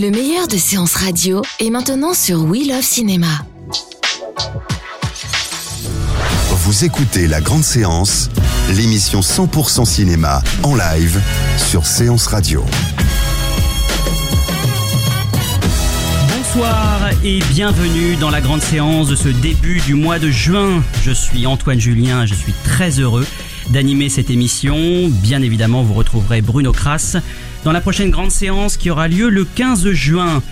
Le 0.00 0.10
meilleur 0.10 0.48
de 0.48 0.56
séances 0.56 0.94
radio 0.94 1.42
est 1.58 1.68
maintenant 1.68 2.14
sur 2.14 2.44
We 2.44 2.66
Love 2.66 2.80
Cinéma. 2.80 3.44
Vous 6.48 6.84
écoutez 6.86 7.26
La 7.26 7.42
Grande 7.42 7.64
Séance, 7.64 8.30
l'émission 8.70 9.20
100% 9.20 9.84
cinéma 9.84 10.42
en 10.62 10.74
live 10.74 11.20
sur 11.58 11.84
Séance 11.84 12.28
Radio. 12.28 12.64
Bonsoir 16.34 17.10
et 17.22 17.40
bienvenue 17.50 18.16
dans 18.16 18.30
la 18.30 18.40
grande 18.40 18.62
séance 18.62 19.08
de 19.08 19.16
ce 19.16 19.28
début 19.28 19.80
du 19.80 19.92
mois 19.92 20.18
de 20.18 20.30
juin. 20.30 20.82
Je 21.02 21.10
suis 21.10 21.46
Antoine 21.46 21.78
Julien 21.78 22.22
et 22.22 22.26
je 22.26 22.34
suis 22.34 22.54
très 22.64 23.00
heureux 23.00 23.26
d'animer 23.68 24.08
cette 24.08 24.30
émission. 24.30 25.10
Bien 25.10 25.42
évidemment, 25.42 25.82
vous 25.82 25.94
retrouverez 25.94 26.40
Bruno 26.40 26.72
Kras 26.72 27.18
dans 27.64 27.72
la 27.72 27.80
prochaine 27.80 28.10
grande 28.10 28.30
séance 28.30 28.76
qui 28.76 28.90
aura 28.90 29.08
lieu 29.08 29.28
le 29.28 29.44
15 29.44 29.90
juin. 29.92 30.42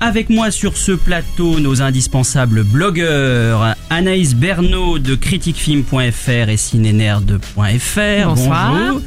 Avec 0.00 0.30
moi 0.30 0.50
sur 0.50 0.76
ce 0.76 0.92
plateau, 0.92 1.58
nos 1.58 1.82
indispensables 1.82 2.62
blogueurs, 2.62 3.74
Anaïs 3.90 4.34
Bernot 4.34 4.98
de 4.98 5.16
critiquefilm.fr 5.16 6.48
et 6.48 6.56
cinénerd.fr. 6.56 8.26
Bonsoir. 8.26 8.72
Bonjour. 8.72 9.02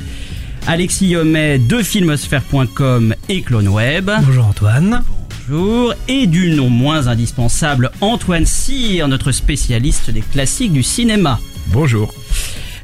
Alexis 0.68 1.08
Yomet 1.08 1.60
de 1.60 1.82
filmosphère.com 1.82 3.16
et 3.30 3.42
CloneWeb. 3.42 4.12
Bonjour 4.26 4.46
Antoine. 4.46 5.04
Bonjour. 5.48 5.94
Et 6.08 6.28
du 6.28 6.52
non 6.52 6.70
moins 6.70 7.08
indispensable, 7.08 7.92
Antoine 8.02 8.46
Cyr, 8.46 9.08
notre 9.08 9.32
spécialiste 9.32 10.12
des 10.12 10.22
classiques 10.22 10.74
du 10.74 10.84
cinéma. 10.84 11.40
Bonjour. 11.68 12.14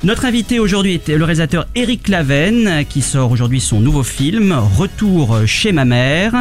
Notre 0.04 0.26
invité 0.26 0.60
aujourd'hui 0.60 0.94
est 0.94 1.08
le 1.10 1.24
réalisateur 1.24 1.66
Eric 1.74 2.08
Laven, 2.08 2.86
qui 2.88 3.02
sort 3.02 3.32
aujourd'hui 3.32 3.60
son 3.60 3.80
nouveau 3.80 4.04
film, 4.04 4.54
Retour 4.78 5.40
chez 5.48 5.72
ma 5.72 5.86
mère. 5.86 6.34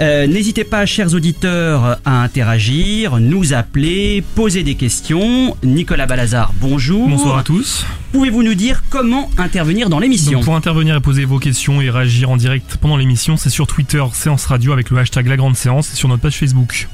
Euh, 0.00 0.26
N'hésitez 0.26 0.62
pas, 0.64 0.84
chers 0.86 1.14
auditeurs, 1.14 1.98
à 2.04 2.22
interagir, 2.22 3.18
nous 3.18 3.52
appeler, 3.52 4.22
poser 4.36 4.62
des 4.62 4.74
questions. 4.76 5.56
Nicolas 5.64 6.06
Balazar, 6.06 6.52
bonjour. 6.60 7.08
Bonsoir 7.08 7.38
à 7.38 7.42
tous. 7.42 7.84
Pouvez-vous 8.12 8.42
nous 8.42 8.54
dire 8.54 8.82
comment 8.90 9.28
intervenir 9.38 9.88
dans 9.88 9.98
l'émission 9.98 10.40
pour 10.40 10.54
intervenir 10.54 10.94
et 10.94 11.00
poser 11.00 11.24
vos 11.24 11.38
questions 11.38 11.80
et 11.80 11.90
réagir 11.90 12.30
en 12.30 12.36
direct 12.36 12.76
pendant 12.80 12.96
l'émission, 12.96 13.36
c'est 13.36 13.50
sur 13.50 13.66
Twitter 13.66 14.04
Séance 14.12 14.44
Radio 14.46 14.72
avec 14.72 14.90
le 14.90 14.98
hashtag 14.98 15.26
La 15.26 15.36
Grande 15.36 15.56
Séance 15.56 15.92
et 15.92 15.96
sur 15.96 16.08
notre 16.08 16.22
page 16.22 16.36
Facebook. 16.36 16.86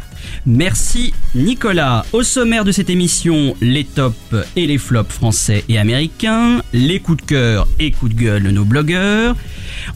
Merci 0.46 1.14
Nicolas. 1.34 2.04
Au 2.12 2.22
sommaire 2.22 2.64
de 2.64 2.72
cette 2.72 2.90
émission, 2.90 3.56
les 3.62 3.84
tops 3.84 4.14
et 4.56 4.66
les 4.66 4.76
flops 4.76 5.10
français 5.10 5.64
et 5.70 5.78
américains, 5.78 6.60
les 6.74 7.00
coups 7.00 7.22
de 7.22 7.26
cœur 7.26 7.66
et 7.78 7.92
coups 7.92 8.14
de 8.14 8.20
gueule 8.20 8.42
de 8.42 8.50
nos 8.50 8.66
blogueurs, 8.66 9.36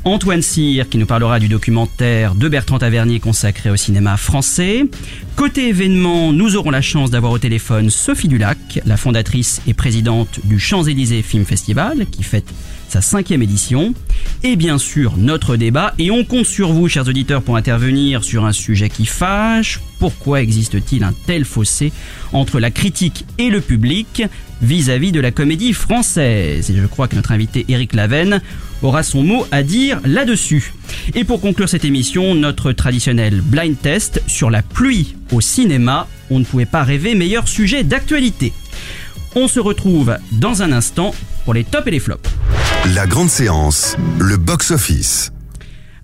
Antoine 0.05 0.41
Cyr 0.41 0.89
qui 0.89 0.97
nous 0.97 1.05
parlera 1.05 1.39
du 1.39 1.49
documentaire 1.49 2.35
de 2.35 2.49
Bertrand 2.49 2.79
Tavernier 2.79 3.21
consacré 3.21 3.69
au 3.69 3.77
cinéma 3.77 4.17
français. 4.17 4.87
Côté 5.37 5.69
événement, 5.69 6.33
nous 6.33 6.57
aurons 6.57 6.71
la 6.71 6.81
chance 6.81 7.11
d'avoir 7.11 7.33
au 7.33 7.39
téléphone 7.39 7.91
Sophie 7.91 8.29
Dulac, 8.29 8.81
la 8.87 8.97
fondatrice 8.97 9.61
et 9.67 9.75
présidente 9.75 10.41
du 10.45 10.59
Champs-Élysées 10.59 11.23
Film 11.23 11.45
Festival 11.45 12.07
qui 12.11 12.23
fête 12.23 12.55
sa 12.89 13.01
cinquième 13.01 13.43
édition, 13.43 13.95
et 14.43 14.57
bien 14.57 14.79
sûr 14.79 15.17
notre 15.17 15.57
débat, 15.57 15.95
et 15.99 16.11
on 16.11 16.25
compte 16.25 16.47
sur 16.47 16.73
vous, 16.73 16.89
chers 16.89 17.09
auditeurs, 17.09 17.43
pour 17.43 17.57
intervenir 17.57 18.25
sur 18.25 18.45
un 18.45 18.53
sujet 18.53 18.89
qui 18.89 19.07
fâche. 19.07 19.81
Pourquoi 19.99 20.41
existe-t-il 20.43 21.03
un 21.03 21.13
tel 21.27 21.45
fossé 21.45 21.93
entre 22.33 22.61
la 22.61 22.71
critique 22.71 23.25
et 23.39 23.51
le 23.51 23.61
public 23.61 24.23
vis-à-vis 24.63 25.13
de 25.13 25.21
la 25.21 25.33
comédie 25.33 25.73
française? 25.73 26.71
Et 26.71 26.77
je 26.77 26.87
crois 26.87 27.09
que 27.09 27.17
notre 27.17 27.33
invité 27.33 27.65
Eric 27.69 27.95
Laven 27.95 28.41
aura 28.83 29.03
son 29.03 29.25
mot 29.25 29.45
à 29.51 29.63
dire 29.63 30.01
là-dessus. 30.05 30.73
Et 31.15 31.25
pour 31.25 31.41
conclure 31.41 31.69
cette 31.69 31.85
émission, 31.85 32.35
notre 32.35 32.71
traditionnel 32.73 33.41
blind 33.41 33.77
test 33.81 34.23
sur 34.29 34.51
la 34.51 34.63
pluie 34.63 35.17
au 35.33 35.41
cinéma. 35.41 36.07
On 36.31 36.39
ne 36.39 36.45
pouvait 36.45 36.67
pas 36.67 36.85
rêver 36.85 37.15
meilleur 37.15 37.49
sujet 37.49 37.83
d'actualité. 37.83 38.53
On 39.35 39.47
se 39.47 39.61
retrouve 39.61 40.17
dans 40.33 40.63
un 40.63 40.73
instant 40.73 41.15
pour 41.45 41.55
les 41.55 41.65
tops 41.65 41.87
et 41.87 41.91
les 41.91 42.01
flops. 42.01 42.29
La 42.95 43.07
Grande 43.07 43.29
Séance, 43.29 43.97
le 44.19 44.37
box-office. 44.37 45.33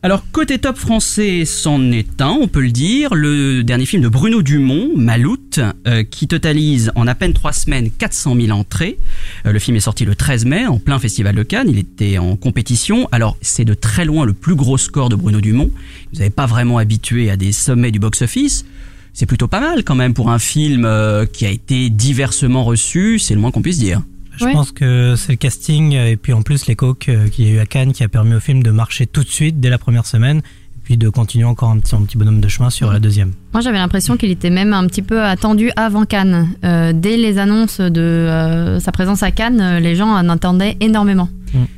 Alors 0.03 0.23
côté 0.31 0.59
top 0.59 0.77
français, 0.77 1.47
c'en 1.47 1.91
est 1.91 2.21
un, 2.21 2.37
on 2.39 2.47
peut 2.47 2.61
le 2.61 2.71
dire. 2.71 3.15
Le 3.15 3.65
dernier 3.65 3.87
film 3.87 4.03
de 4.03 4.09
Bruno 4.09 4.43
Dumont, 4.43 4.91
Maloute, 4.95 5.61
euh, 5.87 6.05
qui 6.05 6.29
totalise 6.29 6.93
en 6.95 7.07
à 7.07 7.15
peine 7.15 7.33
trois 7.33 7.55
semaines 7.55 7.91
400 7.91 8.37
000 8.39 8.51
entrées. 8.51 8.99
Euh, 9.47 9.53
le 9.53 9.59
film 9.59 9.79
est 9.79 9.81
sorti 9.81 10.05
le 10.05 10.15
13 10.15 10.45
mai 10.45 10.67
en 10.67 10.79
plein 10.79 10.99
festival 10.99 11.35
de 11.35 11.43
Cannes. 11.43 11.69
Il 11.71 11.79
était 11.79 12.19
en 12.19 12.37
compétition. 12.37 13.09
Alors 13.13 13.39
c'est 13.41 13.65
de 13.65 13.73
très 13.73 14.05
loin 14.05 14.27
le 14.27 14.35
plus 14.35 14.57
gros 14.57 14.77
score 14.77 15.09
de 15.09 15.17
Bruno 15.17 15.41
Dumont. 15.41 15.71
Vous 16.13 16.19
n'avez 16.19 16.29
pas 16.29 16.45
vraiment 16.45 16.77
habitué 16.77 17.31
à 17.31 17.39
des 17.39 17.53
sommets 17.53 17.91
du 17.91 17.99
box-office. 17.99 18.67
C'est 19.15 19.27
plutôt 19.27 19.49
pas 19.49 19.61
mal 19.61 19.85
quand 19.85 19.95
même 19.95 20.13
pour 20.13 20.31
un 20.31 20.39
film 20.39 20.85
euh, 20.85 21.25
qui 21.25 21.47
a 21.47 21.51
été 21.51 21.89
diversement 21.89 22.65
reçu. 22.65 23.19
C'est 23.19 23.35
le 23.35 23.41
moins 23.41 23.51
qu'on 23.51 23.63
puisse 23.63 23.79
dire. 23.79 24.03
Je 24.37 24.47
pense 24.47 24.73
que 24.73 25.15
c'est 25.17 25.33
le 25.33 25.37
casting 25.37 25.93
et 25.93 26.17
puis 26.17 26.33
en 26.33 26.43
plus 26.43 26.67
les 26.67 26.75
coques 26.75 27.09
qu'il 27.31 27.47
y 27.47 27.51
a 27.51 27.53
eu 27.53 27.59
à 27.61 27.67
Cannes 27.67 27.93
qui 27.93 28.03
a 28.03 28.09
permis 28.09 28.35
au 28.35 28.41
film 28.41 28.65
de 28.65 28.73
marcher 28.73 29.07
tout 29.07 29.23
de 29.23 29.29
suite 29.29 29.61
dès 29.61 29.71
la 29.71 29.79
première 29.79 30.07
semaine 30.07 30.43
puis 30.85 30.97
de 30.97 31.09
continuer 31.09 31.45
encore 31.45 31.71
un 31.71 31.79
petit, 31.79 31.95
un 31.95 32.03
petit 32.03 32.17
bonhomme 32.19 32.41
de 32.41 32.49
chemin 32.49 32.71
sur 32.71 32.93
la 32.93 33.01
deuxième. 33.01 33.33
Moi, 33.53 33.63
j'avais 33.63 33.79
l'impression 33.79 34.17
qu'il 34.17 34.31
était 34.31 34.51
même 34.51 34.73
un 34.73 34.87
petit 34.87 35.03
peu 35.03 35.23
attendu 35.23 35.71
avant 35.77 36.05
Cannes. 36.05 36.51
Euh, 36.65 36.93
dès 36.95 37.17
les 37.17 37.39
annonces 37.39 37.81
de 37.81 38.01
euh, 38.01 38.81
sa 38.81 38.93
présence 38.93 39.23
à 39.23 39.31
Cannes, 39.31 39.61
euh, 39.61 39.81
les 39.81 39.97
gens 39.97 40.09
en 40.09 40.29
attendaient 40.29 40.77
énormément. 40.81 41.29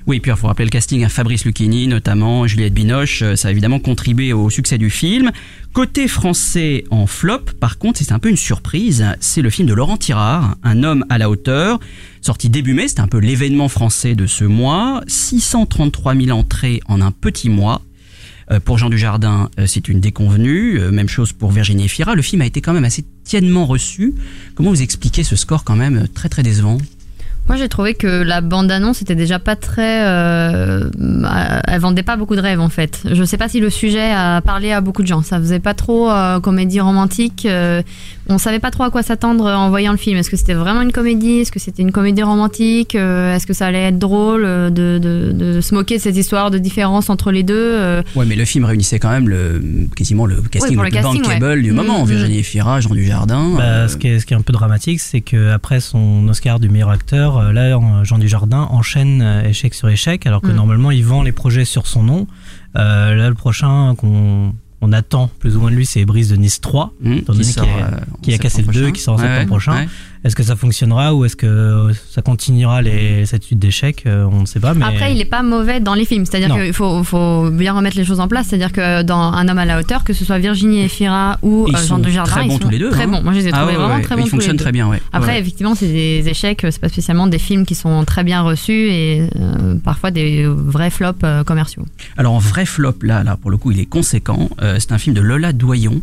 Oui, 0.06 0.20
puis 0.20 0.30
il 0.30 0.36
faut 0.36 0.46
rappeler 0.46 0.64
le 0.64 0.70
casting 0.70 1.04
à 1.04 1.10
Fabrice 1.10 1.44
Lucchini, 1.44 1.86
notamment 1.86 2.46
Juliette 2.46 2.72
Binoche, 2.72 3.22
ça 3.34 3.48
a 3.48 3.50
évidemment 3.50 3.78
contribué 3.78 4.32
au 4.32 4.48
succès 4.48 4.78
du 4.78 4.88
film. 4.88 5.30
Côté 5.74 6.08
français 6.08 6.84
en 6.90 7.06
flop, 7.06 7.40
par 7.60 7.76
contre, 7.76 7.98
c'est 7.98 8.12
un 8.12 8.18
peu 8.18 8.30
une 8.30 8.38
surprise, 8.38 9.04
c'est 9.20 9.42
le 9.42 9.50
film 9.50 9.68
de 9.68 9.74
Laurent 9.74 9.98
Tirard, 9.98 10.56
Un 10.62 10.82
homme 10.82 11.04
à 11.10 11.18
la 11.18 11.28
hauteur, 11.28 11.78
sorti 12.22 12.48
début 12.48 12.72
mai, 12.72 12.88
c'était 12.88 13.02
un 13.02 13.06
peu 13.06 13.18
l'événement 13.18 13.68
français 13.68 14.14
de 14.14 14.26
ce 14.26 14.44
mois, 14.44 15.02
633 15.08 16.14
000 16.14 16.30
entrées 16.30 16.80
en 16.88 17.02
un 17.02 17.10
petit 17.10 17.50
mois. 17.50 17.82
Euh, 18.50 18.60
Pour 18.60 18.78
Jean 18.78 18.90
Dujardin, 18.90 19.50
euh, 19.58 19.66
c'est 19.66 19.88
une 19.88 20.00
déconvenue. 20.00 20.78
Euh, 20.80 20.90
Même 20.90 21.08
chose 21.08 21.32
pour 21.32 21.50
Virginie 21.50 21.86
Efira. 21.86 22.14
Le 22.14 22.22
film 22.22 22.42
a 22.42 22.46
été 22.46 22.60
quand 22.60 22.72
même 22.72 22.84
assez 22.84 23.04
tièdement 23.24 23.66
reçu. 23.66 24.14
Comment 24.54 24.70
vous 24.70 24.82
expliquez 24.82 25.24
ce 25.24 25.36
score 25.36 25.64
quand 25.64 25.76
même 25.76 26.06
très 26.08 26.28
très 26.28 26.42
décevant? 26.42 26.78
Moi, 27.48 27.56
j'ai 27.56 27.68
trouvé 27.68 27.94
que 27.94 28.06
la 28.22 28.40
bande-annonce 28.40 29.02
était 29.02 29.14
déjà 29.14 29.38
pas 29.38 29.56
très. 29.56 30.04
euh, 30.06 30.88
elle 31.66 31.80
vendait 31.80 32.02
pas 32.02 32.16
beaucoup 32.16 32.36
de 32.36 32.40
rêves 32.40 32.60
en 32.60 32.68
fait. 32.68 33.00
Je 33.10 33.22
sais 33.24 33.36
pas 33.36 33.48
si 33.48 33.60
le 33.60 33.70
sujet 33.70 34.10
a 34.12 34.40
parlé 34.40 34.72
à 34.72 34.80
beaucoup 34.80 35.02
de 35.02 35.06
gens. 35.06 35.22
Ça 35.22 35.38
faisait 35.38 35.60
pas 35.60 35.74
trop 35.74 36.10
euh, 36.10 36.40
comédie 36.40 36.80
romantique. 36.80 37.46
euh, 37.46 37.82
on 38.28 38.38
savait 38.38 38.58
pas 38.58 38.72
trop 38.72 38.82
à 38.82 38.90
quoi 38.90 39.04
s'attendre 39.04 39.44
en 39.46 39.68
voyant 39.70 39.92
le 39.92 39.98
film. 39.98 40.16
Est-ce 40.18 40.30
que 40.30 40.36
c'était 40.36 40.54
vraiment 40.54 40.82
une 40.82 40.90
comédie? 40.90 41.38
Est-ce 41.40 41.52
que 41.52 41.60
c'était 41.60 41.82
une 41.82 41.92
comédie 41.92 42.24
romantique? 42.24 42.96
Euh, 42.96 43.34
Est-ce 43.36 43.46
que 43.46 43.52
ça 43.52 43.66
allait 43.66 43.84
être 43.84 43.98
drôle 44.00 44.44
euh, 44.44 44.68
de, 44.70 44.98
de, 44.98 45.30
de 45.32 45.60
se 45.60 45.74
moquer 45.74 45.98
de 45.98 46.02
cette 46.02 46.16
histoire 46.16 46.50
de 46.50 46.58
différence 46.58 47.08
entre 47.10 47.30
les 47.30 47.44
deux 47.44 47.54
Euh, 47.56 48.02
Ouais, 48.16 48.24
mais 48.26 48.34
le 48.34 48.44
film 48.44 48.64
réunissait 48.64 48.98
quand 48.98 49.10
même 49.10 49.28
le, 49.28 49.60
quasiment 49.94 50.26
le 50.26 50.36
casting 50.50 50.74
pour 50.74 50.82
le 50.82 50.88
le 50.88 50.92
plus 50.96 51.02
casting, 51.02 51.22
bankable 51.22 51.44
ouais. 51.44 51.62
du 51.62 51.70
moment. 51.72 52.04
Mm, 52.04 52.08
Virginie 52.08 52.38
Efira, 52.38 52.80
Jean 52.80 52.94
Dujardin. 52.94 53.50
Bah, 53.56 53.62
euh, 53.62 53.88
ce, 53.88 53.96
qui 53.96 54.08
est, 54.08 54.18
ce 54.18 54.26
qui 54.26 54.34
est 54.34 54.36
un 54.36 54.40
peu 54.42 54.52
dramatique, 54.52 54.98
c'est 55.00 55.20
que 55.20 55.52
après 55.52 55.78
son 55.80 56.26
Oscar 56.28 56.58
du 56.58 56.68
meilleur 56.68 56.90
acteur, 56.90 57.35
euh, 57.38 57.52
là 57.52 57.78
Jean 58.04 58.18
Dujardin 58.18 58.68
enchaîne 58.70 59.22
euh, 59.22 59.42
échec 59.48 59.74
sur 59.74 59.88
échec, 59.88 60.26
alors 60.26 60.40
que 60.40 60.48
Mm. 60.48 60.54
normalement 60.56 60.90
il 60.90 61.04
vend 61.04 61.22
les 61.22 61.32
projets 61.32 61.64
sur 61.64 61.86
son 61.86 62.02
nom. 62.02 62.26
Euh, 62.76 63.14
là 63.14 63.28
le 63.28 63.34
prochain 63.34 63.94
qu'on 63.96 64.08
on 64.08 64.54
on 64.82 64.92
attend 64.92 65.30
plus 65.40 65.56
ou 65.56 65.60
moins 65.60 65.70
de 65.70 65.74
lui, 65.76 65.86
c'est 65.86 66.04
Brise 66.04 66.28
de 66.28 66.36
Nice 66.36 66.60
3, 66.60 66.92
Mmh, 67.00 67.12
étant 67.14 67.32
donné 67.32 67.44
sort, 67.44 67.64
qu'il 67.64 67.72
a- 67.82 67.86
euh, 67.86 67.90
qui 68.20 68.34
a 68.34 68.38
cassé 68.38 68.58
le 68.58 68.64
septembre 68.66 68.72
2 68.74 68.80
prochain. 68.82 68.92
qui 68.92 69.00
sort 69.00 69.14
en 69.14 69.16
Ouais, 69.16 69.22
septembre 69.22 69.46
prochain. 69.46 69.72
ouais. 69.74 69.88
Est-ce 70.26 70.34
que 70.34 70.42
ça 70.42 70.56
fonctionnera 70.56 71.14
ou 71.14 71.24
est-ce 71.24 71.36
que 71.36 71.92
ça 72.10 72.20
continuera 72.20 72.82
les, 72.82 73.26
cette 73.26 73.44
suite 73.44 73.60
d'échecs 73.60 74.02
Euh, 74.06 74.26
On 74.30 74.40
ne 74.40 74.46
sait 74.46 74.58
pas. 74.58 74.74
Mais... 74.74 74.84
Après, 74.84 75.12
il 75.14 75.20
est 75.20 75.24
pas 75.24 75.42
mauvais 75.44 75.78
dans 75.78 75.94
les 75.94 76.04
films. 76.04 76.26
C'est-à-dire 76.26 76.52
qu'il 76.54 76.72
faut, 76.72 77.04
faut 77.04 77.48
bien 77.50 77.72
remettre 77.74 77.96
les 77.96 78.04
choses 78.04 78.18
en 78.18 78.26
place. 78.26 78.48
C'est-à-dire 78.48 78.72
que 78.72 79.02
dans 79.02 79.20
Un 79.20 79.48
homme 79.48 79.58
à 79.58 79.64
la 79.64 79.78
hauteur, 79.78 80.02
que 80.02 80.12
ce 80.12 80.24
soit 80.24 80.38
Virginie 80.38 80.82
Efira 80.82 81.38
ou 81.42 81.66
Ils 81.68 81.76
euh, 81.76 81.86
Jean 81.86 81.98
de 81.98 82.10
Jardin, 82.10 82.32
très 82.32 82.44
ils 82.44 82.48
bons 82.48 82.54
sont 82.54 82.58
tous 82.58 82.70
les 82.70 82.78
deux, 82.80 82.90
Très 82.90 83.04
hein. 83.04 83.08
bons. 83.08 83.22
Moi, 83.22 83.32
je 83.34 83.38
les 83.38 83.46
ai 83.46 83.50
Ah 83.52 83.58
trouvés 83.58 83.72
ouais, 83.72 83.78
vraiment 83.78 83.94
ouais, 83.94 84.02
très 84.02 84.14
ils 84.14 84.18
bons. 84.18 84.24
les 84.24 84.30
fonctionnent 84.30 84.56
très 84.56 84.72
bien, 84.72 84.88
ouais. 84.88 85.00
Après, 85.12 85.38
effectivement, 85.38 85.76
c'est 85.76 85.86
des 85.86 86.28
échecs. 86.28 86.60
C'est 86.68 86.80
pas 86.80 86.88
spécialement 86.88 87.28
des 87.28 87.38
films 87.38 87.64
qui 87.64 87.76
sont 87.76 88.04
très 88.04 88.24
bien 88.24 88.42
reçus 88.42 88.88
et 88.90 89.28
euh, 89.38 89.76
parfois 89.84 90.10
des 90.10 90.44
vrais 90.46 90.90
flops 90.90 91.20
euh, 91.22 91.44
commerciaux. 91.44 91.84
Alors 92.16 92.32
en 92.34 92.38
vrai 92.40 92.66
flop, 92.66 92.94
là, 93.02 93.22
là 93.22 93.36
pour 93.36 93.50
le 93.52 93.56
coup, 93.58 93.70
il 93.70 93.78
est 93.78 93.86
conséquent. 93.86 94.48
Euh, 94.60 94.76
c'est 94.80 94.90
un 94.92 94.98
film 94.98 95.14
de 95.14 95.20
Lola 95.20 95.52
Doyon. 95.52 96.00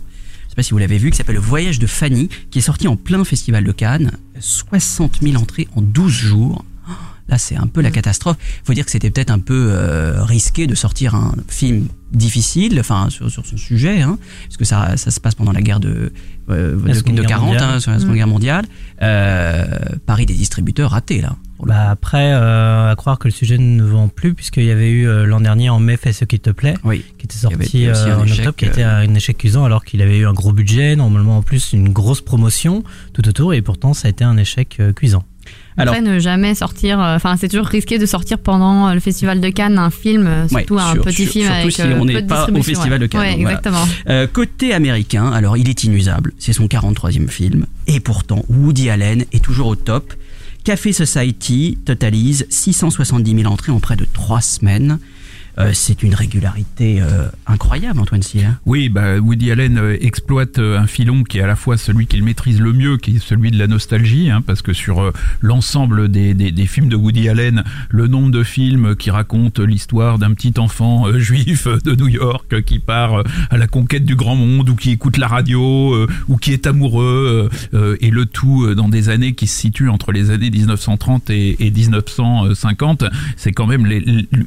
Je 0.54 0.56
sais 0.56 0.68
pas 0.68 0.68
si 0.68 0.72
vous 0.72 0.78
l'avez 0.78 1.00
vu, 1.00 1.10
qui 1.10 1.18
s'appelle 1.18 1.34
Le 1.34 1.42
Voyage 1.42 1.80
de 1.80 1.88
Fanny, 1.88 2.30
qui 2.52 2.60
est 2.60 2.62
sorti 2.62 2.88
en 2.88 2.96
plein 2.96 3.24
festival 3.24 3.64
de 3.64 3.72
Cannes. 3.72 4.12
60 4.40 5.22
000 5.24 5.42
entrées 5.42 5.68
en 5.76 5.82
12 5.82 6.12
jours. 6.12 6.64
Oh, 6.88 6.92
Là, 7.28 7.40
c'est 7.40 7.56
un 7.56 7.66
peu 7.66 7.82
la 7.82 7.90
catastrophe. 7.90 8.38
Il 8.62 8.68
faut 8.68 8.74
dire 8.76 8.86
que 8.86 8.92
c'était 8.92 9.10
peut-être 9.10 9.32
un 9.32 9.40
peu 9.40 9.70
euh, 9.72 10.24
risqué 10.24 10.68
de 10.68 10.76
sortir 10.76 11.16
un 11.16 11.34
film 11.48 11.88
difficile, 12.12 12.80
enfin 12.80 13.10
sur, 13.10 13.32
sur 13.32 13.44
son 13.48 13.58
sujet, 13.58 14.02
hein, 14.04 14.20
puisque 14.44 14.68
ça, 14.68 14.96
ça 14.96 15.10
se 15.10 15.20
passe 15.20 15.34
pendant 15.34 15.54
la 15.54 15.62
guerre 15.64 15.80
de, 15.80 16.14
euh, 16.52 16.76
de, 16.80 16.94
Seconde 16.94 17.16
de 17.16 17.22
Guerre 17.22 17.40
40, 17.40 17.48
mondiale. 17.48 17.64
hein, 17.64 17.80
sur 17.80 17.90
la 17.90 17.98
Seconde 17.98 18.12
Mm. 18.14 18.18
Guerre 18.18 18.28
mondiale. 18.28 18.66
Euh, 19.02 19.66
Paris 20.06 20.28
des 20.28 20.36
distributeurs 20.36 20.92
ratés 20.92 21.22
là. 21.22 21.36
Bah 21.66 21.90
après, 21.90 22.32
euh, 22.34 22.92
à 22.92 22.96
croire 22.96 23.20
que 23.20 23.28
le 23.28 23.34
sujet 23.34 23.58
ne 23.58 23.84
vend 23.84 24.08
plus, 24.08 24.34
puisqu'il 24.34 24.66
y 24.66 24.72
avait 24.72 24.90
eu 24.90 25.08
euh, 25.08 25.26
l'an 25.26 25.40
dernier 25.42 25.70
en 25.70 25.80
mai 25.80 25.98
Fais 25.98 26.14
ce 26.14 26.26
qui 26.26 26.40
te 26.40 26.50
plaît. 26.50 26.76
Oui. 26.84 27.04
qui 27.18 27.26
était 27.26 27.38
sorti 27.38 27.88
euh, 27.88 27.94
en 28.18 28.24
échec, 28.26 28.40
octobre, 28.48 28.56
qui 28.58 28.66
euh, 28.66 28.70
était 28.70 28.84
un 28.84 29.14
échec 29.16 29.38
cuisant 29.38 29.64
alors 29.66 29.84
qu'il 29.86 30.02
avait 30.02 30.18
eu 30.18 30.26
un 30.28 30.34
gros 30.34 30.52
budget, 30.54 30.96
normalement 30.96 31.38
en 31.38 31.42
plus 31.42 31.74
une 31.74 31.90
grosse 31.90 32.22
promotion 32.22 32.84
tout 33.14 33.28
autour, 33.28 33.54
et 33.54 33.62
pourtant 33.62 33.94
ça 33.94 34.08
a 34.08 34.12
été 34.12 34.24
un 34.24 34.38
échec 34.38 34.78
euh, 34.80 34.94
cuisant. 34.94 35.24
Alors- 35.76 35.94
Après, 35.96 36.08
ne 36.08 36.20
jamais 36.20 36.54
sortir. 36.56 37.02
euh, 37.02 37.16
Enfin, 37.16 37.36
c'est 37.36 37.48
toujours 37.50 37.66
risqué 37.66 37.98
de 37.98 38.06
sortir 38.06 38.38
pendant 38.38 38.88
euh, 38.90 38.94
le 38.94 39.00
festival 39.00 39.42
de 39.42 39.50
Cannes 39.50 39.78
un 39.80 39.90
film, 39.90 40.26
euh, 40.28 40.48
surtout 40.48 40.76
Ouais, 40.76 40.82
un 40.82 40.94
sur- 40.94 41.04
petit 41.04 41.24
sur- 41.24 41.32
film 41.34 41.46
surtout 41.46 41.62
avec 41.62 41.72
si 41.74 41.82
euh, 41.82 41.96
on 42.00 42.06
peu 42.06 42.14
n'est 42.14 42.22
de 42.22 42.28
pas 42.28 42.36
au 42.36 42.38
distribution, 42.52 42.74
festival 42.76 42.94
ouais. 43.02 43.08
de 43.08 43.12
Cannes, 43.12 43.22
Ouais, 43.22 43.32
donc 43.34 43.42
voilà. 43.42 43.58
exactement. 43.58 43.88
Euh, 44.10 44.28
côté 44.32 44.74
américain, 44.74 45.32
alors 45.32 45.58
il 45.58 45.68
est 45.70 45.84
inusable, 45.84 46.34
c'est 46.38 46.54
son 46.54 46.68
43e 46.68 47.28
film, 47.28 47.66
et 47.88 48.00
pourtant 48.00 48.44
Woody 48.50 48.90
Allen 48.90 49.26
est 49.34 49.44
toujours 49.44 49.68
au 49.68 49.76
top. 49.76 50.14
Café 50.64 50.94
Society 50.94 51.78
totalise 51.84 52.46
670 52.50 53.42
000 53.42 53.52
entrées 53.52 53.74
en 53.74 53.80
près 53.80 53.98
de 53.98 54.06
3 54.06 54.40
semaines. 54.40 54.98
Euh, 55.60 55.72
c'est 55.74 56.02
une 56.02 56.16
régularité 56.16 57.00
euh, 57.02 57.28
incroyable, 57.46 58.00
Antoine 58.00 58.24
Cyr. 58.24 58.56
Oui, 58.66 58.90
bah, 58.90 59.20
Woody 59.20 59.52
Allen 59.52 59.78
euh, 59.78 59.98
exploite 60.02 60.58
un 60.58 60.88
filon 60.88 61.24
qui 61.24 61.38
est 61.38 61.42
à 61.42 61.48
la 61.48 61.56
fois 61.56 61.78
celui 61.78 62.08
qu'il 62.08 62.24
maîtrise 62.24 62.60
le 62.60 62.74
mieux, 62.74 62.98
qui 62.98 63.18
est 63.18 63.24
celui 63.24 63.52
de 63.52 63.60
la 63.60 63.68
nostalgie, 63.68 64.32
hein, 64.32 64.42
parce 64.46 64.62
que 64.62 64.74
sur 64.74 65.12
l'ensemble 65.42 66.10
des, 66.10 66.34
films 66.66 66.90
de 66.90 66.96
Woody 66.96 67.30
Allen, 67.30 67.64
le 67.90 68.08
nombre 68.08 68.32
de 68.32 68.44
films 68.44 68.96
qui 68.96 69.12
racontent 69.12 69.62
l'histoire 69.64 70.18
d'un 70.18 70.34
petit 70.34 70.54
enfant 70.58 71.12
juif 71.20 71.68
de 71.68 71.94
New 71.96 72.08
York 72.08 72.64
qui 72.64 72.80
part 72.80 73.24
à 73.50 73.58
la 73.58 73.68
conquête 73.68 74.06
du 74.06 74.16
grand 74.16 74.36
monde, 74.36 74.70
ou 74.70 74.76
qui 74.76 74.92
écoute 74.92 75.18
la 75.18 75.28
radio, 75.28 76.08
ou 76.28 76.38
qui 76.38 76.54
est 76.54 76.66
amoureux, 76.66 77.50
et 77.74 78.10
le 78.10 78.26
tout 78.26 78.74
dans 78.76 78.90
des 78.90 79.10
années 79.10 79.34
qui 79.34 79.48
se 79.48 79.60
situent 79.60 79.90
entre 79.90 80.12
les 80.12 80.32
années 80.32 80.50
1930 80.50 81.30
et, 81.30 81.66
et 81.66 81.72
1950, 81.72 83.06
c'est 83.36 83.52
quand 83.52 83.68
même 83.68 83.86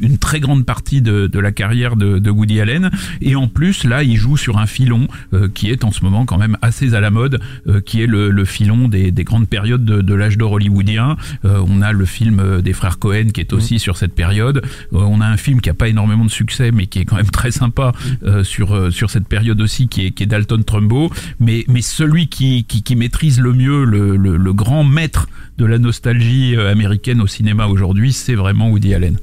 une 0.00 0.18
très 0.18 0.40
grande 0.40 0.64
partie 0.64 0.95
de, 1.00 1.26
de 1.26 1.38
la 1.38 1.52
carrière 1.52 1.96
de, 1.96 2.18
de 2.18 2.30
Woody 2.30 2.60
Allen. 2.60 2.90
Et 3.20 3.36
en 3.36 3.48
plus, 3.48 3.84
là, 3.84 4.02
il 4.02 4.16
joue 4.16 4.36
sur 4.36 4.58
un 4.58 4.66
filon 4.66 5.08
euh, 5.32 5.48
qui 5.52 5.70
est 5.70 5.84
en 5.84 5.90
ce 5.90 6.02
moment 6.04 6.24
quand 6.24 6.38
même 6.38 6.56
assez 6.62 6.94
à 6.94 7.00
la 7.00 7.10
mode, 7.10 7.40
euh, 7.66 7.80
qui 7.80 8.02
est 8.02 8.06
le, 8.06 8.30
le 8.30 8.44
filon 8.44 8.88
des, 8.88 9.10
des 9.10 9.24
grandes 9.24 9.48
périodes 9.48 9.84
de, 9.84 10.00
de 10.00 10.14
l'âge 10.14 10.36
d'or 10.38 10.52
hollywoodien. 10.52 11.16
Euh, 11.44 11.62
on 11.66 11.82
a 11.82 11.92
le 11.92 12.04
film 12.04 12.60
des 12.62 12.72
frères 12.72 12.98
Cohen 12.98 13.26
qui 13.32 13.40
est 13.40 13.52
aussi 13.52 13.78
sur 13.78 13.96
cette 13.96 14.14
période. 14.14 14.62
On 14.92 15.20
a 15.20 15.26
un 15.26 15.36
film 15.36 15.60
qui 15.60 15.70
a 15.70 15.74
pas 15.74 15.88
énormément 15.88 16.24
de 16.24 16.30
succès, 16.30 16.70
mais 16.72 16.86
qui 16.86 17.00
est 17.00 17.04
quand 17.04 17.16
même 17.16 17.30
très 17.30 17.50
sympa 17.50 17.92
euh, 18.22 18.44
sur 18.44 18.92
sur 18.92 19.10
cette 19.10 19.28
période 19.28 19.60
aussi, 19.60 19.88
qui 19.88 20.06
est, 20.06 20.10
qui 20.10 20.22
est 20.22 20.26
Dalton 20.26 20.62
Trumbo. 20.64 21.10
Mais 21.40 21.64
mais 21.68 21.82
celui 21.82 22.28
qui 22.28 22.64
qui, 22.64 22.82
qui 22.82 22.96
maîtrise 22.96 23.40
le 23.40 23.52
mieux 23.52 23.84
le, 23.84 24.16
le, 24.16 24.36
le 24.36 24.52
grand 24.52 24.84
maître 24.84 25.28
de 25.58 25.64
la 25.64 25.78
nostalgie 25.78 26.56
américaine 26.56 27.20
au 27.20 27.26
cinéma 27.26 27.66
aujourd'hui, 27.66 28.12
c'est 28.12 28.34
vraiment 28.34 28.70
Woody 28.70 28.94
Allen. 28.94 29.16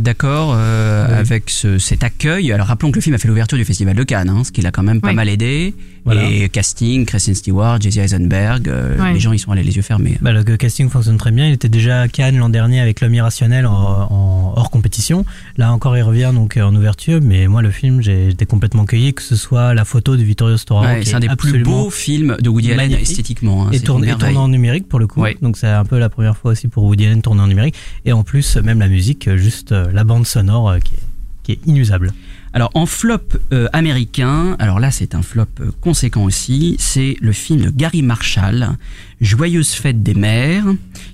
D'accord 0.00 0.54
euh, 0.56 1.06
Oui. 1.08 1.14
avec 1.14 1.50
ce- 1.50 1.78
cet 1.78 2.02
accueil 2.04 2.52
Alors 2.52 2.66
rappelons 2.66 2.90
que 2.90 2.96
le 2.96 3.02
film 3.02 3.14
a 3.14 3.18
fait 3.18 3.28
l'ouverture 3.28 3.58
du 3.58 3.64
Festival 3.64 3.94
de 3.94 4.02
Cannes, 4.02 4.28
hein, 4.28 4.42
ce 4.44 4.52
qui 4.52 4.60
l'a 4.62 4.70
quand 4.70 4.82
même 4.82 5.00
pas 5.00 5.08
Oui. 5.08 5.14
mal 5.14 5.28
aidé. 5.28 5.74
Voilà. 6.04 6.28
Et 6.28 6.48
casting, 6.50 7.06
Kristen 7.06 7.34
Stewart, 7.34 7.80
Jesse 7.80 7.96
Eisenberg, 7.96 8.68
euh, 8.68 8.98
Ouais. 8.98 9.14
les 9.14 9.20
gens 9.20 9.32
ils 9.32 9.38
sont 9.38 9.52
allés 9.52 9.62
les 9.62 9.74
yeux 9.76 9.82
fermés. 9.82 10.18
Bah, 10.20 10.32
le 10.32 10.42
casting 10.56 10.88
fonctionne 10.90 11.16
très 11.16 11.30
bien. 11.30 11.46
Il 11.46 11.52
était 11.54 11.68
déjà 11.70 12.02
à 12.02 12.08
Cannes 12.08 12.36
l'an 12.36 12.50
dernier 12.50 12.80
avec 12.80 13.00
L'homme 13.00 13.14
irrationnel 13.14 13.66
en, 13.66 13.72
en- 13.72 14.52
hors 14.56 14.70
compétition. 14.70 15.24
Là 15.56 15.72
encore, 15.72 15.96
il 15.96 16.02
revient 16.02 16.30
donc 16.34 16.56
euh, 16.56 16.62
en 16.62 16.74
ouverture. 16.76 17.20
Mais 17.22 17.46
moi, 17.46 17.62
le 17.62 17.70
film, 17.70 18.02
j'ai 18.02 18.28
été 18.28 18.44
complètement 18.46 18.84
cueilli, 18.84 19.14
que 19.14 19.22
ce 19.22 19.34
soit 19.36 19.72
la 19.74 19.84
photo 19.84 20.16
de 20.16 20.22
Vittorio 20.22 20.56
Storaro, 20.58 20.86
Ouais, 20.86 21.04
c'est 21.04 21.14
un 21.14 21.20
est 21.20 21.28
des 21.28 21.36
plus 21.36 21.62
beaux 21.62 21.88
films 21.90 22.36
de 22.40 22.48
Woody 22.50 22.72
Allen 22.72 22.92
esthétiquement. 22.92 23.66
hein, 23.66 23.70
et 23.72 23.78
c'est 23.78 23.84
tourné, 23.84 24.08
une 24.08 24.14
et 24.14 24.18
tourné 24.18 24.36
en 24.36 24.48
numérique 24.48 24.88
pour 24.88 24.98
le 24.98 25.06
coup. 25.06 25.20
Ouais. 25.22 25.36
Donc 25.40 25.56
c'est 25.56 25.66
un 25.68 25.84
peu 25.84 25.98
la 25.98 26.08
première 26.10 26.36
fois 26.36 26.52
aussi 26.52 26.68
pour 26.68 26.84
Woody 26.84 27.06
Allen 27.06 27.22
tourné 27.22 27.40
en 27.40 27.46
numérique. 27.46 27.74
Et 28.04 28.12
en 28.12 28.22
plus, 28.24 28.56
même 28.58 28.78
la 28.80 28.88
musique, 28.88 29.26
euh, 29.26 29.36
juste 29.38 29.72
euh, 29.72 29.86
la 29.92 30.04
bande 30.04 30.26
sonore 30.26 30.74
qui, 30.84 30.94
est, 30.94 30.98
qui 31.42 31.52
est 31.52 31.58
inusable. 31.66 32.12
Alors 32.54 32.70
en 32.74 32.86
flop 32.86 33.18
euh, 33.52 33.66
américain, 33.72 34.54
alors 34.60 34.78
là 34.78 34.92
c'est 34.92 35.16
un 35.16 35.22
flop 35.22 35.46
euh, 35.60 35.72
conséquent 35.80 36.22
aussi, 36.22 36.76
c'est 36.78 37.16
le 37.20 37.32
film 37.32 37.62
de 37.62 37.70
Gary 37.70 38.00
Marshall, 38.00 38.76
Joyeuse 39.20 39.72
fête 39.72 40.04
des 40.04 40.14
mères, 40.14 40.64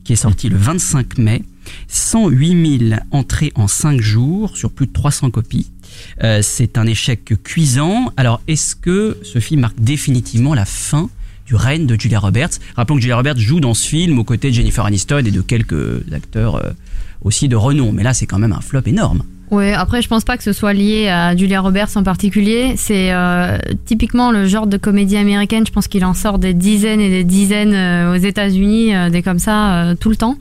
qui 0.04 0.12
est 0.12 0.16
sorti 0.16 0.50
le 0.50 0.58
25 0.58 1.16
mai, 1.16 1.42
108 1.88 2.88
000 2.90 3.00
entrées 3.10 3.52
en 3.54 3.68
5 3.68 4.02
jours 4.02 4.54
sur 4.54 4.70
plus 4.70 4.86
de 4.86 4.92
300 4.92 5.30
copies. 5.30 5.70
Euh, 6.22 6.40
c'est 6.42 6.76
un 6.76 6.86
échec 6.86 7.32
cuisant. 7.42 8.12
Alors 8.18 8.42
est-ce 8.46 8.76
que 8.76 9.16
ce 9.22 9.38
film 9.38 9.62
marque 9.62 9.80
définitivement 9.80 10.52
la 10.52 10.66
fin 10.66 11.08
du 11.46 11.54
règne 11.54 11.86
de 11.86 11.98
Julia 11.98 12.20
Roberts? 12.20 12.58
Rappelons 12.76 12.96
que 12.96 13.00
Julia 13.02 13.16
Roberts 13.16 13.38
joue 13.38 13.60
dans 13.60 13.72
ce 13.72 13.88
film 13.88 14.18
aux 14.18 14.24
côtés 14.24 14.50
de 14.50 14.54
Jennifer 14.56 14.84
Aniston 14.84 15.24
et 15.24 15.30
de 15.30 15.40
quelques 15.40 16.02
acteurs 16.12 16.56
euh, 16.56 16.72
aussi 17.22 17.48
de 17.48 17.56
renom, 17.56 17.92
mais 17.92 18.02
là 18.02 18.12
c'est 18.12 18.26
quand 18.26 18.38
même 18.38 18.52
un 18.52 18.60
flop 18.60 18.82
énorme. 18.84 19.22
Ouais, 19.50 19.72
après, 19.72 20.00
je 20.00 20.08
pense 20.08 20.22
pas 20.24 20.36
que 20.36 20.44
ce 20.44 20.52
soit 20.52 20.72
lié 20.72 21.08
à 21.08 21.34
Julia 21.36 21.60
Roberts 21.60 21.96
en 21.96 22.02
particulier. 22.04 22.74
C'est 22.76 23.12
euh, 23.12 23.58
typiquement 23.84 24.30
le 24.30 24.46
genre 24.46 24.66
de 24.68 24.76
comédie 24.76 25.16
américaine. 25.16 25.66
Je 25.66 25.72
pense 25.72 25.88
qu'il 25.88 26.04
en 26.04 26.14
sort 26.14 26.38
des 26.38 26.54
dizaines 26.54 27.00
et 27.00 27.10
des 27.10 27.24
dizaines 27.24 27.74
euh, 27.74 28.12
aux 28.14 28.18
États-Unis, 28.20 28.94
euh, 28.94 29.10
des 29.10 29.22
comme 29.22 29.40
ça, 29.40 29.94
tout 29.98 30.08
le 30.10 30.16
temps. 30.16 30.36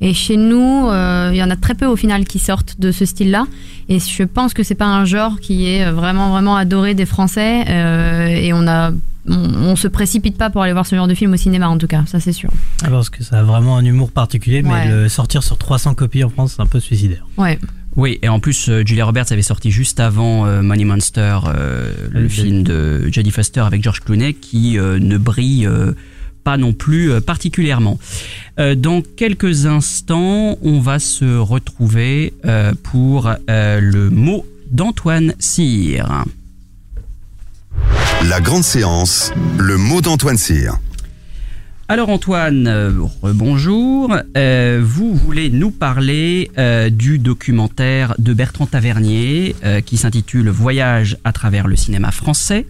Et 0.00 0.14
chez 0.14 0.36
nous, 0.36 0.88
il 0.88 1.36
y 1.36 1.42
en 1.44 1.50
a 1.50 1.56
très 1.56 1.74
peu 1.74 1.86
au 1.86 1.94
final 1.96 2.24
qui 2.24 2.38
sortent 2.40 2.80
de 2.80 2.90
ce 2.92 3.04
style-là. 3.04 3.46
Et 3.88 3.98
je 4.00 4.22
pense 4.24 4.52
que 4.54 4.62
c'est 4.64 4.74
pas 4.74 4.86
un 4.86 5.04
genre 5.04 5.38
qui 5.40 5.66
est 5.68 5.88
vraiment 5.90 6.30
vraiment 6.30 6.56
adoré 6.56 6.94
des 6.94 7.06
Français. 7.06 7.64
et 7.68 8.52
on 8.52 8.66
a, 8.66 8.90
on, 9.28 9.34
on 9.36 9.76
se 9.76 9.86
précipite 9.86 10.36
pas 10.36 10.50
pour 10.50 10.62
aller 10.62 10.72
voir 10.72 10.86
ce 10.86 10.96
genre 10.96 11.06
de 11.06 11.14
film 11.14 11.32
au 11.32 11.36
cinéma, 11.36 11.68
en 11.68 11.78
tout 11.78 11.86
cas. 11.86 12.02
Ça, 12.06 12.18
c'est 12.18 12.32
sûr. 12.32 12.50
Ah, 12.84 12.88
Parce 12.90 13.10
que 13.10 13.22
ça 13.22 13.38
a 13.38 13.42
vraiment 13.44 13.76
un 13.76 13.84
humour 13.84 14.10
particulier, 14.10 14.62
mais 14.62 14.70
Ouais. 14.72 14.88
le 14.88 15.08
sortir 15.08 15.44
sur 15.44 15.56
300 15.56 15.94
copies 15.94 16.24
en 16.24 16.30
France, 16.30 16.54
c'est 16.56 16.62
un 16.62 16.66
peu 16.66 16.80
suicidaire. 16.80 17.24
Ouais. 17.36 17.58
Oui, 17.96 18.18
et 18.22 18.28
en 18.28 18.40
plus, 18.40 18.68
euh, 18.68 18.82
Julia 18.86 19.04
Roberts 19.04 19.26
avait 19.30 19.42
sorti 19.42 19.70
juste 19.70 20.00
avant 20.00 20.46
euh, 20.46 20.62
Money 20.62 20.84
Monster, 20.84 21.40
euh, 21.46 21.92
le 22.10 22.22
Oui, 22.22 22.30
film 22.30 22.62
de 22.62 23.08
Jodie 23.10 23.30
Foster 23.30 23.60
avec 23.60 23.82
George 23.82 24.00
Clooney, 24.00 24.32
qui 24.34 24.78
euh, 24.78 24.98
ne 24.98 25.18
brille 25.18 25.66
euh, 25.66 25.92
pas 26.42 26.56
non 26.56 26.72
plus 26.72 27.12
euh, 27.12 27.20
particulièrement. 27.20 27.98
Euh, 28.58 28.74
dans 28.74 29.02
quelques 29.02 29.66
instants, 29.66 30.56
on 30.62 30.80
va 30.80 30.98
se 30.98 31.36
retrouver 31.36 32.32
euh, 32.46 32.72
pour 32.82 33.30
euh, 33.50 33.80
le 33.80 34.08
mot 34.08 34.46
d'Antoine 34.70 35.34
Cyr. 35.38 36.24
La 38.26 38.40
grande 38.40 38.64
séance, 38.64 39.32
le 39.58 39.76
mot 39.76 40.00
d'Antoine 40.00 40.38
Cyr. 40.38 40.78
Alors 41.92 42.08
Antoine, 42.08 42.68
euh, 42.68 42.90
rebonjour. 43.20 44.16
Euh, 44.34 44.80
vous 44.82 45.14
voulez 45.14 45.50
nous 45.50 45.70
parler 45.70 46.50
euh, 46.56 46.88
du 46.88 47.18
documentaire 47.18 48.14
de 48.18 48.32
Bertrand 48.32 48.64
Tavernier 48.64 49.54
euh, 49.62 49.82
qui 49.82 49.98
s'intitule 49.98 50.48
Voyage 50.48 51.18
à 51.22 51.34
travers 51.34 51.68
le 51.68 51.76
cinéma 51.76 52.10
français. 52.10 52.66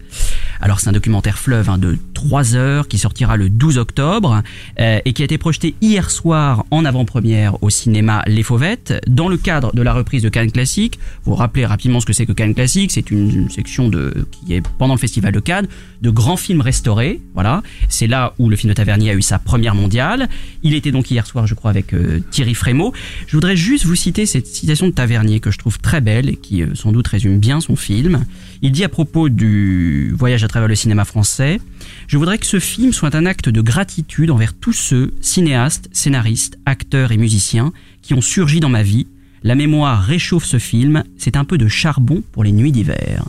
Alors 0.60 0.80
c'est 0.80 0.88
un 0.88 0.92
documentaire 0.92 1.38
fleuve 1.38 1.70
hein, 1.70 1.78
de 1.78 1.98
3 2.28 2.54
heures 2.54 2.86
qui 2.86 2.98
sortira 2.98 3.36
le 3.36 3.50
12 3.50 3.78
octobre 3.78 4.42
euh, 4.78 5.00
et 5.04 5.12
qui 5.12 5.22
a 5.22 5.24
été 5.24 5.38
projeté 5.38 5.74
hier 5.80 6.08
soir 6.08 6.64
en 6.70 6.84
avant-première 6.84 7.60
au 7.64 7.70
cinéma 7.70 8.22
Les 8.28 8.44
Fauvettes 8.44 8.94
dans 9.08 9.28
le 9.28 9.36
cadre 9.36 9.74
de 9.74 9.82
la 9.82 9.92
reprise 9.92 10.22
de 10.22 10.28
Cannes 10.28 10.52
Classique. 10.52 11.00
Vous 11.24 11.34
rappelez 11.34 11.66
rapidement 11.66 11.98
ce 11.98 12.06
que 12.06 12.12
c'est 12.12 12.24
que 12.24 12.32
Cannes 12.32 12.54
Classique, 12.54 12.92
c'est 12.92 13.10
une 13.10 13.50
section 13.50 13.88
de 13.88 14.28
qui 14.30 14.54
est 14.54 14.62
pendant 14.78 14.94
le 14.94 15.00
festival 15.00 15.32
de 15.32 15.40
Cannes 15.40 15.66
de 16.00 16.10
grands 16.10 16.36
films 16.36 16.60
restaurés. 16.60 17.20
Voilà, 17.34 17.60
c'est 17.88 18.06
là 18.06 18.34
où 18.38 18.48
le 18.48 18.54
film 18.54 18.70
de 18.70 18.74
Tavernier 18.74 19.10
a 19.10 19.14
eu 19.14 19.22
sa 19.22 19.40
première 19.40 19.74
mondiale. 19.74 20.28
Il 20.62 20.74
était 20.74 20.92
donc 20.92 21.10
hier 21.10 21.26
soir, 21.26 21.48
je 21.48 21.54
crois, 21.54 21.70
avec 21.70 21.92
euh, 21.92 22.20
Thierry 22.30 22.54
Frémaux. 22.54 22.92
Je 23.26 23.36
voudrais 23.36 23.56
juste 23.56 23.84
vous 23.84 23.96
citer 23.96 24.26
cette 24.26 24.46
citation 24.46 24.86
de 24.86 24.92
Tavernier 24.92 25.40
que 25.40 25.50
je 25.50 25.58
trouve 25.58 25.80
très 25.80 26.00
belle 26.00 26.28
et 26.28 26.36
qui 26.36 26.62
euh, 26.62 26.74
sans 26.74 26.92
doute 26.92 27.08
résume 27.08 27.38
bien 27.38 27.60
son 27.60 27.74
film. 27.74 28.24
Il 28.62 28.70
dit 28.70 28.84
à 28.84 28.88
propos 28.88 29.28
du 29.28 30.14
voyage 30.16 30.44
à 30.44 30.48
travers 30.48 30.68
le 30.68 30.76
cinéma 30.76 31.04
français, 31.04 31.60
je 32.06 32.16
voudrais 32.16 32.38
que 32.38 32.46
ce 32.46 32.58
film 32.58 32.92
soit 32.92 33.14
un 33.14 33.26
acte 33.26 33.48
de 33.48 33.60
gratitude 33.60 34.30
envers 34.30 34.54
tous 34.54 34.72
ceux, 34.72 35.14
cinéastes, 35.20 35.88
scénaristes, 35.92 36.58
acteurs 36.66 37.12
et 37.12 37.16
musiciens, 37.16 37.72
qui 38.02 38.14
ont 38.14 38.20
surgi 38.20 38.60
dans 38.60 38.68
ma 38.68 38.82
vie. 38.82 39.06
La 39.42 39.54
mémoire 39.54 40.02
réchauffe 40.02 40.44
ce 40.44 40.58
film, 40.58 41.04
c'est 41.18 41.36
un 41.36 41.44
peu 41.44 41.58
de 41.58 41.68
charbon 41.68 42.22
pour 42.32 42.44
les 42.44 42.52
nuits 42.52 42.72
d'hiver. 42.72 43.24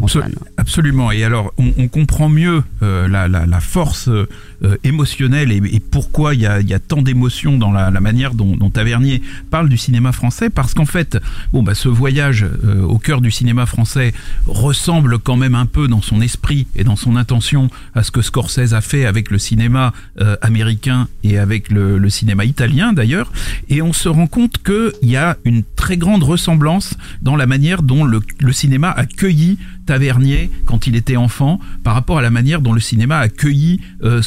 Antoine. 0.00 0.34
Absolument. 0.56 1.12
Et 1.12 1.24
alors, 1.24 1.52
on, 1.58 1.72
on 1.76 1.88
comprend 1.88 2.28
mieux 2.28 2.62
euh, 2.82 3.06
la, 3.08 3.28
la, 3.28 3.46
la, 3.46 3.60
force 3.60 4.08
euh, 4.62 4.76
émotionnelle 4.84 5.52
et, 5.52 5.80
pourquoi 5.80 6.34
il 6.34 6.40
y 6.42 6.46
a, 6.46 6.78
tant 6.78 7.02
d'émotions 7.02 7.56
dans 7.56 7.72
la, 7.72 7.90
manière 8.00 8.34
dont, 8.34 8.70
Tavernier 8.70 9.22
parle 9.50 9.68
du 9.68 9.76
cinéma 9.76 10.12
français. 10.12 10.50
Parce 10.50 10.74
qu'en 10.74 10.84
fait, 10.84 11.18
bon, 11.52 11.62
bah, 11.62 11.74
ce 11.74 11.88
voyage 11.88 12.44
euh, 12.44 12.82
au 12.82 12.98
cœur 12.98 13.20
du 13.20 13.30
cinéma 13.30 13.66
français 13.66 14.12
ressemble 14.46 15.18
quand 15.18 15.36
même 15.36 15.54
un 15.54 15.66
peu 15.66 15.88
dans 15.88 16.02
son 16.02 16.20
esprit 16.20 16.66
et 16.76 16.84
dans 16.84 16.96
son 16.96 17.16
intention 17.16 17.70
à 17.94 18.02
ce 18.02 18.10
que 18.10 18.22
Scorsese 18.22 18.74
a 18.74 18.80
fait 18.80 19.06
avec 19.06 19.30
le 19.30 19.38
cinéma 19.38 19.92
euh, 20.20 20.36
américain 20.42 21.08
et 21.24 21.38
avec 21.38 21.70
le, 21.70 22.08
cinéma 22.10 22.44
italien 22.44 22.92
d'ailleurs. 22.92 23.32
Et 23.68 23.82
on 23.82 23.92
se 23.92 24.08
rend 24.08 24.26
compte 24.26 24.62
qu'il 24.62 25.08
y 25.08 25.16
a 25.16 25.36
une 25.44 25.62
très 25.76 25.96
grande 25.96 26.22
ressemblance 26.22 26.94
dans 27.22 27.36
la 27.36 27.46
manière 27.46 27.82
dont 27.82 28.04
le, 28.04 28.20
le 28.40 28.52
cinéma 28.52 28.90
a 28.90 29.06
cueilli 29.06 29.58
Tavernier 29.90 30.52
quand 30.66 30.86
il 30.86 30.94
était 30.94 31.16
enfant 31.16 31.58
par 31.82 31.94
rapport 31.94 32.18
à 32.18 32.22
la 32.22 32.30
manière 32.30 32.60
dont 32.60 32.72
le 32.72 32.80
cinéma 32.80 33.18
a 33.18 33.22
accueilli 33.22 33.80
euh, 34.04 34.22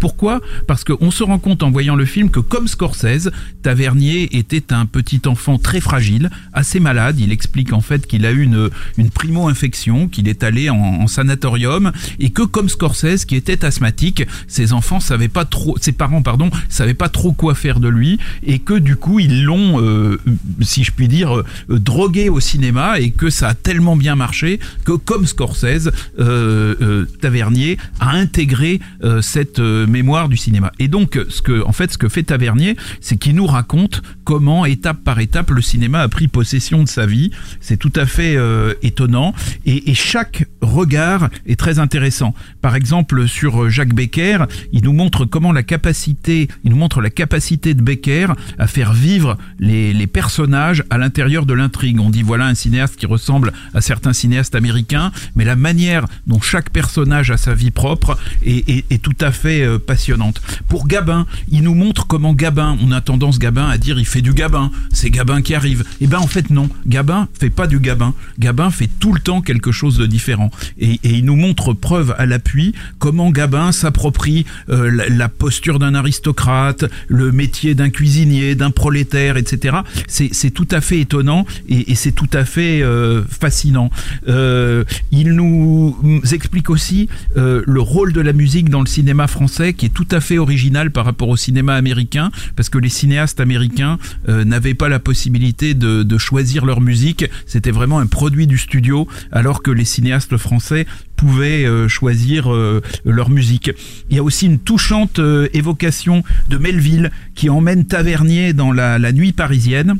Pourquoi? 0.00 0.40
Parce 0.66 0.84
qu'on 0.84 1.10
se 1.10 1.22
rend 1.22 1.38
compte 1.38 1.62
en 1.62 1.70
voyant 1.70 1.96
le 1.96 2.04
film 2.04 2.30
que 2.30 2.40
comme 2.40 2.68
Scorsese, 2.68 3.30
Tavernier 3.62 4.36
était 4.36 4.72
un 4.72 4.86
petit 4.86 5.22
enfant 5.26 5.58
très 5.58 5.80
fragile, 5.80 6.30
assez 6.52 6.80
malade. 6.80 7.18
Il 7.20 7.32
explique 7.32 7.72
en 7.72 7.80
fait 7.80 8.06
qu'il 8.06 8.26
a 8.26 8.32
eu 8.32 8.42
une, 8.42 8.70
une 8.98 9.10
primo-infection, 9.10 10.08
qu'il 10.08 10.28
est 10.28 10.42
allé 10.42 10.70
en, 10.70 11.06
sanatorium 11.06 11.92
et 12.18 12.30
que 12.30 12.42
comme 12.42 12.68
Scorsese 12.68 13.24
qui 13.24 13.36
était 13.36 13.64
asthmatique, 13.64 14.26
ses 14.48 14.72
enfants 14.72 15.00
savaient 15.00 15.28
pas 15.28 15.44
trop, 15.44 15.76
ses 15.80 15.92
parents 15.92 16.22
pardon, 16.22 16.50
savaient 16.68 16.94
pas 16.94 17.08
trop 17.08 17.32
quoi 17.32 17.54
faire 17.54 17.80
de 17.80 17.88
lui 17.88 18.18
et 18.42 18.58
que 18.58 18.74
du 18.74 18.96
coup 18.96 19.20
ils 19.20 19.44
l'ont, 19.44 19.80
euh, 19.80 20.20
si 20.62 20.84
je 20.84 20.90
puis 20.90 21.08
dire, 21.08 21.38
euh, 21.38 21.44
drogué 21.68 22.28
au 22.28 22.40
cinéma 22.40 22.98
et 22.98 23.10
que 23.10 23.30
ça 23.30 23.48
a 23.48 23.54
tellement 23.54 23.96
bien 23.96 24.16
marché 24.16 24.60
que 24.84 24.92
comme 24.92 25.26
Scorsese, 25.26 25.90
euh, 26.18 26.74
euh, 26.80 27.06
Tavernier 27.20 27.78
a 28.00 28.10
intégré 28.10 28.80
euh, 29.04 29.22
cette 29.56 29.88
mémoire 29.88 30.28
du 30.28 30.36
cinéma. 30.36 30.72
Et 30.78 30.88
donc, 30.88 31.18
ce 31.28 31.42
que, 31.42 31.64
en 31.64 31.72
fait, 31.72 31.92
ce 31.92 31.98
que 31.98 32.08
fait 32.08 32.22
Tavernier, 32.22 32.76
c'est 33.00 33.16
qu'il 33.16 33.34
nous 33.34 33.46
raconte 33.46 34.02
comment, 34.24 34.64
étape 34.66 35.02
par 35.04 35.20
étape, 35.20 35.50
le 35.50 35.62
cinéma 35.62 36.00
a 36.00 36.08
pris 36.08 36.28
possession 36.28 36.82
de 36.82 36.88
sa 36.88 37.06
vie. 37.06 37.30
C'est 37.60 37.76
tout 37.76 37.92
à 37.96 38.06
fait 38.06 38.36
étonnant. 38.82 39.34
Et, 39.64 39.94
chaque 39.94 40.46
regard 40.60 41.30
est 41.46 41.58
très 41.58 41.78
intéressant. 41.78 42.34
Par 42.60 42.76
exemple, 42.76 43.26
sur 43.28 43.70
Jacques 43.70 43.94
Becker, 43.94 44.44
il 44.72 44.84
nous 44.84 44.92
montre 44.92 45.24
comment 45.24 45.52
la 45.52 45.62
capacité, 45.62 46.48
il 46.64 46.70
nous 46.70 46.76
montre 46.76 47.00
la 47.00 47.10
capacité 47.10 47.72
de 47.74 47.82
Becker 47.82 48.26
à 48.58 48.66
faire 48.66 48.92
vivre 48.92 49.36
les, 49.58 50.06
personnages 50.06 50.84
à 50.90 50.98
l'intérieur 50.98 51.46
de 51.46 51.54
l'intrigue. 51.54 51.98
On 51.98 52.10
dit 52.10 52.22
voilà 52.22 52.46
un 52.46 52.54
cinéaste 52.54 52.96
qui 52.96 53.06
ressemble 53.06 53.52
à 53.74 53.80
certains 53.80 54.12
cinéastes 54.12 54.54
américains, 54.54 55.12
mais 55.34 55.44
la 55.44 55.56
manière 55.56 56.04
dont 56.26 56.40
chaque 56.40 56.70
personnage 56.70 57.30
a 57.30 57.36
sa 57.36 57.54
vie 57.54 57.70
propre 57.70 58.18
est 58.44 59.02
tout 59.02 59.16
à 59.20 59.32
fait 59.32 59.45
euh, 59.46 59.78
passionnante. 59.78 60.40
Pour 60.68 60.86
Gabin, 60.86 61.26
il 61.50 61.62
nous 61.62 61.74
montre 61.74 62.06
comment 62.06 62.34
Gabin, 62.34 62.76
on 62.82 62.92
a 62.92 63.00
tendance 63.00 63.38
Gabin 63.38 63.68
à 63.68 63.78
dire 63.78 63.98
il 63.98 64.06
fait 64.06 64.20
du 64.20 64.34
Gabin, 64.34 64.70
c'est 64.92 65.10
Gabin 65.10 65.42
qui 65.42 65.54
arrive. 65.54 65.84
Eh 66.00 66.06
ben 66.06 66.18
en 66.18 66.26
fait 66.26 66.50
non, 66.50 66.68
Gabin 66.86 67.28
fait 67.38 67.50
pas 67.50 67.66
du 67.66 67.80
Gabin. 67.80 68.14
Gabin 68.38 68.70
fait 68.70 68.88
tout 69.00 69.12
le 69.12 69.20
temps 69.20 69.40
quelque 69.40 69.72
chose 69.72 69.96
de 69.96 70.06
différent. 70.06 70.50
Et, 70.78 70.98
il 71.04 71.24
nous 71.24 71.36
montre 71.36 71.72
preuve 71.72 72.14
à 72.18 72.26
l'appui 72.26 72.74
comment 72.98 73.30
Gabin 73.30 73.72
s'approprie 73.72 74.44
euh, 74.68 74.90
la, 75.08 75.28
posture 75.28 75.78
d'un 75.78 75.94
aristocrate, 75.94 76.84
le 77.08 77.32
métier 77.32 77.74
d'un 77.74 77.90
cuisinier, 77.90 78.54
d'un 78.54 78.70
prolétaire, 78.70 79.36
etc. 79.36 79.78
C'est 80.08 80.50
tout 80.50 80.68
à 80.70 80.80
fait 80.80 81.00
étonnant 81.00 81.46
et, 81.68 81.94
c'est 81.94 82.12
tout 82.12 82.28
à 82.32 82.44
fait 82.44 82.82
euh, 82.82 83.22
fascinant. 83.28 83.90
Il 84.26 85.32
nous 85.32 85.96
explique 86.32 86.70
aussi 86.70 87.08
le 87.34 87.80
rôle 87.80 88.12
de 88.12 88.20
la 88.20 88.32
musique 88.32 88.68
dans 88.68 88.80
le 88.80 88.86
cinéma 88.86 89.26
français 89.26 89.35
qui 89.76 89.86
est 89.86 89.94
tout 89.94 90.06
à 90.10 90.20
fait 90.20 90.38
original 90.38 90.90
par 90.90 91.04
rapport 91.04 91.28
au 91.28 91.36
cinéma 91.36 91.74
américain 91.74 92.30
parce 92.56 92.68
que 92.68 92.78
les 92.78 92.88
cinéastes 92.88 93.38
américains 93.38 93.98
euh, 94.28 94.44
n'avaient 94.44 94.74
pas 94.74 94.88
la 94.88 94.98
possibilité 94.98 95.74
de, 95.74 96.18
choisir 96.18 96.64
leur 96.64 96.80
musique. 96.80 97.26
C'était 97.46 97.70
vraiment 97.70 97.98
un 97.98 98.06
produit 98.06 98.46
du 98.46 98.56
studio 98.56 99.06
alors 99.30 99.62
que 99.62 99.70
les 99.70 99.84
cinéastes 99.84 100.38
français 100.38 100.86
pouvaient 101.16 101.66
euh, 101.66 101.88
choisir 101.88 102.52
euh, 102.52 102.80
leur 103.04 103.28
musique. 103.28 103.70
Il 104.08 104.16
y 104.16 104.18
a 104.18 104.22
aussi 104.22 104.46
une 104.46 104.58
touchante 104.58 105.20
évocation 105.52 106.24
de 106.48 106.56
Melville 106.56 107.10
qui 107.34 107.50
emmène 107.50 107.84
Tavernier 107.84 108.54
dans 108.54 108.72
la 108.72 109.12
nuit 109.12 109.32
parisienne. 109.32 109.98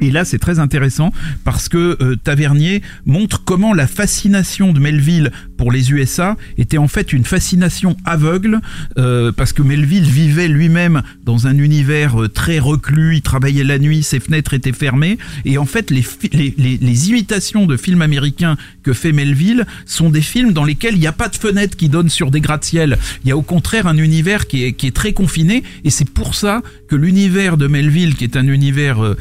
Et 0.00 0.10
là, 0.10 0.24
c'est 0.24 0.38
très 0.38 0.58
intéressant 0.58 1.12
parce 1.44 1.68
que 1.68 1.96
euh, 2.00 2.16
Tavernier 2.16 2.82
montre 3.06 3.44
comment 3.44 3.72
la 3.72 3.86
fascination 3.86 4.72
de 4.72 4.80
Melville 4.80 5.30
pour 5.56 5.72
les 5.72 5.92
USA 5.92 6.36
était 6.58 6.78
en 6.78 6.88
fait 6.88 7.12
une 7.12 7.24
fascination 7.24 7.96
aveugle 8.04 8.60
euh, 8.98 9.32
parce 9.32 9.52
que 9.52 9.62
Melville 9.62 10.04
vivait 10.04 10.48
lui-même 10.48 11.02
dans 11.24 11.46
un 11.46 11.58
univers 11.58 12.22
euh, 12.22 12.28
très 12.28 12.58
reclus, 12.58 13.16
il 13.16 13.22
travaillait 13.22 13.64
la 13.64 13.78
nuit, 13.78 14.02
ses 14.02 14.20
fenêtres 14.20 14.54
étaient 14.54 14.72
fermées. 14.72 15.18
Et 15.44 15.58
en 15.58 15.66
fait 15.66 15.90
les, 15.90 16.04
les, 16.32 16.54
les, 16.56 16.76
les 16.76 17.10
imitations 17.10 17.66
de 17.66 17.76
films 17.76 18.02
américains 18.02 18.56
que 18.84 18.92
fait 18.92 19.12
Melville 19.12 19.66
sont 19.86 20.10
des 20.10 20.22
films 20.22 20.52
dans 20.52 20.64
lesquels 20.64 20.94
il 20.94 21.00
n'y 21.00 21.06
a 21.06 21.12
pas 21.12 21.28
de 21.28 21.36
fenêtres 21.36 21.76
qui 21.76 21.88
donnent 21.88 22.10
sur 22.10 22.30
des 22.30 22.40
gratte-ciel. 22.40 22.98
Il 23.24 23.28
y 23.28 23.32
a 23.32 23.36
au 23.36 23.42
contraire 23.42 23.86
un 23.86 23.96
univers 23.96 24.46
qui 24.46 24.64
est, 24.64 24.72
qui 24.74 24.86
est 24.86 24.94
très 24.94 25.12
confiné 25.12 25.64
et 25.82 25.90
c'est 25.90 26.08
pour 26.08 26.34
ça 26.34 26.62
que 26.86 26.94
l'univers 26.94 27.56
de 27.56 27.66
Melville, 27.66 28.14
qui 28.14 28.24
est 28.24 28.36
un 28.36 28.46
univers 28.46 29.02
euh, 29.02 29.16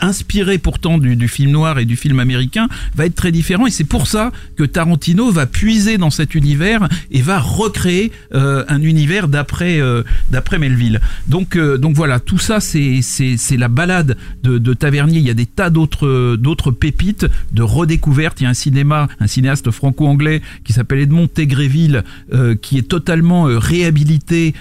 inspiré 0.00 0.58
pourtant 0.58 0.98
du, 0.98 1.28
film 1.28 1.50
noir 1.50 1.78
et 1.78 1.84
du 1.84 1.96
film 1.96 2.20
américain, 2.20 2.68
va 2.94 3.06
être 3.06 3.14
très 3.14 3.32
différent. 3.32 3.66
Et 3.66 3.70
c'est 3.70 3.84
pour 3.84 4.06
ça 4.06 4.32
que 4.56 4.64
Tarantino 4.64 5.30
va 5.30 5.46
puiser 5.46 5.98
dans 5.98 6.10
cet 6.10 6.34
univers 6.34 6.88
et 7.10 7.22
va 7.22 7.38
recréer 7.38 8.12
euh, 8.34 8.64
un 8.68 8.82
univers 8.82 9.28
d'après 9.28 9.80
euh, 9.80 10.02
Melville. 10.58 11.00
Donc 11.28 11.56
euh, 11.56 11.78
donc 11.78 11.94
voilà, 11.94 12.20
tout 12.20 12.38
ça 12.38 12.60
c'est 12.60 13.00
la 13.56 13.68
balade 13.68 14.16
de, 14.42 14.74
Tavernier. 14.74 15.18
Il 15.18 15.26
y 15.26 15.30
a 15.30 15.34
des 15.34 15.46
tas 15.46 15.70
d'autres 15.70 16.70
pépites 16.70 17.26
de 17.52 17.62
redécouvertes. 17.62 18.40
Il 18.40 18.44
y 18.44 18.46
a 18.46 18.50
un 18.50 18.54
cinéma, 18.54 19.08
un 19.20 19.26
cinéaste 19.26 19.70
franco-anglais 19.70 20.42
qui 20.64 20.72
s'appelle 20.72 20.98
Edmond 20.98 21.28
Tegréville, 21.28 22.04
euh, 22.32 22.54
qui 22.54 22.78
est 22.78 22.88
totalement 22.88 23.44
réhabilité 23.44 24.54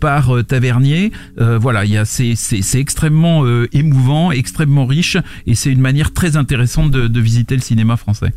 par 0.00 0.44
Tavernier. 0.46 1.12
voilà, 1.36 1.84
c'est 2.04 2.34
c'est 2.34 2.80
extrêmement 2.80 3.44
émouvant, 3.72 4.32
extrêmement 4.32 4.79
riche 4.86 5.16
et 5.46 5.54
c'est 5.54 5.70
une 5.70 5.80
manière 5.80 6.12
très 6.12 6.36
intéressante 6.36 6.90
de, 6.90 7.08
de, 7.08 7.20
visiter 7.20 7.54
le 7.54 7.62
cinéma 7.62 7.96
français. 7.96 8.32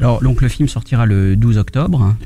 Alors, 0.00 0.22
donc 0.22 0.42
le 0.42 0.48
film 0.48 0.68
sortira 0.68 1.06
le 1.06 1.34
12 1.34 1.56
octobre. 1.56 2.02
Hein. 2.02 2.16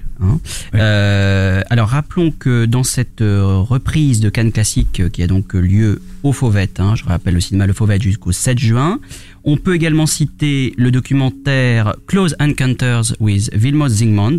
Ouais. 0.72 0.80
Euh, 0.80 1.62
alors, 1.70 1.88
rappelons 1.88 2.32
que 2.32 2.64
dans 2.64 2.82
cette 2.82 3.20
reprise 3.20 4.20
de 4.20 4.30
Cannes 4.30 4.50
Classique 4.50 5.02
qui 5.12 5.22
a 5.22 5.26
donc 5.28 5.54
lieu 5.54 6.02
au 6.24 6.32
Fauvette, 6.32 6.80
hein, 6.80 6.94
je 6.96 7.04
rappelle 7.04 7.34
le 7.34 7.40
cinéma 7.40 7.66
Le 7.66 7.72
Fauvette 7.72 8.02
jusqu'au 8.02 8.32
7 8.32 8.58
juin, 8.58 8.98
on 9.46 9.56
peut 9.56 9.74
également 9.74 10.06
citer 10.06 10.74
le 10.76 10.90
documentaire 10.90 11.94
Close 12.06 12.36
Encounters 12.40 13.14
with 13.20 13.50
Vilmos 13.54 13.88
Zsigmond, 13.88 14.36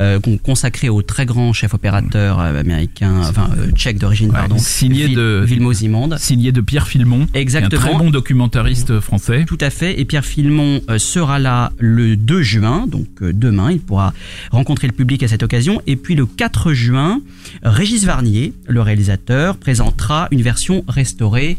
euh, 0.00 0.20
consacré 0.42 0.88
au 0.88 1.02
très 1.02 1.26
grand 1.26 1.52
chef 1.52 1.74
opérateur 1.74 2.38
américain, 2.38 3.20
enfin 3.22 3.50
euh, 3.58 3.70
tchèque 3.72 3.98
d'origine, 3.98 4.28
ouais, 4.28 4.34
pardon, 4.34 4.58
signé 4.58 5.08
de 5.08 5.42
Vilmos 5.44 5.74
Zsigmond, 5.74 6.10
signé 6.18 6.52
de 6.52 6.60
Pierre 6.60 6.86
Filmon, 6.86 7.26
exactement, 7.34 7.80
un 7.80 7.84
très 7.84 7.98
bon 7.98 8.10
documentariste 8.10 9.00
français. 9.00 9.44
Tout 9.46 9.58
à 9.60 9.70
fait. 9.70 10.00
Et 10.00 10.04
Pierre 10.04 10.24
Filmon 10.24 10.80
euh, 10.88 10.98
sera 10.98 11.38
là 11.38 11.72
le 11.78 12.16
2 12.16 12.42
juin, 12.42 12.86
donc 12.86 13.06
euh, 13.22 13.32
demain, 13.32 13.70
il 13.72 13.80
pourra 13.80 14.12
rencontrer 14.50 14.86
le 14.86 14.92
public 14.92 15.22
à 15.22 15.28
cette 15.28 15.42
occasion. 15.42 15.80
Et 15.86 15.96
puis 15.96 16.14
le 16.14 16.26
4 16.26 16.72
juin, 16.72 17.20
Régis 17.62 18.04
Varnier, 18.04 18.52
le 18.66 18.80
réalisateur, 18.80 19.56
présentera 19.56 20.28
une 20.30 20.42
version 20.42 20.84
restaurée 20.88 21.56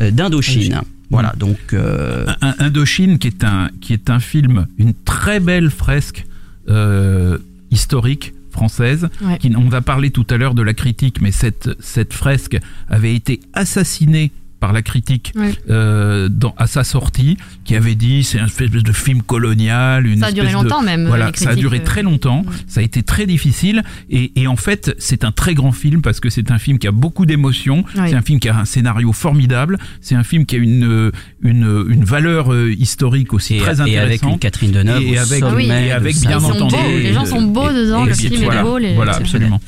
euh, 0.00 0.10
d'Indochine. 0.10 0.80
Voilà, 1.14 1.32
donc 1.36 1.72
euh... 1.72 2.26
Indochine 2.58 3.18
qui 3.18 3.28
est 3.28 3.44
un 3.44 3.70
qui 3.80 3.92
est 3.92 4.10
un 4.10 4.18
film, 4.18 4.66
une 4.78 4.94
très 4.94 5.38
belle 5.38 5.70
fresque 5.70 6.26
euh, 6.68 7.38
historique 7.70 8.34
française. 8.50 9.08
Ouais. 9.20 9.38
Qui, 9.38 9.52
on 9.56 9.68
va 9.68 9.80
parler 9.80 10.10
tout 10.10 10.26
à 10.30 10.36
l'heure 10.36 10.54
de 10.54 10.62
la 10.62 10.74
critique, 10.74 11.20
mais 11.20 11.30
cette, 11.30 11.70
cette 11.80 12.12
fresque 12.12 12.58
avait 12.88 13.14
été 13.14 13.40
assassinée 13.52 14.32
par 14.64 14.72
la 14.72 14.80
critique 14.80 15.30
Ouais. 15.36 15.52
euh, 15.68 16.30
dans, 16.30 16.54
à 16.56 16.66
sa 16.66 16.84
sortie, 16.84 17.36
qui 17.66 17.76
avait 17.76 17.94
dit 17.94 18.24
c'est 18.24 18.38
un 18.38 18.46
espèce 18.46 18.70
de 18.70 18.92
film 18.92 19.20
colonial. 19.20 20.06
Une 20.06 20.20
Ça 20.20 20.28
a 20.28 20.32
duré 20.32 20.48
de- 20.48 20.52
longtemps 20.54 20.80
même. 20.82 21.06
Voilà, 21.06 21.30
les 21.30 21.36
ça 21.36 21.50
a 21.50 21.54
duré 21.54 21.80
euh. 21.80 21.84
très 21.84 22.02
longtemps. 22.02 22.46
Ça 22.66 22.80
a 22.80 22.82
été 22.82 23.02
très 23.02 23.26
difficile. 23.26 23.82
Et, 24.08 24.32
et 24.40 24.46
en 24.46 24.56
fait, 24.56 24.94
c'est 24.98 25.22
un 25.22 25.32
très 25.32 25.52
grand 25.54 25.72
film 25.72 26.00
parce 26.00 26.18
que 26.18 26.30
c'est 26.30 26.50
un 26.50 26.58
film 26.58 26.78
qui 26.78 26.86
a 26.88 26.92
beaucoup 26.92 27.26
d'émotions. 27.26 27.84
Oui. 27.94 28.08
C'est 28.08 28.14
un 28.14 28.22
film 28.22 28.40
qui 28.40 28.48
a 28.48 28.56
un 28.56 28.64
scénario 28.64 29.12
formidable. 29.12 29.76
C'est 30.00 30.14
un 30.14 30.24
film 30.24 30.46
qui 30.46 30.56
a 30.56 30.58
une, 30.60 30.84
euh, 30.86 31.10
une, 31.42 31.84
une 31.90 32.04
valeur 32.04 32.50
euh, 32.50 32.72
historique 32.72 33.34
aussi 33.34 33.56
Et, 33.56 33.58
très 33.58 33.76
et 33.76 33.80
avec 33.98 34.22
intéressante. 34.22 34.32
une 34.32 34.38
Catherine 34.38 34.72
Deneuve 34.72 35.02
Et 35.02 35.18
avec- 35.18 35.42
de 35.44 35.60
et 35.60 35.92
avec 35.92 36.16
bien 36.20 36.42
entendu, 36.42 36.74
beaux, 36.74 36.88
les 37.02 37.12
gens 37.12 37.26
sont 37.26 37.42
beaux 37.42 37.68
et- 37.70 37.74
dedans, 37.74 38.04
et- 38.04 38.08
le 38.08 38.12
et- 38.12 38.28
film 38.30 38.44
voilà, 38.44 38.60
est 38.60 38.64
beau. 38.64 38.78
les- 38.78 38.94
voilà, 38.94 39.14
absolument. 39.16 39.60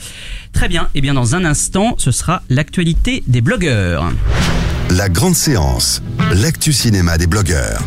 Très 0.55 0.69
bien. 0.69 0.89
Et 0.95 1.03
bien 1.03 1.13
dans 1.13 1.35
un 1.35 1.45
instant, 1.45 1.97
ce 1.99 2.11
sera 2.11 2.43
l'actualité 2.49 3.23
des 3.27 3.43
blogueurs. 3.43 4.11
La 4.91 5.09
grande 5.09 5.35
séance, 5.35 6.01
l'actu 6.33 6.73
cinéma 6.73 7.19
des 7.19 7.27
blogueurs. 7.27 7.85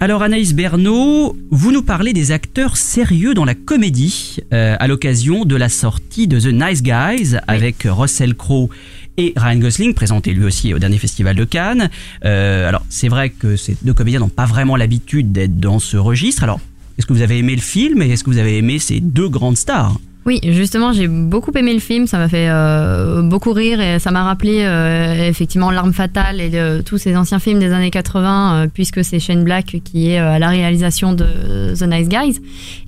Alors 0.00 0.22
Anaïs 0.22 0.54
Bernot, 0.54 1.36
vous 1.50 1.70
nous 1.70 1.82
parlez 1.82 2.12
des 2.12 2.32
acteurs 2.32 2.76
sérieux 2.76 3.32
dans 3.32 3.44
la 3.44 3.54
comédie 3.54 4.38
euh, 4.52 4.74
à 4.80 4.88
l'occasion 4.88 5.44
de 5.44 5.54
la 5.54 5.68
sortie 5.68 6.26
de 6.26 6.40
The 6.40 6.52
Nice 6.52 6.82
Guys 6.82 7.36
avec 7.46 7.86
Russell 7.88 8.34
Crowe 8.34 8.68
et 9.18 9.32
Ryan 9.36 9.60
Gosling, 9.60 9.94
présenté 9.94 10.32
lui 10.32 10.44
aussi 10.44 10.74
au 10.74 10.80
dernier 10.80 10.98
festival 10.98 11.36
de 11.36 11.44
Cannes. 11.44 11.88
Euh, 12.24 12.68
alors 12.68 12.84
c'est 12.88 13.08
vrai 13.08 13.30
que 13.30 13.54
ces 13.56 13.76
deux 13.82 13.94
comédiens 13.94 14.18
n'ont 14.18 14.28
pas 14.28 14.46
vraiment 14.46 14.74
l'habitude 14.74 15.30
d'être 15.30 15.60
dans 15.60 15.78
ce 15.78 15.96
registre. 15.96 16.42
Alors 16.42 16.60
est-ce 16.98 17.06
que 17.06 17.12
vous 17.12 17.22
avez 17.22 17.38
aimé 17.38 17.54
le 17.54 17.62
film 17.62 18.02
et 18.02 18.10
est-ce 18.10 18.24
que 18.24 18.30
vous 18.30 18.38
avez 18.38 18.58
aimé 18.58 18.80
ces 18.80 18.98
deux 18.98 19.28
grandes 19.28 19.56
stars? 19.56 19.96
Oui, 20.26 20.38
justement, 20.44 20.92
j'ai 20.92 21.08
beaucoup 21.08 21.50
aimé 21.56 21.72
le 21.72 21.78
film. 21.80 22.06
Ça 22.06 22.18
m'a 22.18 22.28
fait 22.28 22.46
euh, 22.50 23.22
beaucoup 23.22 23.52
rire 23.52 23.80
et 23.80 23.98
ça 23.98 24.10
m'a 24.10 24.22
rappelé 24.22 24.60
euh, 24.64 25.28
effectivement 25.28 25.70
L'arme 25.70 25.94
fatale 25.94 26.40
et 26.42 26.50
tous 26.84 26.98
ces 26.98 27.16
anciens 27.16 27.38
films 27.38 27.58
des 27.58 27.72
années 27.72 27.90
80, 27.90 28.54
euh, 28.54 28.66
puisque 28.72 29.02
c'est 29.02 29.18
Shane 29.18 29.44
Black 29.44 29.76
qui 29.82 30.10
est 30.10 30.18
à 30.18 30.38
la 30.38 30.48
réalisation 30.50 31.14
de 31.14 31.74
The 31.74 31.82
Nice 31.82 32.08
Guys. 32.08 32.38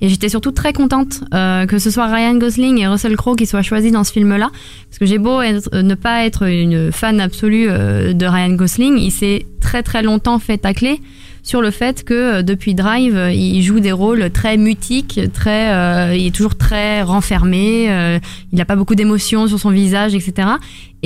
Et 0.01 0.09
j'étais 0.09 0.29
surtout 0.29 0.51
très 0.51 0.73
contente 0.73 1.21
que 1.31 1.79
ce 1.79 1.89
soit 1.89 2.05
Ryan 2.13 2.35
Gosling 2.35 2.77
et 2.79 2.87
Russell 2.87 3.15
Crowe 3.17 3.35
qui 3.35 3.47
soient 3.47 3.63
choisis 3.63 3.91
dans 3.91 4.03
ce 4.03 4.11
film-là, 4.11 4.49
parce 4.89 4.99
que 4.99 5.05
j'ai 5.07 5.17
beau 5.17 5.41
être- 5.41 5.75
ne 5.75 5.95
pas 5.95 6.25
être 6.25 6.43
une 6.47 6.91
fan 6.91 7.19
absolue 7.19 7.65
de 7.67 8.25
Ryan 8.25 8.51
Gosling, 8.53 8.97
il 8.99 9.11
s'est 9.11 9.45
très 9.59 9.81
très 9.81 10.03
longtemps 10.03 10.37
fait 10.39 10.57
tacler 10.59 10.99
sur 11.43 11.61
le 11.61 11.71
fait 11.71 12.03
que 12.03 12.13
euh, 12.13 12.41
depuis 12.41 12.73
Drive, 12.73 13.15
euh, 13.15 13.31
il 13.31 13.61
joue 13.61 13.81
des 13.81 13.91
rôles 13.91 14.31
très 14.31 14.57
mutiques, 14.57 15.19
très, 15.33 15.73
euh, 15.73 16.15
il 16.15 16.27
est 16.27 16.35
toujours 16.35 16.55
très 16.55 17.01
renfermé, 17.03 17.91
euh, 17.91 18.19
il 18.51 18.57
n'a 18.57 18.65
pas 18.65 18.77
beaucoup 18.77 18.95
d'émotions 18.95 19.47
sur 19.47 19.59
son 19.59 19.69
visage, 19.69 20.15
etc. 20.15 20.47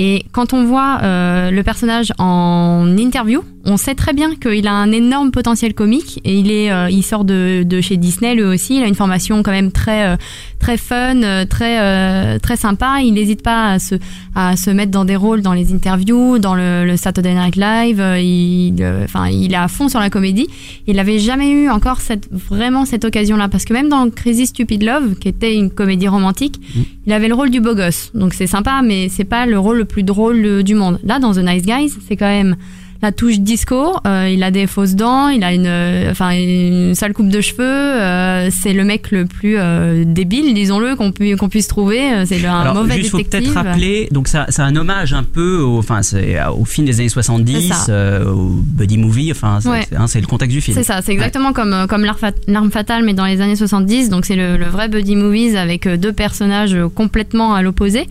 Et 0.00 0.24
quand 0.30 0.52
on 0.52 0.64
voit 0.64 1.00
euh, 1.02 1.50
le 1.50 1.62
personnage 1.64 2.12
en 2.18 2.96
interview, 2.96 3.42
on 3.64 3.76
sait 3.76 3.96
très 3.96 4.12
bien 4.12 4.34
qu'il 4.36 4.66
a 4.68 4.72
un 4.72 4.92
énorme 4.92 5.32
potentiel 5.32 5.74
comique 5.74 6.20
et 6.24 6.38
il 6.38 6.50
est, 6.50 6.70
euh, 6.70 6.88
il 6.88 7.02
sort 7.02 7.24
de, 7.24 7.64
de 7.64 7.80
chez 7.80 7.96
Disney 7.96 8.34
lui 8.36 8.44
aussi. 8.44 8.76
Il 8.76 8.82
a 8.82 8.86
une 8.86 8.94
formation 8.94 9.42
quand 9.42 9.50
même 9.50 9.72
très, 9.72 10.06
euh, 10.06 10.16
très 10.60 10.76
fun, 10.76 11.22
euh, 11.22 11.44
très, 11.44 11.80
euh, 11.80 12.38
très 12.38 12.56
sympa. 12.56 13.00
Il 13.02 13.14
n'hésite 13.14 13.42
pas 13.42 13.72
à 13.72 13.78
se, 13.80 13.96
à 14.36 14.56
se 14.56 14.70
mettre 14.70 14.92
dans 14.92 15.04
des 15.04 15.16
rôles 15.16 15.42
dans 15.42 15.52
les 15.52 15.74
interviews, 15.74 16.38
dans 16.38 16.54
le, 16.54 16.84
le 16.86 16.96
Saturday 16.96 17.34
Night 17.34 17.56
Live. 17.56 18.00
Euh, 18.00 18.20
Il, 18.20 18.82
enfin, 19.04 19.28
il 19.28 19.52
est 19.52 19.56
à 19.56 19.68
fond 19.68 19.88
sur 19.88 19.98
la 19.98 20.10
comédie. 20.10 20.46
Il 20.86 20.96
n'avait 20.96 21.18
jamais 21.18 21.50
eu 21.50 21.68
encore 21.68 22.00
cette, 22.00 22.28
vraiment 22.30 22.84
cette 22.84 23.04
occasion-là 23.04 23.48
parce 23.48 23.64
que 23.64 23.72
même 23.72 23.88
dans 23.88 24.08
Crazy 24.10 24.46
Stupid 24.46 24.82
Love, 24.82 25.16
qui 25.16 25.28
était 25.28 25.56
une 25.56 25.70
comédie 25.70 26.08
romantique, 26.08 26.60
il 27.06 27.12
avait 27.12 27.28
le 27.28 27.34
rôle 27.34 27.50
du 27.50 27.60
beau 27.60 27.74
gosse. 27.74 28.12
Donc 28.14 28.32
c'est 28.32 28.46
sympa, 28.46 28.80
mais 28.82 29.08
c'est 29.08 29.24
pas 29.24 29.44
le 29.44 29.58
rôle 29.58 29.78
le 29.78 29.84
plus 29.88 30.02
drôle 30.02 30.44
euh, 30.44 30.62
du 30.62 30.74
monde. 30.74 30.98
Là, 31.02 31.18
dans 31.18 31.32
The 31.32 31.38
Nice 31.38 31.64
Guys, 31.64 31.94
c'est 32.06 32.16
quand 32.16 32.28
même 32.28 32.56
la 33.02 33.12
touche 33.12 33.38
disco. 33.40 33.94
euh, 34.06 34.28
il 34.32 34.42
a 34.42 34.50
des 34.50 34.66
fausses 34.66 34.94
dents, 34.94 35.28
il 35.28 35.44
a 35.44 35.52
une, 35.52 35.66
euh, 35.66 36.10
enfin 36.10 36.30
une 36.30 36.94
sale 36.94 37.12
coupe 37.12 37.28
de 37.28 37.40
cheveux. 37.40 37.62
euh, 37.62 38.48
c'est 38.50 38.72
le 38.72 38.84
mec 38.84 39.10
le 39.10 39.24
plus 39.26 39.56
euh, 39.58 40.04
débile, 40.06 40.52
disons-le, 40.54 40.96
qu'on 40.96 41.12
pu- 41.12 41.36
qu'on 41.36 41.48
puisse 41.48 41.68
trouver. 41.68 42.24
C'est 42.26 42.38
le- 42.38 42.48
un 42.48 42.60
Alors, 42.60 42.74
mauvais 42.74 42.96
juste 42.96 43.10
faut 43.10 43.18
détective. 43.18 43.52
peut-être 43.52 43.64
rappeler, 43.66 44.08
donc 44.10 44.26
ça, 44.28 44.46
c'est 44.48 44.62
un 44.62 44.74
hommage 44.76 45.12
un 45.12 45.22
peu, 45.22 45.58
au, 45.60 45.78
enfin, 45.78 46.02
c'est 46.02 46.36
au 46.46 46.64
film 46.64 46.86
des 46.86 46.98
années 47.00 47.08
70, 47.08 47.68
C'est 47.68 47.74
ça. 47.74 47.92
euh, 47.92 48.24
au 48.32 48.48
buddy 48.50 48.98
movie, 48.98 49.30
enfin, 49.30 49.58
c'est 49.60 49.68
Ouais. 49.68 49.86
c'est- 49.88 49.96
hein, 49.96 50.06
c'est 50.06 50.20
le 50.20 50.26
contexte 50.26 50.54
du 50.54 50.60
film. 50.60 50.76
C'est 50.76 50.82
ça, 50.84 51.00
c'est 51.02 51.12
exactement 51.12 51.52
comme, 51.52 51.86
comme 51.88 52.04
L'Arme 52.04 52.18
Fat- 52.18 52.32
L'Arme 52.48 52.70
Fatale, 52.70 53.04
mais 53.04 53.14
dans 53.14 53.26
les 53.26 53.40
années 53.40 53.56
70. 53.56 54.08
Donc 54.10 54.24
c'est 54.26 54.36
le, 54.36 54.56
le 54.56 54.66
vrai 54.66 54.88
buddy 54.88 55.14
movies 55.16 55.56
avec 55.56 55.86
deux 55.88 56.12
personnages 56.12 56.76
complètement 56.94 57.54
à 57.54 57.62
l'opposé 57.62 58.06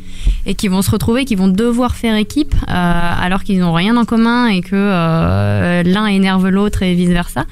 et 0.46 0.54
qui 0.56 0.68
vont 0.70 0.82
se 0.82 0.92
retrouver, 0.92 1.26
qui 1.26 1.36
vont 1.36 1.48
devoir 1.50 1.96
faire 1.96 2.16
équipe 2.16 2.56
alors 2.68 3.44
qu'ils 3.44 3.60
n'ont 3.60 3.74
rien 3.74 3.98
en 3.98 4.06
commun 4.06 4.48
et 4.48 4.62
que 4.62 4.77
euh, 4.78 5.84
l'un 5.84 6.06
énerve 6.08 6.48
l'autre 6.50 6.84
et 6.84 6.94
vice 6.94 7.10
versa. 7.10 7.46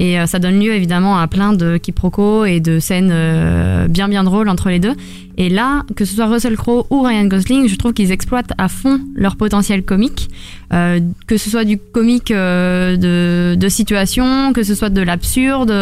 Et 0.00 0.18
euh, 0.18 0.24
ça 0.24 0.38
donne 0.38 0.58
lieu 0.58 0.72
évidemment 0.72 1.18
à 1.18 1.28
plein 1.28 1.52
de 1.52 1.76
quiproquos 1.76 2.46
et 2.46 2.58
de 2.58 2.78
scènes 2.80 3.10
euh, 3.12 3.86
bien 3.86 4.08
bien 4.08 4.24
drôles 4.24 4.48
entre 4.48 4.70
les 4.70 4.78
deux. 4.78 4.94
Et 5.36 5.50
là, 5.50 5.84
que 5.94 6.06
ce 6.06 6.14
soit 6.14 6.26
Russell 6.26 6.56
Crowe 6.56 6.86
ou 6.88 7.02
Ryan 7.02 7.26
Gosling, 7.26 7.68
je 7.68 7.76
trouve 7.76 7.92
qu'ils 7.92 8.10
exploitent 8.10 8.52
à 8.56 8.68
fond 8.68 9.00
leur 9.14 9.36
potentiel 9.36 9.84
comique, 9.84 10.28
Euh, 10.72 11.00
que 11.26 11.36
ce 11.36 11.50
soit 11.50 11.64
du 11.64 11.78
comique 11.78 12.32
de, 12.32 13.68
situation, 13.68 14.52
que 14.52 14.62
ce 14.62 14.76
soit 14.76 14.88
de 14.88 15.02
l'absurde. 15.02 15.72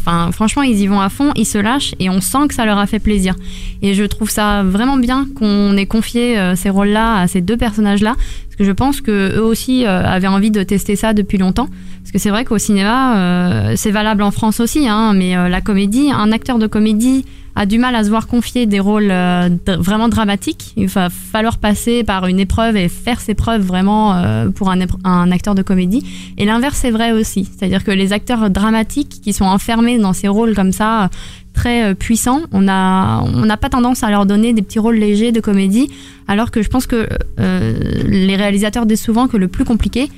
Enfin, 0.00 0.30
franchement, 0.32 0.62
ils 0.62 0.78
y 0.78 0.86
vont 0.86 1.00
à 1.00 1.08
fond, 1.08 1.32
ils 1.34 1.46
se 1.46 1.56
lâchent 1.56 1.94
et 1.98 2.10
on 2.10 2.20
sent 2.20 2.48
que 2.48 2.54
ça 2.54 2.66
leur 2.66 2.76
a 2.76 2.86
fait 2.86 2.98
plaisir. 2.98 3.34
Et 3.80 3.94
je 3.94 4.04
trouve 4.04 4.28
ça 4.28 4.62
vraiment 4.64 4.98
bien 4.98 5.26
qu'on 5.34 5.74
ait 5.78 5.86
confié 5.86 6.36
ces 6.56 6.68
rôles-là 6.68 7.20
à 7.22 7.26
ces 7.26 7.40
deux 7.40 7.56
personnages-là, 7.56 8.16
parce 8.16 8.56
que 8.58 8.64
je 8.64 8.72
pense 8.72 9.00
que 9.00 9.38
eux 9.38 9.42
aussi 9.42 9.86
avaient 9.86 10.28
envie 10.28 10.50
de 10.50 10.62
tester 10.62 10.94
ça 10.94 11.14
depuis 11.14 11.38
longtemps. 11.38 11.70
Parce 12.08 12.14
que 12.14 12.18
c'est 12.20 12.30
vrai 12.30 12.46
qu'au 12.46 12.56
cinéma, 12.56 13.18
euh, 13.18 13.72
c'est 13.76 13.90
valable 13.90 14.22
en 14.22 14.30
France 14.30 14.60
aussi, 14.60 14.88
hein, 14.88 15.12
mais 15.14 15.36
euh, 15.36 15.50
la 15.50 15.60
comédie, 15.60 16.10
un 16.10 16.32
acteur 16.32 16.58
de 16.58 16.66
comédie 16.66 17.26
a 17.54 17.66
du 17.66 17.76
mal 17.76 17.94
à 17.94 18.02
se 18.02 18.08
voir 18.08 18.26
confier 18.26 18.64
des 18.64 18.80
rôles 18.80 19.10
euh, 19.10 19.50
vraiment 19.66 20.08
dramatiques. 20.08 20.72
Il 20.78 20.86
va 20.86 21.10
falloir 21.10 21.58
passer 21.58 22.04
par 22.04 22.26
une 22.26 22.40
épreuve 22.40 22.78
et 22.78 22.88
faire 22.88 23.20
ses 23.20 23.34
preuves 23.34 23.60
vraiment 23.60 24.14
pour 24.54 24.70
un, 24.70 25.30
acteur 25.30 25.54
de 25.54 25.60
comédie. 25.60 26.02
Et 26.38 26.46
l'inverse 26.46 26.82
est 26.84 26.90
vrai 26.90 27.12
aussi. 27.12 27.44
C'est-à-dire 27.44 27.84
que 27.84 27.90
les 27.90 28.14
acteurs 28.14 28.48
dramatiques 28.48 29.20
qui 29.22 29.34
sont 29.34 29.44
enfermés 29.44 29.98
dans 29.98 30.14
ces 30.14 30.28
rôles 30.28 30.54
comme 30.54 30.72
ça, 30.72 31.10
très 31.52 31.94
puissants, 31.94 32.40
on 32.52 32.62
n'a 32.62 33.56
pas 33.60 33.68
tendance 33.68 34.02
à 34.02 34.08
leur 34.08 34.24
donner 34.24 34.54
des 34.54 34.62
petits 34.62 34.78
rôles 34.78 34.96
légers 34.96 35.32
de 35.32 35.40
comédie, 35.40 35.90
alors 36.26 36.50
que 36.50 36.62
je 36.62 36.70
pense 36.70 36.86
que 36.86 37.06
les 37.36 38.36
réalisateurs 38.36 38.86
disent 38.86 39.02
souvent 39.02 39.28
que 39.28 39.36
le 39.36 39.48
plus 39.48 39.66
compliqué 39.66 40.08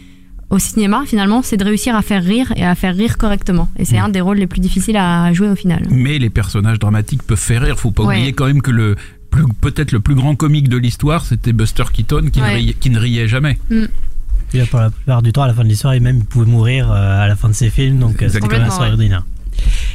au 0.50 0.58
cinéma, 0.58 1.04
finalement, 1.06 1.42
c'est 1.42 1.56
de 1.56 1.64
réussir 1.64 1.94
à 1.94 2.02
faire 2.02 2.22
rire 2.22 2.52
et 2.56 2.64
à 2.64 2.74
faire 2.74 2.94
rire 2.94 3.16
correctement. 3.18 3.68
Et 3.78 3.84
c'est 3.84 3.98
un 3.98 4.08
des 4.08 4.20
rôles 4.20 4.38
les 4.38 4.46
plus 4.46 4.60
difficiles 4.60 4.96
à 4.96 5.32
jouer 5.32 5.48
au 5.48 5.56
final. 5.56 5.82
Mais 5.90 6.18
les 6.18 6.30
personnages 6.30 6.78
dramatiques 6.78 7.22
peuvent 7.22 7.38
faire 7.38 7.62
rire. 7.62 7.78
Faut 7.78 7.92
pas 7.92 8.02
Ouais. 8.02 8.16
oublier 8.16 8.32
quand 8.32 8.46
même 8.46 8.60
que 8.62 8.70
le 8.72 8.96
plus- 9.30 9.44
peut-être 9.60 9.92
le 9.92 10.00
plus 10.00 10.16
grand 10.16 10.34
comique 10.34 10.68
de 10.68 10.76
l'histoire, 10.76 11.24
c'était 11.24 11.52
Buster 11.52 11.84
Keaton 11.92 12.26
qui, 12.32 12.40
ne 12.40 12.46
riait, 12.46 12.72
qui 12.74 12.90
ne 12.90 12.98
riait 12.98 13.28
jamais. 13.28 13.58
Puis 13.68 14.58
là, 14.58 14.66
pour 14.66 14.80
la 14.80 14.90
plupart 14.90 15.22
du 15.22 15.30
temps, 15.32 15.42
à 15.42 15.46
la 15.46 15.54
fin 15.54 15.62
de 15.62 15.68
l'histoire, 15.68 15.94
il 15.94 16.02
même 16.02 16.18
il 16.18 16.24
pouvait 16.24 16.50
mourir 16.50 16.90
euh, 16.90 17.22
à 17.22 17.28
la 17.28 17.36
fin 17.36 17.48
de 17.48 17.54
ses 17.54 17.70
films, 17.70 17.98
donc 18.00 18.20
euh, 18.20 18.28
c'est 18.28 18.40
quand 18.40 18.48
même 18.50 18.62
assez 18.62 18.80
ordinaire. 18.82 19.24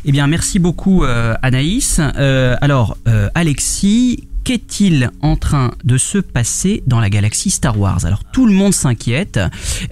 Eh 0.05 0.11
bien, 0.13 0.27
merci 0.27 0.59
beaucoup 0.59 1.03
euh, 1.03 1.33
Anaïs. 1.41 1.99
Euh, 1.99 2.55
alors, 2.61 2.95
euh, 3.09 3.27
Alexis, 3.35 4.23
qu'est-il 4.45 5.09
en 5.21 5.35
train 5.35 5.73
de 5.83 5.97
se 5.97 6.19
passer 6.19 6.83
dans 6.85 6.99
la 6.99 7.09
galaxie 7.09 7.49
Star 7.49 7.77
Wars? 7.77 8.05
Alors, 8.05 8.23
tout 8.23 8.45
le 8.45 8.53
monde 8.53 8.73
s'inquiète. 8.73 9.39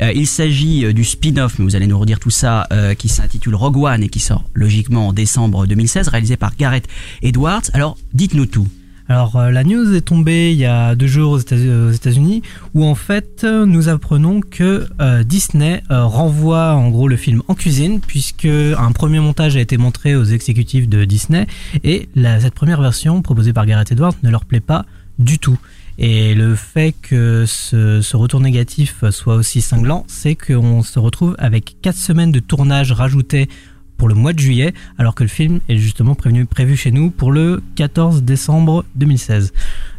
Euh, 0.02 0.14
il 0.14 0.28
s'agit 0.28 0.86
euh, 0.86 0.94
du 0.94 1.04
spin-off, 1.04 1.58
mais 1.58 1.66
vous 1.66 1.76
allez 1.76 1.88
nous 1.88 2.00
redire 2.00 2.20
tout 2.20 2.30
ça, 2.30 2.68
euh, 2.72 2.94
qui 2.94 3.10
s'intitule 3.10 3.56
Rogue 3.56 3.78
One 3.78 4.04
et 4.04 4.10
qui 4.10 4.20
sort 4.20 4.44
logiquement 4.54 5.10
en 5.10 5.14
décembre 5.14 5.66
2016, 5.66 6.08
réalisé 6.08 6.38
par 6.38 6.56
Gareth 6.56 6.88
Edwards. 7.24 7.64
Alors, 7.74 7.98
dites-nous 8.14 8.46
tout. 8.46 8.68
Alors 9.10 9.36
euh, 9.36 9.52
la 9.52 9.64
news 9.64 9.94
est 9.94 10.02
tombée 10.02 10.52
il 10.54 10.58
y 10.58 10.66
a 10.66 10.96
deux 10.96 11.08
jours 11.08 11.32
aux 11.34 11.40
États- 11.40 11.56
aux 11.56 11.92
États-Unis 11.92 12.42
où 12.74 12.86
en 12.86 12.96
fait 12.96 13.44
nous 13.44 13.90
apprenons 13.90 14.40
que 14.40 14.88
euh, 15.02 15.24
Disney 15.24 15.84
euh, 15.92 16.06
renvoie 16.06 16.74
en 16.74 16.90
gros 16.90 17.08
le 17.10 17.18
film 17.18 17.42
en 17.50 17.56
cuisine 17.56 18.00
puisque 18.00 18.46
un 18.46 18.92
premier 18.94 19.20
montage 19.20 19.58
a 19.58 19.60
été 19.60 19.78
montré 19.78 20.16
aux 20.16 20.24
exécutifs 20.24 20.88
de 20.88 21.04
Disney 21.04 21.48
et 21.84 22.08
cette 22.16 22.54
première 22.54 22.82
version 22.82 23.22
proposée 23.22 23.52
par 23.52 23.66
Gareth 23.66 23.92
Edwards 23.92 24.16
ne 24.24 24.30
leur 24.30 24.46
plaît 24.46 24.62
pas 24.62 24.86
du 25.20 25.38
tout. 25.38 25.60
Et 26.00 26.34
le 26.34 26.56
fait 26.56 26.96
que 27.04 27.44
ce, 27.46 28.02
ce 28.02 28.18
retour 28.18 28.40
négatif 28.40 29.04
soit 29.12 29.36
aussi 29.36 29.62
cinglant, 29.62 30.06
c'est 30.08 30.36
qu'on 30.36 30.82
se 30.82 30.98
retrouve 30.98 31.36
avec 31.38 31.76
quatre 31.84 31.98
semaines 31.98 32.32
de 32.32 32.40
tournage 32.40 32.92
rajoutées 32.92 33.48
pour 34.04 34.10
le 34.10 34.16
mois 34.16 34.34
de 34.34 34.40
juillet, 34.40 34.74
alors 34.98 35.16
que 35.16 35.24
le 35.24 35.30
film 35.30 35.62
est 35.70 35.78
justement 35.78 36.14
prévu 36.14 36.76
chez 36.76 36.92
nous 36.92 37.10
pour 37.10 37.32
le 37.32 37.64
14 37.78 38.24
décembre 38.24 38.84
2016. 38.96 39.54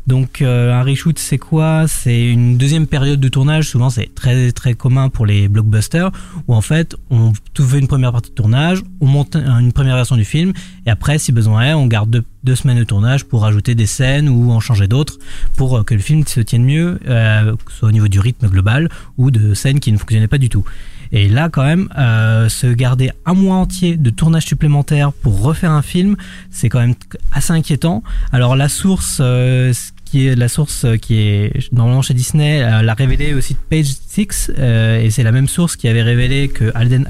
Donc 0.06 0.42
euh, 0.42 0.74
un 0.78 0.82
reshoot 0.82 1.18
c'est 1.18 1.38
quoi? 1.38 1.86
C'est 1.88 2.28
une 2.28 2.58
deuxième 2.58 2.86
période 2.86 3.18
de 3.18 3.28
tournage, 3.28 3.66
souvent 3.66 3.88
c'est 3.88 4.14
très 4.14 4.52
très 4.52 4.74
commun 4.74 5.08
pour 5.08 5.24
les 5.24 5.48
blockbusters, 5.48 6.10
où 6.46 6.54
en 6.54 6.60
fait 6.60 6.96
on 7.08 7.32
fait 7.58 7.78
une 7.78 7.88
première 7.88 8.12
partie 8.12 8.28
de 8.28 8.34
tournage, 8.34 8.82
on 9.00 9.06
monte 9.06 9.36
une 9.36 9.72
première 9.72 9.96
version 9.96 10.16
du 10.16 10.26
film, 10.26 10.52
et 10.84 10.90
après 10.90 11.16
si 11.16 11.32
besoin 11.32 11.62
est, 11.62 11.72
on 11.72 11.86
garde 11.86 12.22
deux, 12.42 12.54
semaines 12.54 12.76
de 12.76 12.84
tournage 12.84 13.24
pour 13.24 13.46
ajouter 13.46 13.74
des 13.74 13.86
scènes 13.86 14.28
ou 14.28 14.52
en 14.52 14.60
changer 14.60 14.86
d'autres, 14.86 15.18
pour 15.56 15.78
euh, 15.78 15.82
que 15.82 15.94
le 15.94 16.00
film 16.00 16.26
se 16.26 16.40
tienne 16.40 16.64
mieux, 16.64 17.00
euh, 17.08 17.56
soit 17.70 17.88
au 17.88 17.92
niveau 17.92 18.08
du 18.08 18.20
rythme 18.20 18.48
global 18.48 18.90
ou 19.16 19.30
de 19.30 19.54
scènes 19.54 19.80
qui 19.80 19.90
ne 19.92 19.96
fonctionnaient 19.96 20.28
pas 20.28 20.36
du 20.36 20.50
tout. 20.50 20.66
Et 21.16 21.28
là, 21.28 21.48
quand 21.48 21.62
même, 21.62 21.88
euh, 21.96 22.48
se 22.48 22.66
garder 22.66 23.12
un 23.24 23.34
mois 23.34 23.54
entier 23.54 23.96
de 23.96 24.10
tournage 24.10 24.46
supplémentaire 24.46 25.12
pour 25.12 25.42
refaire 25.42 25.70
un 25.70 25.80
film, 25.80 26.16
c'est 26.50 26.68
quand 26.68 26.80
même 26.80 26.96
assez 27.30 27.52
inquiétant. 27.52 28.02
Alors 28.32 28.56
la 28.56 28.68
source, 28.68 29.18
euh, 29.20 29.72
qui 30.04 30.26
est 30.26 30.34
la 30.34 30.48
source 30.48 30.84
qui 31.00 31.18
est 31.20 31.72
normalement 31.72 32.02
chez 32.02 32.14
Disney, 32.14 32.64
euh, 32.64 32.82
l'a 32.82 32.94
révélé 32.94 33.32
aussi 33.32 33.54
de 33.54 33.60
Page 33.70 33.94
6, 34.08 34.50
et 34.58 35.08
c'est 35.10 35.22
la 35.22 35.30
même 35.30 35.46
source 35.46 35.76
qui 35.76 35.86
avait 35.86 36.02
révélé 36.02 36.48
que 36.48 36.72
Alden 36.74 37.06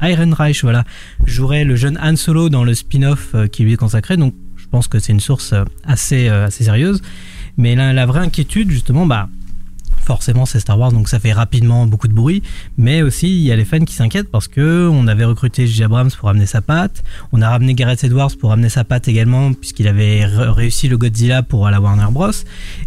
Ehrenreich 0.00 0.62
voilà, 0.62 0.84
jouerait 1.24 1.64
le 1.64 1.74
jeune 1.74 1.98
Han 2.00 2.14
Solo 2.14 2.48
dans 2.48 2.62
le 2.62 2.74
spin-off 2.74 3.34
qui 3.50 3.64
lui 3.64 3.72
est 3.72 3.76
consacré. 3.76 4.18
Donc 4.18 4.34
je 4.56 4.68
pense 4.68 4.86
que 4.86 5.00
c'est 5.00 5.12
une 5.12 5.18
source 5.18 5.52
assez, 5.82 6.28
assez 6.28 6.62
sérieuse. 6.62 7.02
Mais 7.56 7.74
la, 7.74 7.92
la 7.92 8.06
vraie 8.06 8.20
inquiétude, 8.20 8.70
justement, 8.70 9.04
bah, 9.04 9.28
forcément 10.02 10.46
c'est 10.46 10.60
Star 10.60 10.78
Wars 10.78 10.92
donc 10.92 11.08
ça 11.08 11.20
fait 11.20 11.32
rapidement 11.32 11.86
beaucoup 11.86 12.08
de 12.08 12.12
bruit. 12.12 12.42
Mais 12.78 13.02
aussi 13.02 13.28
il 13.28 13.42
y 13.42 13.52
a 13.52 13.56
les 13.56 13.64
fans 13.64 13.84
qui 13.84 13.94
s'inquiètent 13.94 14.30
parce 14.30 14.48
que 14.48 14.88
on 14.90 15.06
avait 15.06 15.24
recruté 15.24 15.66
J. 15.66 15.84
Abrams 15.84 16.10
pour 16.10 16.28
amener 16.28 16.46
sa 16.46 16.60
patte. 16.60 17.02
On 17.32 17.42
a 17.42 17.50
ramené 17.50 17.74
Gareth 17.74 18.04
Edwards 18.04 18.36
pour 18.38 18.52
amener 18.52 18.68
sa 18.68 18.84
patte 18.84 19.08
également 19.08 19.52
puisqu'il 19.52 19.88
avait 19.88 20.24
réussi 20.24 20.88
le 20.88 20.98
Godzilla 20.98 21.42
pour 21.42 21.68
la 21.68 21.80
Warner 21.80 22.10
Bros. 22.10 22.30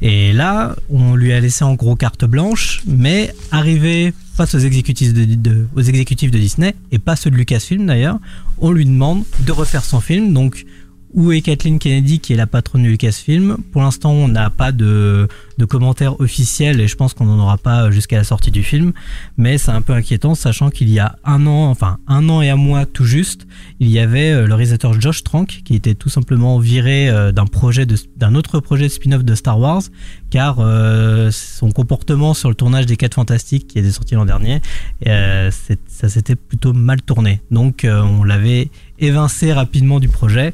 Et 0.02 0.34
là 0.34 0.76
on 0.90 1.16
lui 1.16 1.34
a 1.34 1.40
laissé 1.40 1.64
en 1.64 1.74
gros 1.74 1.96
carte 1.96 2.26
blanche 2.26 2.82
mais 2.88 3.34
arrivé 3.52 4.14
face 4.36 4.56
aux 4.56 4.60
exécutifs 4.60 5.14
de, 5.14 5.68
aux 5.76 5.82
exécutifs 5.82 6.32
de 6.32 6.40
Disney 6.40 6.76
et 6.92 6.98
pas 6.98 7.16
ceux 7.16 7.30
de 7.30 7.36
Lucasfilm 7.36 7.86
d'ailleurs 7.86 8.18
on 8.64 8.72
lui 8.72 8.86
demande 8.86 9.24
de 9.46 9.52
refaire 9.52 9.84
son 9.84 10.00
film. 10.00 10.34
Donc 10.34 10.66
où 11.14 11.32
est 11.32 11.42
Kathleen 11.42 11.80
Kennedy 11.80 12.20
qui 12.20 12.34
est 12.34 12.36
la 12.36 12.48
patronne 12.48 12.84
de 12.84 12.88
Lucasfilm? 12.88 13.58
Pour 13.72 13.82
l'instant, 13.82 14.12
on 14.12 14.28
n'a 14.28 14.50
pas 14.50 14.72
de, 14.72 15.28
de 15.58 15.66
commentaires 15.66 16.20
officiels 16.20 16.82
et 16.82 16.88
je 16.88 16.96
pense 16.96 17.14
qu'on 17.14 17.26
n'en 17.26 17.40
aura 17.40 17.58
pas 17.58 17.92
jusqu'à 17.92 18.18
la 18.18 18.24
sortie 18.24 18.52
du 18.52 18.64
film. 18.64 18.94
Mais 19.38 19.58
c'est 19.58 19.72
un 19.72 19.82
peu 19.82 19.94
inquiétant, 19.94 20.36
sachant 20.36 20.70
qu'il 20.70 20.90
y 20.90 21.00
a 21.00 21.16
un 21.24 21.46
an, 21.46 21.70
enfin 21.70 21.98
un 22.08 22.30
an 22.30 22.42
et 22.42 22.50
un 22.50 22.56
mois 22.56 22.86
tout 22.86 23.06
juste, 23.06 23.48
il 23.80 23.90
y 23.90 24.00
avait 24.00 24.32
euh, 24.32 24.48
le 24.48 24.54
réalisateur 24.56 25.00
Josh 25.00 25.24
Trank 25.24 25.62
qui 25.64 25.76
était 25.76 25.94
tout 25.94 26.10
simplement 26.10 26.58
viré 26.60 27.10
euh, 27.10 27.32
d'un 27.32 27.46
projet 27.46 27.86
d'un 28.18 28.36
autre 28.36 28.60
projet 28.60 28.86
de 28.86 28.92
spin-off 28.92 29.24
de 29.24 29.36
Star 29.36 29.60
Wars, 29.60 29.84
car 30.30 30.58
euh, 30.60 31.30
son 31.32 31.72
comportement 31.72 32.34
sur 32.34 32.50
le 32.50 32.56
tournage 32.56 32.86
des 32.86 32.98
4 32.98 33.16
Fantastiques 33.16 33.68
qui 33.68 33.80
était 33.80 33.92
sorti 33.92 34.16
l'an 34.16 34.26
dernier, 34.26 34.62
ça 35.06 36.10
s'était 36.10 36.36
plutôt 36.36 36.74
mal 36.74 37.02
tourné. 37.02 37.42
Donc 37.52 37.86
on 37.86 38.24
l'avait 38.24 38.70
évincé 39.00 39.54
rapidement 39.54 40.00
du 40.00 40.08
projet. 40.08 40.54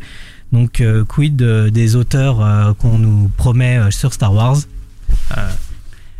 Donc, 0.51 0.81
euh, 0.81 1.05
quid 1.05 1.41
euh, 1.41 1.69
des 1.69 1.95
auteurs 1.95 2.41
euh, 2.41 2.73
qu'on 2.73 2.97
nous 2.97 3.29
promet 3.37 3.79
sur 3.91 4.13
Star 4.13 4.33
Wars? 4.33 4.57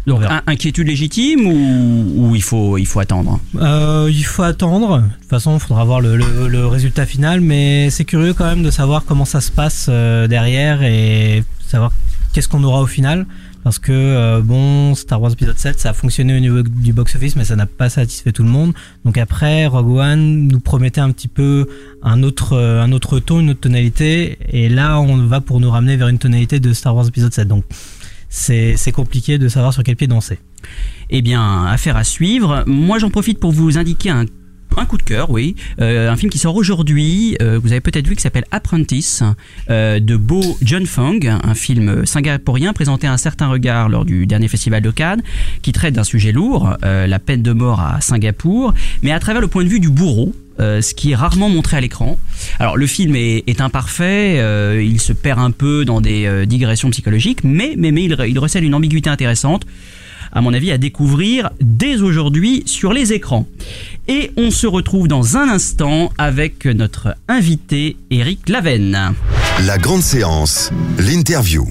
Donc 0.08 0.24
inquiétude 0.48 0.88
légitime 0.88 1.46
ou, 1.46 2.34
il, 2.34 2.42
faut, 2.42 2.80
il 2.80 2.88
faut 2.88 3.00
attendre? 3.00 3.40
Il 3.54 4.24
faut 4.24 4.42
attendre. 4.42 5.02
De 5.02 5.04
toute 5.04 5.30
façon, 5.30 5.56
il 5.56 5.60
faudra 5.60 5.84
voir 5.84 6.02
le, 6.02 6.66
résultat 6.66 7.06
final, 7.06 7.42
mais 7.42 7.92
c'est 7.92 8.06
curieux 8.06 8.34
quand 8.34 8.46
même 8.46 8.64
de 8.64 8.72
savoir 8.72 9.06
comment 9.06 9.26
ça 9.26 9.40
se 9.40 9.52
passe 9.52 9.88
derrière 9.88 10.82
et 10.82 11.44
savoir 11.68 11.92
qu'est-ce 12.34 12.48
qu'on 12.48 12.64
aura 12.64 12.82
au 12.82 12.88
final. 12.88 13.28
Parce 13.64 13.78
que, 13.78 13.92
euh, 13.92 14.42
bon, 14.42 14.96
Star 14.96 15.22
Wars 15.22 15.34
Episode 15.34 15.58
7, 15.58 15.80
ça 15.80 15.90
a 15.90 15.94
fonctionné 15.94 16.36
au 16.36 16.40
niveau 16.40 16.62
du 16.62 16.94
box-office, 16.94 17.36
mais 17.36 17.44
ça 17.44 17.56
n'a 17.56 17.66
pas 17.66 17.90
satisfait 17.90 18.32
tout 18.32 18.44
le 18.44 18.50
monde. 18.50 18.74
Donc 19.06 19.18
après, 19.18 19.68
Rogue 19.68 19.98
One 19.98 20.48
nous 20.48 20.60
promettait 20.60 21.02
un 21.02 21.12
petit 21.12 21.28
peu 21.28 21.68
un 22.02 22.24
autre, 22.24 22.54
euh, 22.54 22.82
un 22.82 22.92
autre 22.92 23.20
ton, 23.20 23.42
une 23.42 23.50
autre 23.52 23.60
tonalité. 23.60 24.38
Et 24.50 24.70
là, 24.70 25.00
on 25.00 25.18
va 25.26 25.42
pour 25.42 25.60
nous 25.60 25.70
ramener 25.70 25.98
vers 25.98 26.08
une 26.08 26.20
tonalité 26.20 26.60
de 26.60 26.74
Star 26.74 26.96
Wars 26.96 27.08
Episode 27.08 27.34
7. 27.34 27.48
Donc 27.48 27.66
c'est 28.30 28.92
compliqué 28.94 29.38
de 29.38 29.48
savoir 29.48 29.74
sur 29.74 29.84
quel 29.84 29.96
pied 29.96 30.08
danser. 30.08 30.40
Eh 31.10 31.22
bien, 31.22 31.66
affaire 31.66 31.98
à 31.98 32.04
suivre. 32.04 32.64
Moi, 32.68 33.00
j'en 33.00 33.10
profite 33.10 33.40
pour 33.40 33.52
vous 33.52 33.78
indiquer 33.78 34.12
un 34.12 34.26
un 34.78 34.86
coup 34.86 34.98
de 34.98 35.04
cœur, 35.04 35.30
oui. 35.30 35.56
Euh, 35.82 36.10
un 36.10 36.16
film 36.16 36.32
qui 36.32 36.38
sort 36.38 36.56
aujourd'hui. 36.56 37.38
Euh, 37.42 37.60
vous 37.62 37.72
avez 37.72 37.82
peut-être 37.82 38.08
vu 38.08 38.16
qui 38.16 38.22
s'appelle 38.22 38.46
Apprentice 38.52 39.24
euh, 39.70 40.00
de 40.00 40.16
Bo 40.16 40.58
John 40.62 40.86
Fong, 40.86 41.20
un 41.28 41.54
film 41.54 42.06
singapourien 42.06 42.74
présenté 42.74 43.08
à 43.08 43.14
un 43.14 43.18
certain 43.18 43.48
regard 43.48 43.90
lors 43.90 44.06
du 44.06 44.26
dernier 44.26 44.48
festival 44.48 44.82
de 44.82 44.92
Cannes, 44.92 45.22
qui 45.62 45.72
traite 45.72 45.94
d'un 45.94 46.04
sujet 46.04 46.32
lourd, 46.32 46.76
la 46.82 47.20
peine 47.20 47.42
de 47.42 47.52
mort 47.52 47.82
à 47.82 48.02
Singapour, 48.02 48.74
mais 49.04 49.12
à 49.12 49.20
travers 49.20 49.42
le 49.42 49.48
point 49.48 49.64
de 49.64 49.70
vue 49.70 49.80
du 49.80 49.90
bourreau. 49.90 50.34
ce 50.60 50.94
qui 50.94 51.12
est 51.12 51.16
rarement 51.16 51.50
montré 51.50 51.78
à 51.78 51.82
l'écran. 51.82 52.18
Alors 52.60 52.78
le 52.78 52.88
film 52.88 53.16
est, 53.16 53.62
imparfait, 53.62 54.36
il 54.84 55.00
se 55.00 55.14
perd 55.14 55.40
un 55.40 55.52
peu 55.52 55.86
dans 55.86 56.02
des 56.02 56.46
digressions 56.46 56.90
psychologiques, 56.90 57.44
mais, 57.44 57.74
mais, 57.78 57.92
mais 57.92 58.04
il, 58.04 58.16
il 58.28 58.40
recèle 58.40 58.64
une 58.64 58.76
ambiguïté 58.76 59.10
intéressante 59.10 59.66
à 60.32 60.42
mon 60.42 60.54
avis, 60.54 60.72
à 60.72 60.78
découvrir 60.78 61.50
dès 61.62 62.02
aujourd'hui 62.02 62.64
sur 62.66 62.94
les 62.94 63.14
écrans. 63.14 63.48
Et 64.08 64.32
on 64.38 64.52
se 64.52 64.68
retrouve 64.68 65.08
dans 65.08 65.38
un 65.38 65.50
instant 65.50 66.12
avec 66.18 66.66
notre 66.66 67.16
invité 67.28 67.98
Eric 68.12 68.50
Lavenne. 68.50 69.14
La 69.66 69.78
grande 69.78 70.02
séance, 70.02 70.72
l'interview. 70.98 71.66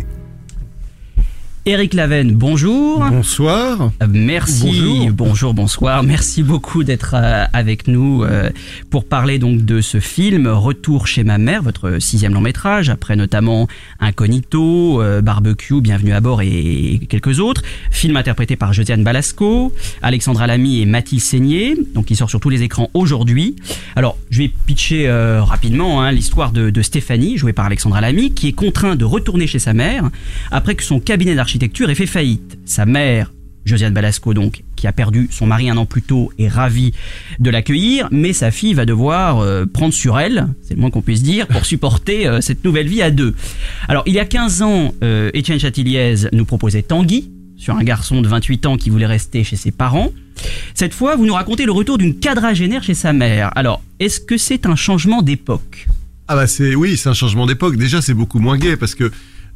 Eric 1.68 1.92
Lavenne, 1.92 2.33
bonjour. 2.33 3.04
Bonsoir. 3.11 3.92
Euh, 4.02 4.07
merci. 4.09 5.11
Bonjour. 5.12 5.52
bonsoir. 5.52 6.02
Merci 6.02 6.42
beaucoup 6.42 6.83
d'être 6.83 7.14
euh, 7.14 7.44
avec 7.52 7.88
nous 7.88 8.24
euh, 8.24 8.48
pour 8.88 9.04
parler 9.04 9.38
donc 9.38 9.66
de 9.66 9.83
ce 9.83 10.00
film 10.00 10.46
Retour 10.46 11.07
chez 11.07 11.24
ma 11.24 11.37
mère, 11.37 11.62
votre 11.62 11.98
sixième 11.98 12.33
long 12.33 12.40
métrage, 12.40 12.88
après 12.88 13.16
notamment 13.16 13.68
Incognito, 14.00 15.02
Barbecue, 15.22 15.83
Bienvenue 15.83 16.14
à 16.14 16.22
bord 16.22 16.40
et 16.40 17.02
quelques 17.11 17.38
autres. 17.38 17.61
Film 17.90 18.16
interprété 18.16 18.57
par 18.57 18.72
Josiane 18.72 19.04
Balasco, 19.04 19.70
Alexandra 20.00 20.46
Lamy 20.46 20.81
et 20.81 20.87
Mathilde 20.87 21.20
Seigné, 21.20 21.76
donc 21.94 22.07
qui 22.07 22.16
sort 22.16 22.31
sur 22.31 22.40
tous 22.40 22.48
les 22.48 22.62
écrans 22.62 22.88
aujourd'hui. 22.94 23.57
Alors, 23.94 24.16
je 24.31 24.38
vais 24.38 24.48
pitcher 24.48 25.11
rapidement 25.40 26.00
hein, 26.00 26.12
l'histoire 26.12 26.50
de, 26.50 26.70
de 26.70 26.81
Stéphanie, 26.81 27.37
jouée 27.37 27.52
par 27.52 27.66
Alexandra 27.66 28.00
Lamy, 28.00 28.33
qui 28.33 28.48
est 28.48 28.52
contrainte 28.52 28.96
de 28.96 29.04
retourner 29.04 29.46
chez 29.46 29.59
sa 29.59 29.74
mère 29.74 30.09
après 30.50 30.74
que 30.74 30.83
son 30.83 30.98
cabinet 30.98 31.35
et 31.62 31.94
fait 31.94 32.06
faillite. 32.06 32.58
Sa 32.64 32.86
mère, 32.86 33.32
Josiane 33.64 33.92
Balasco 33.92 34.34
donc, 34.34 34.62
qui 34.76 34.86
a 34.86 34.92
perdu 34.92 35.28
son 35.30 35.46
mari 35.46 35.68
un 35.68 35.76
an 35.76 35.86
plus 35.86 36.02
tôt, 36.02 36.32
est 36.38 36.48
ravie 36.48 36.92
de 37.38 37.50
l'accueillir, 37.50 38.08
mais 38.10 38.32
sa 38.32 38.50
fille 38.50 38.74
va 38.74 38.86
devoir 38.86 39.40
euh, 39.40 39.66
prendre 39.66 39.94
sur 39.94 40.18
elle, 40.18 40.48
c'est 40.62 40.74
le 40.74 40.80
moins 40.80 40.90
qu'on 40.90 41.02
puisse 41.02 41.22
dire, 41.22 41.46
pour 41.46 41.64
supporter 41.66 42.26
euh, 42.26 42.40
cette 42.40 42.64
nouvelle 42.64 42.88
vie 42.88 43.02
à 43.02 43.10
deux. 43.10 43.34
Alors, 43.88 44.02
il 44.06 44.14
y 44.14 44.18
a 44.18 44.24
15 44.24 44.62
ans, 44.62 44.94
euh, 45.02 45.30
Étienne 45.34 45.58
Chatiliez 45.58 46.14
nous 46.32 46.44
proposait 46.44 46.82
Tanguy, 46.82 47.30
sur 47.56 47.76
un 47.76 47.82
garçon 47.82 48.22
de 48.22 48.28
28 48.28 48.66
ans 48.66 48.76
qui 48.76 48.88
voulait 48.88 49.06
rester 49.06 49.42
chez 49.44 49.56
ses 49.56 49.72
parents. 49.72 50.12
Cette 50.74 50.94
fois, 50.94 51.16
vous 51.16 51.26
nous 51.26 51.34
racontez 51.34 51.66
le 51.66 51.72
retour 51.72 51.98
d'une 51.98 52.14
quadragénaire 52.14 52.84
chez 52.84 52.94
sa 52.94 53.12
mère. 53.12 53.50
Alors, 53.56 53.82
est-ce 53.98 54.20
que 54.20 54.38
c'est 54.38 54.64
un 54.66 54.76
changement 54.76 55.22
d'époque? 55.22 55.88
Ah 56.28 56.36
bah 56.36 56.46
c'est 56.46 56.74
oui, 56.74 56.96
c'est 56.96 57.08
un 57.08 57.14
changement 57.14 57.46
d'époque. 57.46 57.76
Déjà, 57.76 58.00
c'est 58.00 58.14
beaucoup 58.14 58.38
moins 58.38 58.58
gai 58.58 58.76
parce 58.76 58.94
que 58.94 59.10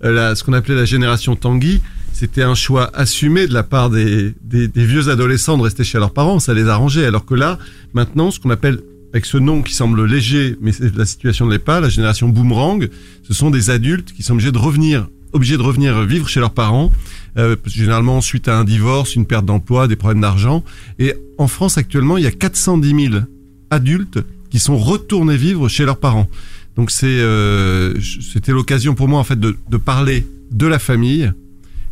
euh, 0.04 0.34
ce 0.34 0.44
qu'on 0.44 0.52
appelait 0.52 0.74
la 0.74 0.84
génération 0.84 1.36
Tanguy, 1.36 1.80
c'était 2.12 2.42
un 2.42 2.54
choix 2.54 2.90
assumé 2.94 3.46
de 3.46 3.54
la 3.54 3.62
part 3.62 3.90
des, 3.90 4.34
des, 4.44 4.68
vieux 4.84 5.08
adolescents 5.08 5.56
de 5.56 5.62
rester 5.62 5.82
chez 5.84 5.98
leurs 5.98 6.12
parents, 6.12 6.38
ça 6.38 6.54
les 6.54 6.68
arrangeait. 6.68 7.06
Alors 7.06 7.24
que 7.24 7.34
là, 7.34 7.58
maintenant, 7.94 8.30
ce 8.30 8.38
qu'on 8.38 8.50
appelle 8.50 8.80
avec 9.12 9.26
ce 9.26 9.38
nom 9.38 9.62
qui 9.62 9.74
semble 9.74 10.04
léger, 10.04 10.56
mais 10.60 10.72
la 10.94 11.04
situation 11.04 11.46
ne 11.46 11.52
l'est 11.52 11.58
pas, 11.58 11.80
la 11.80 11.88
génération 11.88 12.28
boomerang, 12.28 12.88
ce 13.22 13.34
sont 13.34 13.50
des 13.50 13.70
adultes 13.70 14.12
qui 14.12 14.22
sont 14.22 14.34
obligés 14.34 14.52
de 14.52 14.58
revenir, 14.58 15.08
obligés 15.32 15.56
de 15.56 15.62
revenir 15.62 16.00
vivre 16.02 16.28
chez 16.28 16.40
leurs 16.40 16.52
parents, 16.52 16.90
euh, 17.36 17.56
généralement 17.66 18.20
suite 18.20 18.48
à 18.48 18.58
un 18.58 18.64
divorce, 18.64 19.16
une 19.16 19.26
perte 19.26 19.44
d'emploi, 19.44 19.88
des 19.88 19.96
problèmes 19.96 20.20
d'argent. 20.20 20.64
Et 20.98 21.14
en 21.38 21.46
France 21.46 21.76
actuellement, 21.76 22.16
il 22.16 22.24
y 22.24 22.26
a 22.26 22.30
410 22.30 23.10
000 23.10 23.24
adultes 23.70 24.18
qui 24.50 24.58
sont 24.58 24.76
retournés 24.76 25.36
vivre 25.36 25.68
chez 25.68 25.84
leurs 25.84 25.98
parents. 25.98 26.28
Donc 26.76 26.90
c'est 26.90 27.06
euh, 27.06 27.94
c'était 28.00 28.52
l'occasion 28.52 28.94
pour 28.94 29.08
moi 29.08 29.20
en 29.20 29.24
fait 29.24 29.38
de, 29.38 29.56
de, 29.68 29.76
parler 29.76 30.26
de 30.50 30.66
la 30.66 30.78
famille 30.78 31.30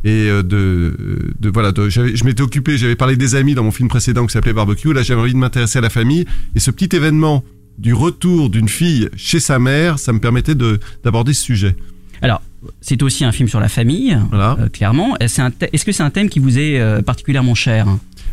et 0.05 0.29
euh, 0.29 0.43
de, 0.43 1.35
de 1.39 1.51
voilà 1.51 1.73
de, 1.73 1.91
je 1.91 2.25
m'étais 2.25 2.43
occupé 2.43 2.79
j'avais 2.79 2.97
parlé 2.97 3.17
des 3.17 3.35
amis 3.35 3.55
dans 3.55 3.63
mon 3.63 3.73
film 3.73 3.89
précédent 3.89 4.27
qui 4.27 4.33
s'appelait 4.33 4.55
Barbecue 4.55 4.95
là 4.95 5.03
j'avais 5.03 5.21
envie 5.21 5.35
de 5.35 5.39
m'intéresser 5.39 5.79
à 5.79 5.83
la 5.83 5.91
famille 5.91 6.25
et 6.55 6.61
ce 6.61 6.71
petit 6.71 6.97
événement 6.97 7.45
du 7.77 7.93
retour 7.93 8.49
d'une 8.49 8.69
fille 8.69 9.11
chez 9.17 9.41
sa 9.41 9.59
mère 9.59 9.99
ça 9.99 10.15
me 10.15 10.19
permettait 10.19 10.55
de 10.55 10.81
d'aborder 11.05 11.35
ce 11.35 11.43
sujet. 11.43 11.77
Alors 12.23 12.41
c'est 12.81 13.03
aussi 13.03 13.25
un 13.25 13.33
film 13.33 13.49
sur 13.49 13.61
la 13.61 13.69
famille, 13.69 14.19
voilà. 14.29 14.57
Euh, 14.61 14.69
clairement. 14.69 15.17
Est-ce 15.19 15.85
que 15.85 15.93
c'est 15.93 16.03
un 16.03 16.11
thème 16.11 16.29
qui 16.29 16.39
vous 16.39 16.59
est 16.59 17.03
particulièrement 17.03 17.55
cher? 17.55 17.87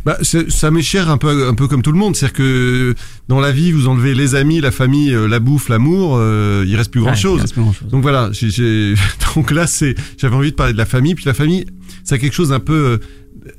Bah, 0.08 0.18
ça 0.22 0.72
m'est 0.72 0.82
cher 0.82 1.10
un 1.10 1.18
peu, 1.18 1.50
un 1.50 1.54
peu 1.54 1.68
comme 1.68 1.82
tout 1.82 1.92
le 1.92 1.98
monde. 2.00 2.16
C'est-à-dire 2.16 2.38
que 2.38 2.96
dans 3.28 3.42
la 3.42 3.52
vie, 3.52 3.74
vous 3.74 3.90
enlevez 3.90 4.16
les 4.16 4.36
amis, 4.36 4.62
la 4.62 4.72
famille, 4.72 5.14
euh, 5.14 5.28
la 5.28 5.40
bouffe, 5.42 5.68
l'amour, 5.68 6.16
euh, 6.18 6.64
il 6.66 6.78
reste 6.78 6.92
plus 6.92 7.02
Ouais, 7.02 7.08
grand-chose. 7.08 7.40
il 7.40 7.42
reste 7.42 7.54
plus 7.54 7.62
grand-chose. 7.64 7.90
Donc 7.90 8.04
voilà, 8.04 8.30
j'ai- 8.32 8.50
j'ai- 8.50 8.94
donc 9.36 9.52
là, 9.52 9.68
c'est, 9.68 9.96
j'avais 10.18 10.36
envie 10.38 10.52
de 10.52 10.56
parler 10.56 10.72
de 10.72 10.78
la 10.78 10.86
famille. 10.86 11.14
Puis 11.14 11.26
la 11.26 11.34
famille, 11.34 11.66
c'est 12.06 12.20
quelque 12.20 12.34
chose 12.34 12.54
un 12.54 12.62
peu, 12.62 12.74
euh, 12.74 12.98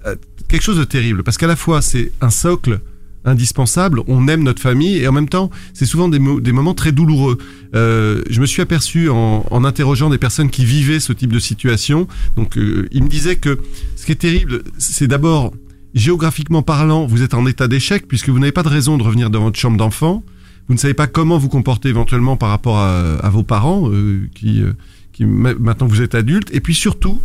euh, 0.06 0.16
quelque 0.48 0.62
chose 0.62 0.78
de 0.78 0.84
terrible, 0.84 1.22
parce 1.22 1.36
qu'à 1.36 1.46
la 1.46 1.56
fois 1.56 1.82
c'est 1.82 2.12
un 2.22 2.30
socle 2.30 2.80
indispensable. 3.26 4.00
On 4.06 4.26
aime 4.28 4.42
notre 4.42 4.62
famille 4.62 4.96
et 4.96 5.06
en 5.06 5.12
même 5.12 5.28
temps, 5.28 5.50
c'est 5.74 5.84
souvent 5.84 6.08
des, 6.08 6.18
mo- 6.18 6.40
des 6.40 6.52
moments 6.52 6.72
très 6.72 6.92
douloureux. 6.92 7.36
Euh, 7.74 8.22
je 8.30 8.40
me 8.40 8.46
suis 8.46 8.62
aperçu 8.62 9.10
en, 9.10 9.44
en 9.50 9.64
interrogeant 9.64 10.08
des 10.08 10.16
personnes 10.18 10.48
qui 10.48 10.64
vivaient 10.64 11.00
ce 11.00 11.12
type 11.12 11.32
de 11.32 11.38
situation. 11.38 12.08
Donc, 12.36 12.56
euh, 12.56 12.88
ils 12.90 13.02
me 13.02 13.08
disaient 13.08 13.36
que 13.36 13.58
ce 13.96 14.06
qui 14.06 14.12
est 14.12 14.22
terrible, 14.28 14.62
c'est 14.78 15.08
d'abord 15.08 15.52
géographiquement 15.94 16.62
parlant, 16.62 17.06
vous 17.06 17.22
êtes 17.22 17.34
en 17.34 17.46
état 17.46 17.68
d'échec 17.68 18.06
puisque 18.06 18.28
vous 18.28 18.38
n'avez 18.38 18.52
pas 18.52 18.62
de 18.62 18.68
raison 18.68 18.98
de 18.98 19.02
revenir 19.02 19.30
dans 19.30 19.42
votre 19.42 19.58
chambre 19.58 19.76
d'enfant. 19.76 20.22
Vous 20.68 20.74
ne 20.74 20.78
savez 20.78 20.94
pas 20.94 21.06
comment 21.06 21.38
vous 21.38 21.48
comporter 21.48 21.88
éventuellement 21.88 22.36
par 22.36 22.50
rapport 22.50 22.78
à, 22.78 23.30
vos 23.30 23.42
parents 23.42 23.90
euh, 23.90 24.28
qui, 24.34 24.62
euh, 24.62 24.72
qui 25.12 25.24
ma- 25.24 25.54
maintenant 25.54 25.86
vous 25.86 26.02
êtes 26.02 26.14
adulte. 26.14 26.50
Et 26.52 26.60
puis 26.60 26.74
surtout, 26.74 27.22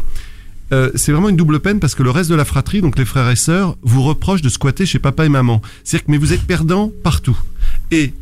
euh, 0.71 0.89
c'est 0.95 1.11
vraiment 1.11 1.27
une 1.29 1.35
double 1.35 1.59
peine 1.59 1.79
parce 1.81 1.93
que 1.93 2.03
le 2.03 2.09
reste 2.09 2.29
de 2.29 2.35
la 2.35 2.45
fratrie, 2.45 2.79
donc 2.81 2.97
les 2.97 3.05
frères 3.05 3.29
et 3.29 3.35
sœurs, 3.35 3.75
vous 3.81 4.01
reprochent 4.01 4.41
de 4.41 4.49
squatter 4.49 4.85
chez 4.85 4.97
papa 4.99 5.25
et 5.25 5.29
maman. 5.29 5.61
C'est-à-dire 5.83 6.05
que 6.05 6.11
mais 6.11 6.17
vous 6.17 6.31
êtes 6.31 6.43
perdant 6.43 6.91
partout. 7.03 7.37
Et 7.91 8.13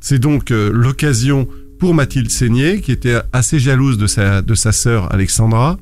c'est 0.00 0.18
donc 0.18 0.50
euh, 0.50 0.70
l'occasion 0.72 1.48
pour 1.78 1.94
Mathilde 1.94 2.30
Seigné, 2.30 2.80
qui 2.80 2.92
était 2.92 3.16
assez 3.32 3.58
jalouse 3.58 3.96
de 3.96 4.06
sa, 4.06 4.42
de 4.42 4.54
sa 4.54 4.70
sœur 4.72 5.12
Alexandra. 5.12 5.78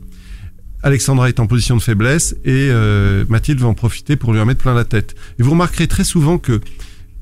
Alexandra 0.83 1.29
est 1.29 1.41
en 1.41 1.47
position 1.47 1.77
de 1.77 1.83
faiblesse 1.83 2.35
et 2.45 2.69
euh, 2.71 3.25
Mathilde 3.29 3.61
va 3.61 3.69
en 3.69 3.75
profiter 3.75 4.17
pour 4.17 4.33
lui 4.33 4.41
en 4.41 4.47
mettre 4.47 4.63
plein 4.63 4.75
la 4.75 4.85
tête. 4.85 5.15
Et 5.39 5.43
vous 5.43 5.51
remarquerez 5.51 5.87
très 5.87 6.05
souvent 6.05 6.39
que 6.39 6.61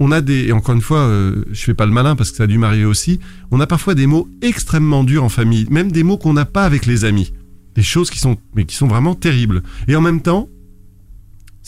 on 0.00 0.12
a 0.12 0.20
des, 0.20 0.46
et 0.46 0.52
encore 0.52 0.76
une 0.76 0.80
fois, 0.80 1.00
euh, 1.00 1.44
je 1.50 1.64
fais 1.64 1.74
pas 1.74 1.86
le 1.86 1.92
malin 1.92 2.14
parce 2.14 2.30
que 2.30 2.36
ça 2.36 2.44
a 2.44 2.46
dû 2.46 2.56
m'arriver 2.56 2.84
aussi, 2.84 3.18
on 3.50 3.58
a 3.58 3.66
parfois 3.66 3.96
des 3.96 4.06
mots 4.06 4.28
extrêmement 4.42 5.02
durs 5.02 5.24
en 5.24 5.28
famille, 5.28 5.66
même 5.70 5.90
des 5.90 6.04
mots 6.04 6.18
qu'on 6.18 6.34
n'a 6.34 6.44
pas 6.44 6.64
avec 6.64 6.86
les 6.86 7.04
amis. 7.04 7.32
Des 7.74 7.82
choses 7.82 8.10
qui 8.10 8.18
sont, 8.18 8.36
mais 8.54 8.64
qui 8.64 8.76
sont 8.76 8.86
vraiment 8.86 9.14
terribles. 9.14 9.62
Et 9.88 9.96
en 9.96 10.00
même 10.00 10.20
temps, 10.20 10.48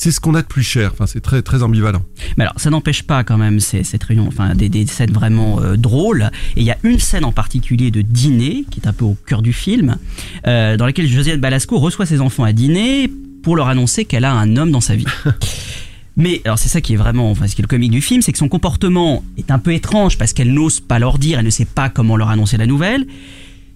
c'est 0.00 0.12
ce 0.12 0.18
qu'on 0.18 0.34
a 0.34 0.40
de 0.40 0.46
plus 0.46 0.62
cher. 0.62 0.92
Enfin, 0.94 1.06
c'est 1.06 1.20
très, 1.20 1.42
très 1.42 1.62
ambivalent. 1.62 2.02
Mais 2.38 2.44
alors, 2.44 2.54
ça 2.56 2.70
n'empêche 2.70 3.02
pas 3.02 3.22
quand 3.22 3.36
même 3.36 3.60
ces, 3.60 3.84
cette 3.84 4.02
réunion, 4.02 4.26
enfin 4.28 4.54
des, 4.54 4.70
des 4.70 4.86
scènes 4.86 5.12
vraiment 5.12 5.60
euh, 5.60 5.76
drôles. 5.76 6.30
Et 6.56 6.60
il 6.60 6.64
y 6.64 6.70
a 6.70 6.78
une 6.84 6.98
scène 6.98 7.26
en 7.26 7.32
particulier 7.32 7.90
de 7.90 8.00
dîner 8.00 8.64
qui 8.70 8.80
est 8.80 8.88
un 8.88 8.94
peu 8.94 9.04
au 9.04 9.14
cœur 9.26 9.42
du 9.42 9.52
film, 9.52 9.98
euh, 10.46 10.78
dans 10.78 10.86
laquelle 10.86 11.06
Josiane 11.06 11.38
Balasco 11.38 11.78
reçoit 11.78 12.06
ses 12.06 12.22
enfants 12.22 12.44
à 12.44 12.54
dîner 12.54 13.10
pour 13.42 13.56
leur 13.56 13.68
annoncer 13.68 14.06
qu'elle 14.06 14.24
a 14.24 14.32
un 14.32 14.56
homme 14.56 14.70
dans 14.70 14.80
sa 14.80 14.96
vie. 14.96 15.04
Mais 16.16 16.40
alors 16.46 16.58
c'est 16.58 16.70
ça 16.70 16.80
qui 16.80 16.94
est 16.94 16.96
vraiment, 16.96 17.30
enfin 17.30 17.46
ce 17.46 17.54
qui 17.54 17.60
est 17.60 17.64
le 17.64 17.68
comique 17.68 17.92
du 17.92 18.00
film, 18.00 18.22
c'est 18.22 18.32
que 18.32 18.38
son 18.38 18.48
comportement 18.48 19.22
est 19.36 19.50
un 19.50 19.58
peu 19.58 19.74
étrange 19.74 20.16
parce 20.16 20.32
qu'elle 20.32 20.54
n'ose 20.54 20.80
pas 20.80 20.98
leur 20.98 21.18
dire, 21.18 21.38
elle 21.38 21.44
ne 21.44 21.50
sait 21.50 21.66
pas 21.66 21.90
comment 21.90 22.16
leur 22.16 22.30
annoncer 22.30 22.56
la 22.56 22.66
nouvelle. 22.66 23.06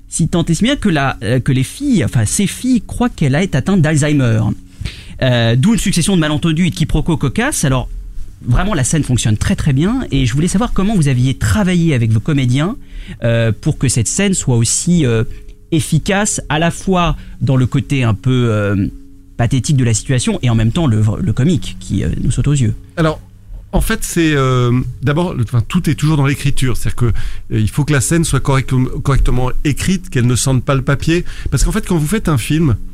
Si 0.09 0.29
tant 0.29 0.45
est 0.47 0.55
si 0.55 0.65
bien 0.65 0.77
que, 0.77 0.89
la, 0.89 1.19
euh, 1.23 1.39
que 1.39 1.53
les 1.53 1.65
filles, 1.65 2.03
enfin 2.03 2.25
ces 2.25 2.47
filles, 2.47 2.81
croient 2.81 3.11
qu'elle 3.11 3.35
a 3.35 3.43
été 3.43 3.59
atteinte 3.59 3.83
d'Alzheimer. 3.83 4.41
Euh, 5.23 5.57
D'où 5.57 5.73
une 5.73 5.79
succession 5.79 6.15
de 6.15 6.21
malentendus 6.21 6.67
et 6.67 6.71
de 6.71 6.75
quiproquos 6.75 7.17
cocasses. 7.17 7.65
Alors 7.65 7.89
vraiment 8.47 8.75
la 8.75 8.85
scène 8.85 9.05
fonctionne 9.05 9.39
très 9.39 9.57
très 9.57 9.73
bien 9.73 10.07
et 10.11 10.27
je 10.27 10.35
voulais 10.35 10.49
savoir 10.49 10.73
comment 10.73 10.95
vous 10.95 11.09
aviez 11.09 11.35
travaillé 11.35 11.95
avec 11.95 12.11
vos 12.11 12.21
comédiens 12.21 12.77
euh, 13.23 13.53
pour 13.59 13.79
que 13.79 13.89
cette 13.89 14.09
scène 14.09 14.35
soit 14.35 14.57
aussi 14.57 15.07
euh, 15.07 15.25
efficace 15.73 16.43
à 16.51 16.59
la 16.59 16.71
fois 16.71 17.17
dans 17.41 17.57
le 17.57 17.67
côté 17.67 18.05
un 18.05 18.15
peu 18.15 18.91
pathétique 19.37 19.77
de 19.77 19.85
la 19.85 19.95
situation 19.95 20.39
et 20.43 20.51
en 20.51 20.55
même 20.55 20.73
temps 20.73 20.87
le, 20.87 21.33
comique 21.33 21.77
qui 21.81 22.05
nous 22.23 22.31
saute 22.31 22.47
aux 22.49 22.53
yeux. 22.53 22.75
Alors, 22.97 23.21
en 23.73 23.81
fait, 23.81 24.05
c'est 24.05 24.37
d'abord, 25.03 25.35
enfin, 25.43 25.63
tout 25.67 25.91
est 25.91 25.97
toujours 25.97 26.17
dans 26.17 26.27
l'écriture. 26.27 26.77
C'est-à-dire 26.77 26.97
que 26.97 27.13
il 27.51 27.69
faut 27.69 27.85
que 27.85 27.93
la 27.93 28.01
scène 28.01 28.23
soit 28.23 28.39
correct- 28.39 28.73
correctement 29.03 29.51
écrite, 29.65 30.11
qu'elle 30.11 30.29
ne 30.29 30.37
sente 30.37 30.63
pas 30.63 30.77
le 30.77 30.83
papier. 30.83 31.25
Parce 31.51 31.65
qu'en 31.65 31.73
fait, 31.73 31.85
quand 31.85 31.97
vous 31.97 32.07
faites 32.07 32.29
un 32.29 32.39
film, 32.39 32.77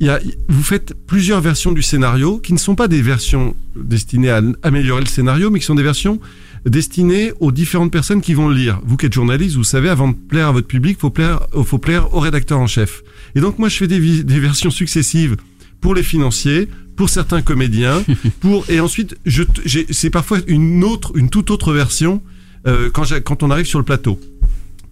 y 0.00 0.08
a, 0.08 0.20
vous 0.48 0.62
faites 0.62 0.94
plusieurs 1.06 1.40
versions 1.40 1.72
du 1.72 1.82
scénario 1.82 2.38
qui 2.38 2.52
ne 2.52 2.58
sont 2.58 2.74
pas 2.74 2.88
des 2.88 3.02
versions 3.02 3.54
destinées 3.76 4.30
à 4.30 4.42
améliorer 4.62 5.00
le 5.00 5.06
scénario, 5.06 5.50
mais 5.50 5.60
qui 5.60 5.66
sont 5.66 5.74
des 5.74 5.82
versions 5.82 6.20
destinées 6.66 7.32
aux 7.40 7.52
différentes 7.52 7.92
personnes 7.92 8.20
qui 8.20 8.34
vont 8.34 8.48
le 8.48 8.54
lire. 8.54 8.80
Vous 8.84 8.96
qui 8.96 9.06
êtes 9.06 9.12
journaliste, 9.12 9.56
vous 9.56 9.64
savez, 9.64 9.88
avant 9.88 10.08
de 10.08 10.14
plaire 10.14 10.48
à 10.48 10.52
votre 10.52 10.66
public, 10.66 10.98
faut 10.98 11.10
plaire, 11.10 11.40
faut 11.64 11.78
plaire 11.78 12.12
au 12.14 12.20
rédacteur 12.20 12.58
en 12.58 12.66
chef. 12.66 13.02
Et 13.34 13.40
donc 13.40 13.58
moi, 13.58 13.68
je 13.68 13.76
fais 13.76 13.86
des, 13.86 14.00
versions 14.40 14.70
successives 14.70 15.36
pour 15.80 15.94
les 15.94 16.02
financiers, 16.02 16.68
pour 16.96 17.08
certains 17.08 17.42
comédiens, 17.42 18.02
pour 18.40 18.64
et 18.68 18.80
ensuite 18.80 19.16
je 19.26 19.42
c'est 19.90 20.10
parfois 20.10 20.38
une 20.46 20.84
autre, 20.84 21.12
une 21.16 21.28
toute 21.28 21.50
autre 21.50 21.72
version 21.72 22.22
euh, 22.66 22.90
quand 22.90 23.42
on 23.42 23.50
arrive 23.50 23.66
sur 23.66 23.78
le 23.78 23.84
plateau. 23.84 24.18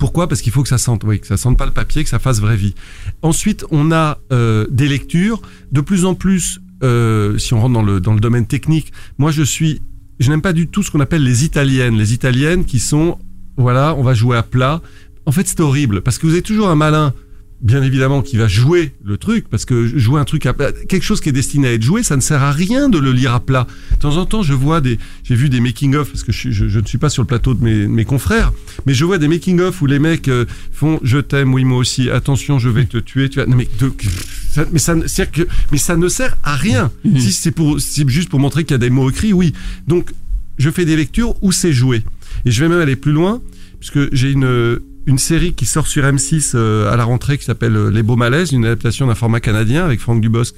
Pourquoi? 0.03 0.27
Parce 0.27 0.43
qu'il 0.43 0.51
faut 0.51 0.65
que 0.65 0.69
ça 0.69 0.79
sente, 0.79 1.05
que 1.05 1.27
ça 1.29 1.37
sente 1.37 1.57
pas 1.57 1.65
le 1.65 1.71
papier, 1.71 2.03
que 2.03 2.11
ça 2.11 2.19
fasse 2.19 2.41
vraie 2.41 2.57
vie. 2.57 2.75
Ensuite, 3.23 3.65
on 3.71 3.93
a 3.93 4.19
euh, 4.33 4.67
des 4.69 4.89
lectures 4.89 5.41
de 5.71 5.81
plus 5.81 6.05
en 6.05 6.17
plus. 6.17 6.61
euh, 6.83 7.39
si 7.39 7.55
on 7.55 7.61
rentre 7.61 7.75
dans 7.75 7.85
le 7.85 8.01
dans 8.01 8.13
le 8.13 8.19
domaine 8.19 8.49
technique, 8.49 8.93
moi 9.19 9.31
je 9.31 9.45
suis, 9.45 9.81
je 10.19 10.29
n'aime 10.29 10.43
pas 10.43 10.53
du 10.53 10.67
tout 10.67 10.83
ce 10.83 10.91
qu'on 10.91 10.99
appelle 10.99 11.23
les 11.23 11.45
italiennes. 11.45 11.97
Les 11.97 12.15
italiennes 12.15 12.65
qui 12.65 12.81
sont, 12.81 13.17
voilà, 13.57 13.95
on 13.97 14.03
va 14.03 14.13
jouer 14.13 14.37
à 14.37 14.43
plat. 14.43 14.83
En 15.25 15.31
fait, 15.31 15.47
c'est 15.47 15.61
horrible 15.61 16.01
parce 16.01 16.19
que 16.19 16.27
vous 16.27 16.33
avez 16.33 16.43
toujours 16.43 16.69
un 16.69 16.75
malin 16.75 17.15
bien 17.63 17.83
évidemment 17.83 18.23
qui 18.23 18.37
va 18.37 18.49
jouer 18.49 18.93
le 19.05 19.17
truc 19.17 19.47
parce 19.49 19.65
que 19.65 19.87
jouer 19.87 20.21
un 20.21 20.25
truc 20.25 20.47
à 20.47 20.53
plat, 20.53 20.73
quelque 20.89 21.05
chose 21.05 21.21
qui 21.21 21.29
est 21.29 21.33
destiné 21.33 21.69
à 21.69 21.73
être 21.73 21.83
joué 21.83 22.03
ça 22.03 22.17
ne 22.17 22.21
sert 22.21 22.43
à 22.43 22.51
rien 22.51 22.89
de 22.89 22.99
le 22.99 23.13
lire 23.13 23.33
à 23.35 23.41
plat. 23.41 23.67
De 23.93 23.97
temps 23.99 24.17
en 24.17 24.27
temps 24.27 24.43
je 24.43 24.53
vois 24.53 24.81
des 24.81 24.99
j'ai 25.23 25.35
vu 25.37 25.49
des 25.49 25.61
making 25.61 25.95
of 25.95 26.11
parce 26.11 26.25
que 26.25 26.33
je, 26.33 26.39
suis- 26.39 26.53
je, 26.53 26.67
je 26.69 26.81
ne 26.81 26.87
suis 26.87 26.99
pas 26.99 27.09
sur 27.09 27.23
le 27.23 27.27
plateau 27.29 27.55
de 27.55 27.63
mes, 27.63 27.87
mes 27.87 28.05
confrères 28.05 28.53
mais 28.87 28.95
je 28.95 29.05
vois 29.05 29.19
des 29.19 29.29
making 29.29 29.61
of 29.61 29.81
où 29.81 29.87
les 29.87 29.99
mecs 30.01 30.29
euh, 30.29 30.45
font 30.73 30.99
je 31.05 31.19
t'aime 31.19 31.55
oui 31.55 31.65
moi 31.65 31.79
aussi 31.79 32.11
attention 32.11 32.59
je 32.59 32.69
vais 32.69 32.85
te 32.85 32.99
tuer 32.99 33.29
tu 33.29 33.39
vas 33.39 33.47
non, 33.47 33.57
mais, 33.57 33.69
de- 33.79 33.93
ça, 34.51 34.65
mais 34.73 34.79
ça 34.79 34.95
ne 34.95 35.07
sert 35.07 35.31
que 35.31 35.43
mais 35.71 35.79
ça 35.79 35.97
ne 35.97 36.09
sert 36.09 36.37
à 36.43 36.57
rien. 36.57 36.91
Si 37.17 37.33
c'est 37.33 37.53
pour 37.53 37.81
si 37.81 38.01
c'est 38.01 38.09
juste 38.11 38.29
pour 38.29 38.39
montrer 38.41 38.65
qu'il 38.65 38.73
y 38.73 38.75
a 38.75 38.79
des 38.79 38.91
mots 38.91 39.09
écrits 39.09 39.33
oui. 39.33 39.55
Donc 39.89 40.11
je 40.59 40.69
fais 40.71 40.85
des 40.85 40.95
lectures 40.97 41.35
où 41.43 41.53
c'est 41.53 41.73
joué. 41.73 42.03
Et 42.45 42.51
je 42.51 42.61
vais 42.63 42.69
même 42.69 42.81
aller 42.81 42.97
plus 42.97 43.13
loin 43.13 43.41
puisque 43.81 44.13
j'ai 44.15 44.31
une 44.31 44.79
une 45.07 45.19
série 45.19 45.53
qui 45.55 45.67
sort 45.67 45.87
sur 45.87 46.05
M6 46.05 46.53
euh, 46.55 46.93
à 46.93 46.97
la 46.97 47.05
rentrée 47.05 47.39
qui 47.39 47.45
s'appelle 47.45 47.77
euh, 47.77 47.91
Les 47.91 48.03
Beaux 48.03 48.17
Malaises, 48.17 48.53
une 48.53 48.65
adaptation 48.65 49.07
d'un 49.07 49.15
format 49.15 49.41
canadien 49.41 49.85
avec 49.85 50.01
Franck 50.01 50.21
Dubosc 50.21 50.55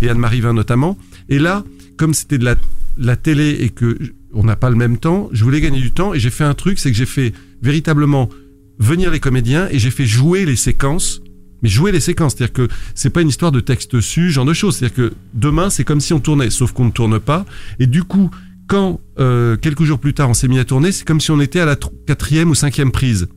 et 0.00 0.08
Anne-Marie 0.08 0.40
Vin 0.40 0.52
notamment. 0.54 0.96
Et 1.28 1.38
là, 1.38 1.64
comme 1.96 2.14
c'était 2.14 2.38
de 2.38 2.44
la, 2.44 2.56
la 2.98 3.16
télé 3.16 3.58
et 3.60 3.68
que 3.68 3.98
on 4.34 4.44
n'a 4.44 4.56
pas 4.56 4.70
le 4.70 4.76
même 4.76 4.96
temps, 4.96 5.28
je 5.32 5.44
voulais 5.44 5.60
gagner 5.60 5.80
du 5.80 5.90
temps 5.92 6.14
et 6.14 6.18
j'ai 6.20 6.30
fait 6.30 6.44
un 6.44 6.54
truc, 6.54 6.78
c'est 6.78 6.90
que 6.90 6.96
j'ai 6.96 7.06
fait 7.06 7.34
véritablement 7.60 8.30
venir 8.78 9.10
les 9.10 9.20
comédiens 9.20 9.68
et 9.70 9.78
j'ai 9.78 9.90
fait 9.90 10.06
jouer 10.06 10.46
les 10.46 10.56
séquences. 10.56 11.20
Mais 11.62 11.68
jouer 11.68 11.92
les 11.92 12.00
séquences, 12.00 12.34
c'est-à-dire 12.36 12.54
que 12.54 12.68
c'est 12.96 13.10
pas 13.10 13.20
une 13.20 13.28
histoire 13.28 13.52
de 13.52 13.60
texte 13.60 14.00
su, 14.00 14.32
genre 14.32 14.44
de 14.46 14.52
choses. 14.54 14.76
C'est-à-dire 14.76 14.96
que 14.96 15.12
demain, 15.34 15.70
c'est 15.70 15.84
comme 15.84 16.00
si 16.00 16.12
on 16.12 16.18
tournait, 16.18 16.50
sauf 16.50 16.72
qu'on 16.72 16.86
ne 16.86 16.90
tourne 16.90 17.20
pas. 17.20 17.44
Et 17.78 17.86
du 17.86 18.02
coup, 18.02 18.30
quand 18.66 18.98
euh, 19.20 19.56
quelques 19.56 19.84
jours 19.84 20.00
plus 20.00 20.12
tard, 20.12 20.28
on 20.30 20.34
s'est 20.34 20.48
mis 20.48 20.58
à 20.58 20.64
tourner, 20.64 20.90
c'est 20.90 21.06
comme 21.06 21.20
si 21.20 21.30
on 21.30 21.40
était 21.40 21.60
à 21.60 21.64
la 21.64 21.76
tr- 21.76 21.92
quatrième 22.06 22.50
ou 22.50 22.56
cinquième 22.56 22.90
prise. 22.90 23.28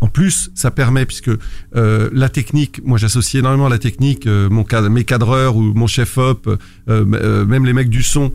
En 0.00 0.08
plus, 0.08 0.50
ça 0.54 0.70
permet, 0.70 1.06
puisque 1.06 1.30
euh, 1.74 2.10
la 2.12 2.28
technique, 2.28 2.80
moi 2.84 2.98
j'associe 2.98 3.40
énormément 3.40 3.68
la 3.68 3.78
technique, 3.78 4.26
euh, 4.26 4.50
mes 4.90 5.04
cadreurs 5.04 5.56
ou 5.56 5.62
mon 5.74 5.86
chef-op, 5.86 6.48
euh, 6.88 7.44
même 7.46 7.64
les 7.64 7.72
mecs 7.72 7.88
du 7.88 8.02
son, 8.02 8.32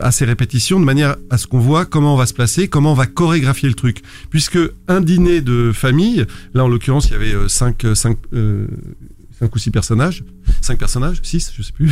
à 0.00 0.12
ces 0.12 0.24
répétitions, 0.24 0.78
de 0.80 0.84
manière 0.84 1.16
à 1.30 1.38
ce 1.38 1.46
qu'on 1.46 1.60
voit 1.60 1.86
comment 1.86 2.14
on 2.14 2.16
va 2.16 2.26
se 2.26 2.34
placer, 2.34 2.68
comment 2.68 2.92
on 2.92 2.96
va 2.96 3.06
chorégraphier 3.06 3.68
le 3.68 3.74
truc. 3.74 4.02
Puisque 4.28 4.58
un 4.88 5.00
dîner 5.00 5.40
de 5.40 5.72
famille, 5.72 6.26
là 6.52 6.64
en 6.64 6.68
l'occurrence 6.68 7.06
il 7.06 7.12
y 7.12 7.16
avait 7.16 7.34
euh, 7.34 7.48
cinq, 7.48 7.86
cinq, 7.94 8.18
cinq 9.38 9.54
ou 9.54 9.58
six 9.58 9.70
personnages, 9.70 10.24
cinq 10.60 10.78
personnages, 10.78 11.20
six, 11.22 11.52
je 11.56 11.62
sais 11.62 11.72
plus. 11.72 11.90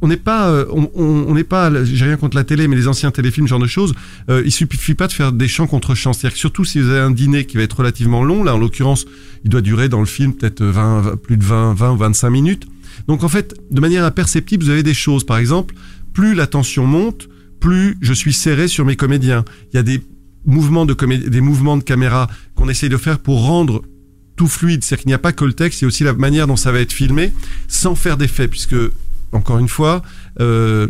On 0.00 0.08
n'est 0.08 0.16
pas, 0.16 0.48
euh, 0.48 0.64
on, 0.72 1.34
n'est 1.34 1.44
pas, 1.44 1.84
j'ai 1.84 2.04
rien 2.04 2.16
contre 2.16 2.36
la 2.36 2.44
télé, 2.44 2.68
mais 2.68 2.76
les 2.76 2.88
anciens 2.88 3.10
téléfilms, 3.10 3.48
genre 3.48 3.58
de 3.58 3.66
choses, 3.66 3.94
euh, 4.30 4.42
il 4.44 4.52
suffit 4.52 4.94
pas 4.94 5.08
de 5.08 5.12
faire 5.12 5.32
des 5.32 5.48
chants 5.48 5.66
contre 5.66 5.94
chants. 5.94 6.12
C'est-à-dire 6.12 6.34
que 6.34 6.38
surtout 6.38 6.64
si 6.64 6.80
vous 6.80 6.88
avez 6.90 7.00
un 7.00 7.10
dîner 7.10 7.44
qui 7.44 7.56
va 7.56 7.64
être 7.64 7.76
relativement 7.76 8.22
long, 8.22 8.44
là 8.44 8.54
en 8.54 8.58
l'occurrence, 8.58 9.06
il 9.44 9.50
doit 9.50 9.60
durer 9.60 9.88
dans 9.88 10.00
le 10.00 10.06
film 10.06 10.34
peut-être 10.34 10.64
20, 10.64 11.00
20, 11.00 11.16
plus 11.16 11.36
de 11.36 11.44
20, 11.44 11.74
20 11.74 11.92
ou 11.92 11.96
25 11.96 12.30
minutes. 12.30 12.66
Donc 13.06 13.24
en 13.24 13.28
fait, 13.28 13.54
de 13.70 13.80
manière 13.80 14.04
imperceptible, 14.04 14.64
vous 14.64 14.70
avez 14.70 14.82
des 14.82 14.94
choses. 14.94 15.24
Par 15.24 15.38
exemple, 15.38 15.74
plus 16.12 16.34
la 16.34 16.46
tension 16.46 16.86
monte, 16.86 17.28
plus 17.60 17.96
je 18.00 18.12
suis 18.12 18.32
serré 18.32 18.68
sur 18.68 18.84
mes 18.84 18.96
comédiens. 18.96 19.44
Il 19.72 19.76
y 19.76 19.78
a 19.80 19.82
des 19.82 20.00
mouvements 20.46 20.86
de 20.86 20.94
des 21.16 21.40
mouvements 21.40 21.76
de 21.76 21.82
caméra 21.82 22.28
qu'on 22.54 22.68
essaye 22.68 22.88
de 22.88 22.96
faire 22.96 23.18
pour 23.18 23.44
rendre 23.44 23.82
tout 24.36 24.46
fluide. 24.46 24.84
C'est-à-dire 24.84 25.02
qu'il 25.02 25.08
n'y 25.08 25.14
a 25.14 25.18
pas 25.18 25.32
que 25.32 25.44
le 25.44 25.52
texte, 25.52 25.80
il 25.80 25.84
y 25.84 25.86
a 25.86 25.88
aussi 25.88 26.04
la 26.04 26.14
manière 26.14 26.46
dont 26.46 26.56
ça 26.56 26.72
va 26.72 26.80
être 26.80 26.92
filmé, 26.92 27.32
sans 27.66 27.94
faire 27.94 28.16
d'effet, 28.16 28.48
puisque 28.48 28.76
encore 29.32 29.58
une 29.58 29.68
fois, 29.68 30.02
euh, 30.40 30.86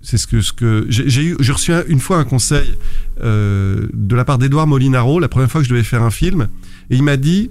c'est 0.00 0.16
ce 0.16 0.26
que 0.26 0.86
j'ai 0.88 1.22
eu, 1.24 1.36
j'ai 1.40 1.52
reçu 1.52 1.72
un- 1.72 1.84
une 1.88 2.00
fois 2.00 2.18
un 2.18 2.24
conseil 2.24 2.74
euh, 3.22 3.86
de 3.92 4.14
la 4.14 4.24
part 4.24 4.38
d'Edouard 4.38 4.66
Molinaro, 4.66 5.18
la 5.20 5.28
première 5.28 5.50
fois 5.50 5.60
que 5.60 5.66
je 5.66 5.72
devais 5.72 5.82
faire 5.84 6.02
un 6.02 6.10
film, 6.10 6.48
et 6.90 6.96
il 6.96 7.02
m'a 7.02 7.16
dit 7.16 7.50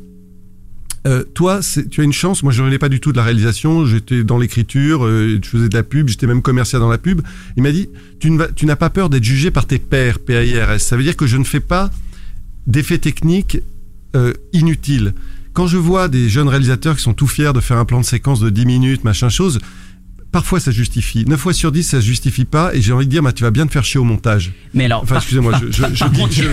euh, 1.06 1.24
toi, 1.34 1.60
tu 1.90 2.02
as 2.02 2.04
une 2.04 2.12
chance. 2.12 2.44
Moi, 2.44 2.52
je 2.52 2.62
n'en 2.62 2.70
ai 2.70 2.80
pas 2.80 2.90
du 2.90 3.00
tout 3.00 3.14
de 3.14 3.18
la 3.18 3.24
réalisation. 3.24 3.86
J'étais 3.86 4.26
dans 4.26 4.38
l'écriture, 4.38 5.08
je 5.08 5.40
faisais 5.42 5.70
de 5.70 5.74
la 5.74 5.84
pub, 5.84 6.10
j'étais 6.10 6.28
même 6.28 6.42
commercial 6.42 6.82
dans 6.82 6.90
la 6.90 6.98
pub. 6.98 7.22
Il 7.56 7.64
m'a 7.64 7.72
dit, 7.72 7.88
tu 8.20 8.30
ne 8.30 8.44
n'as 8.64 8.76
pas 8.76 8.90
peur 8.90 9.10
d'être 9.10 9.24
jugé 9.24 9.50
par 9.50 9.66
tes 9.66 9.78
pairs, 9.80 10.20
PAIRS. 10.20 10.82
Ça 10.82 10.98
veut 10.98 11.04
dire 11.04 11.16
que 11.16 11.26
je 11.26 11.38
ne 11.38 11.46
fais 11.46 11.62
pas 11.62 11.92
d'effets 12.66 12.98
techniques 12.98 13.60
inutiles. 14.52 15.14
Quand 15.54 15.68
je 15.68 15.78
vois 15.78 16.08
des 16.10 16.28
jeunes 16.30 16.50
réalisateurs 16.50 16.96
qui 16.98 17.04
sont 17.04 17.14
tout 17.14 17.28
fiers 17.28 17.54
de 17.54 17.60
faire 17.62 17.78
un 17.78 17.86
plan 17.86 18.00
de 18.02 18.06
séquence 18.06 18.40
de 18.42 18.50
10 18.50 18.66
minutes, 18.66 19.04
machin 19.06 19.30
chose, 19.30 19.60
parfois 20.38 20.60
ça 20.60 20.70
justifie. 20.72 21.26
9 21.26 21.40
fois 21.40 21.52
sur 21.54 21.72
10, 21.72 21.84
ça 21.84 22.00
se 22.02 22.06
justifie 22.06 22.46
pas. 22.46 22.76
Et 22.76 22.82
j'ai 22.82 22.94
envie 22.94 23.06
de 23.06 23.12
dire, 23.12 23.24
bah, 23.24 23.32
tu 23.34 23.42
vas 23.44 23.50
bien 23.52 23.66
te 23.66 23.72
faire 23.72 23.84
chier 23.84 24.00
au 24.00 24.04
montage. 24.04 24.52
Mais 24.76 24.86
alors, 24.86 25.02
Enfin, 25.02 25.16
excusez-moi, 25.16 25.54
je, 25.60 25.72
je, 25.72 25.84
je, 25.94 26.06
je- 26.32 26.44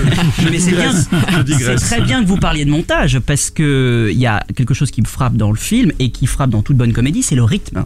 je 0.42 0.50
mais 0.50 0.58
c'est 0.58 0.70
bien, 0.70 0.90
digresse, 0.92 1.44
digresse. 1.44 1.82
très 1.82 2.00
bien 2.00 2.22
que 2.22 2.28
vous 2.28 2.38
parliez 2.38 2.64
de 2.64 2.70
montage 2.70 3.18
parce 3.20 3.50
que 3.50 4.08
il 4.10 4.18
y 4.18 4.26
a 4.26 4.42
quelque 4.56 4.72
chose 4.72 4.90
qui 4.90 5.02
me 5.02 5.06
frappe 5.06 5.36
dans 5.36 5.50
le 5.50 5.58
film 5.58 5.92
et 5.98 6.10
qui 6.10 6.26
frappe 6.26 6.48
dans 6.50 6.62
toute 6.62 6.76
bonne 6.78 6.92
comédie, 6.94 7.22
c'est 7.22 7.34
le 7.36 7.44
rythme. 7.44 7.84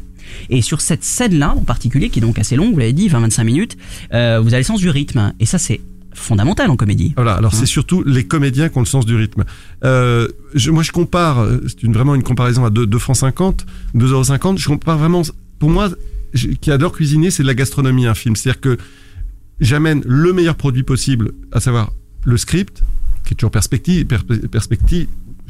Et 0.50 0.62
sur 0.62 0.80
cette 0.80 1.02
scène-là 1.02 1.54
en 1.56 1.62
particulier, 1.64 2.10
qui 2.10 2.20
est 2.20 2.22
donc 2.22 2.38
assez 2.38 2.54
longue, 2.54 2.72
vous 2.74 2.78
l'avez 2.78 2.92
dit, 2.92 3.08
20-25 3.08 3.42
minutes, 3.44 3.76
euh, 4.14 4.38
vous 4.40 4.48
avez 4.54 4.62
le 4.62 4.66
sens 4.66 4.78
du 4.80 4.90
rythme. 4.90 5.32
Et 5.40 5.46
ça, 5.46 5.58
c'est 5.58 5.80
fondamental 6.14 6.68
en 6.70 6.76
comédie. 6.76 7.12
Voilà, 7.16 7.34
alors 7.34 7.52
Hein 7.54 7.56
c'est 7.58 7.66
surtout 7.66 8.02
les 8.04 8.24
comédiens 8.26 8.68
qui 8.68 8.76
ont 8.78 8.82
le 8.82 8.86
sens 8.86 9.06
du 9.06 9.14
rythme. 9.16 9.44
Euh, 9.84 10.28
je, 10.54 10.70
moi, 10.70 10.82
je 10.82 10.90
compare, 10.92 11.38
euh, 11.40 11.60
c'est 11.68 11.82
une, 11.82 11.92
vraiment 11.92 12.14
une 12.14 12.22
comparaison 12.24 12.64
à 12.64 12.70
2, 12.70 12.86
2 12.86 12.98
francs 12.98 13.16
50, 13.16 13.64
2,50 13.96 14.06
euros. 14.10 14.24
50, 14.24 14.58
Je 14.58 14.66
compare 14.68 14.98
vraiment, 14.98 15.22
pour 15.58 15.70
moi, 15.70 15.90
qui 16.60 16.70
adore 16.70 16.92
cuisiner, 16.92 17.30
c'est 17.30 17.42
de 17.42 17.48
la 17.48 17.54
gastronomie, 17.54 18.06
un 18.06 18.14
film. 18.14 18.36
C'est-à-dire 18.36 18.60
que 18.60 18.78
j'amène 19.60 20.02
le 20.06 20.32
meilleur 20.32 20.54
produit 20.56 20.82
possible, 20.82 21.32
à 21.52 21.60
savoir 21.60 21.92
le 22.24 22.36
script, 22.36 22.82
qui 23.24 23.34
est 23.34 23.36
toujours 23.36 23.50
perspective, 23.50 24.06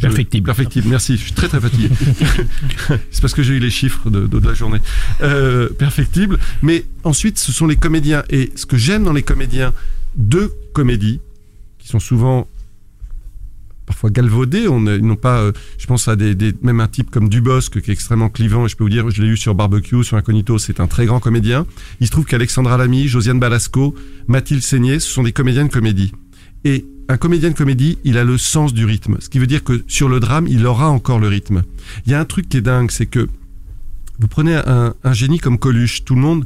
Perfectible. 0.01 0.47
Perfectible, 0.47 0.87
merci, 0.88 1.16
je 1.16 1.23
suis 1.23 1.33
très 1.33 1.49
très 1.49 1.61
fatigué. 1.61 1.88
c'est 3.11 3.21
parce 3.21 3.35
que 3.35 3.42
j'ai 3.42 3.55
eu 3.55 3.59
les 3.59 3.71
chiffres 3.71 4.11
de, 4.11 4.29
de- 4.29 4.38
de 4.38 4.47
la 4.49 4.55
journée. 4.55 4.79
Euh, 5.23 5.68
perfectible. 5.71 6.38
Mais 6.62 6.85
ensuite, 7.03 7.37
ce 7.37 7.51
sont 7.51 7.66
les 7.66 7.75
comédiens. 7.75 8.23
Et 8.31 8.53
ce 8.55 8.64
que 8.64 8.77
j'aime 8.77 9.03
dans 9.03 9.12
les 9.12 9.25
comédiens 9.25 9.73
de 10.14 10.53
comédie, 10.73 11.18
qui 11.81 11.88
sont 11.88 11.99
souvent 11.99 12.47
parfois 13.88 14.11
galvaudés, 14.11 14.68
on, 14.68 14.85
ils 14.87 15.05
n'ont 15.05 15.16
pas, 15.16 15.38
euh, 15.40 15.53
je 15.79 15.87
pense 15.87 16.07
à 16.07 16.14
des, 16.14 16.35
des- 16.37 16.55
même 16.62 16.79
un 16.81 16.87
type 16.87 17.11
comme 17.11 17.29
Dubosc 17.29 17.81
qui 17.81 17.90
est 17.90 17.92
extrêmement 17.94 18.29
clivant, 18.29 18.66
et 18.66 18.68
je 18.68 18.77
peux 18.77 18.85
vous 18.85 18.90
dire, 18.90 19.11
je 19.11 19.22
l'ai 19.22 19.29
eu 19.29 19.37
sur 19.37 19.55
Barbecue, 19.57 20.05
sur 20.05 20.16
Incognito, 20.16 20.59
c'est 20.59 20.79
un 20.79 20.87
très 20.87 21.07
grand 21.07 21.18
comédien. 21.20 21.66
Il 22.01 22.07
se 22.07 22.12
trouve 22.12 22.27
qu'Alexandra 22.27 22.77
Lamy, 22.77 23.09
Josiane 23.09 23.40
Balasco, 23.40 23.94
Mathilde 24.29 24.62
Seigné, 24.62 25.01
ce 25.01 25.09
sont 25.11 25.22
des 25.24 25.33
comédiens 25.33 25.64
de 25.64 25.72
comédie. 25.72 26.12
Et 26.64 26.85
un 27.09 27.16
comédien 27.16 27.51
de 27.51 27.55
comédie, 27.57 27.98
il 28.05 28.18
a 28.18 28.24
le 28.24 28.37
sens 28.37 28.74
du 28.74 28.85
rythme, 28.85 29.16
ce 29.20 29.29
qui 29.31 29.38
veut 29.38 29.46
dire 29.46 29.64
que 29.64 29.83
sur 29.88 30.09
le 30.09 30.20
drame, 30.20 30.46
il 30.46 30.66
aura 30.66 30.88
encore 30.90 31.18
le 31.18 31.29
rythme. 31.29 31.62
Il 32.05 32.12
y 32.12 32.14
a 32.14 32.20
un 32.20 32.24
truc 32.27 32.48
qui 32.48 32.59
est 32.59 32.61
dingue, 32.62 32.90
c'est 32.90 33.07
que 33.07 33.27
vous 34.18 34.29
prenez 34.29 34.55
un, 34.57 34.94
un 35.03 35.12
génie 35.14 35.38
comme 35.38 35.59
Coluche, 35.59 36.05
tout 36.05 36.14
le 36.14 36.20
monde, 36.20 36.44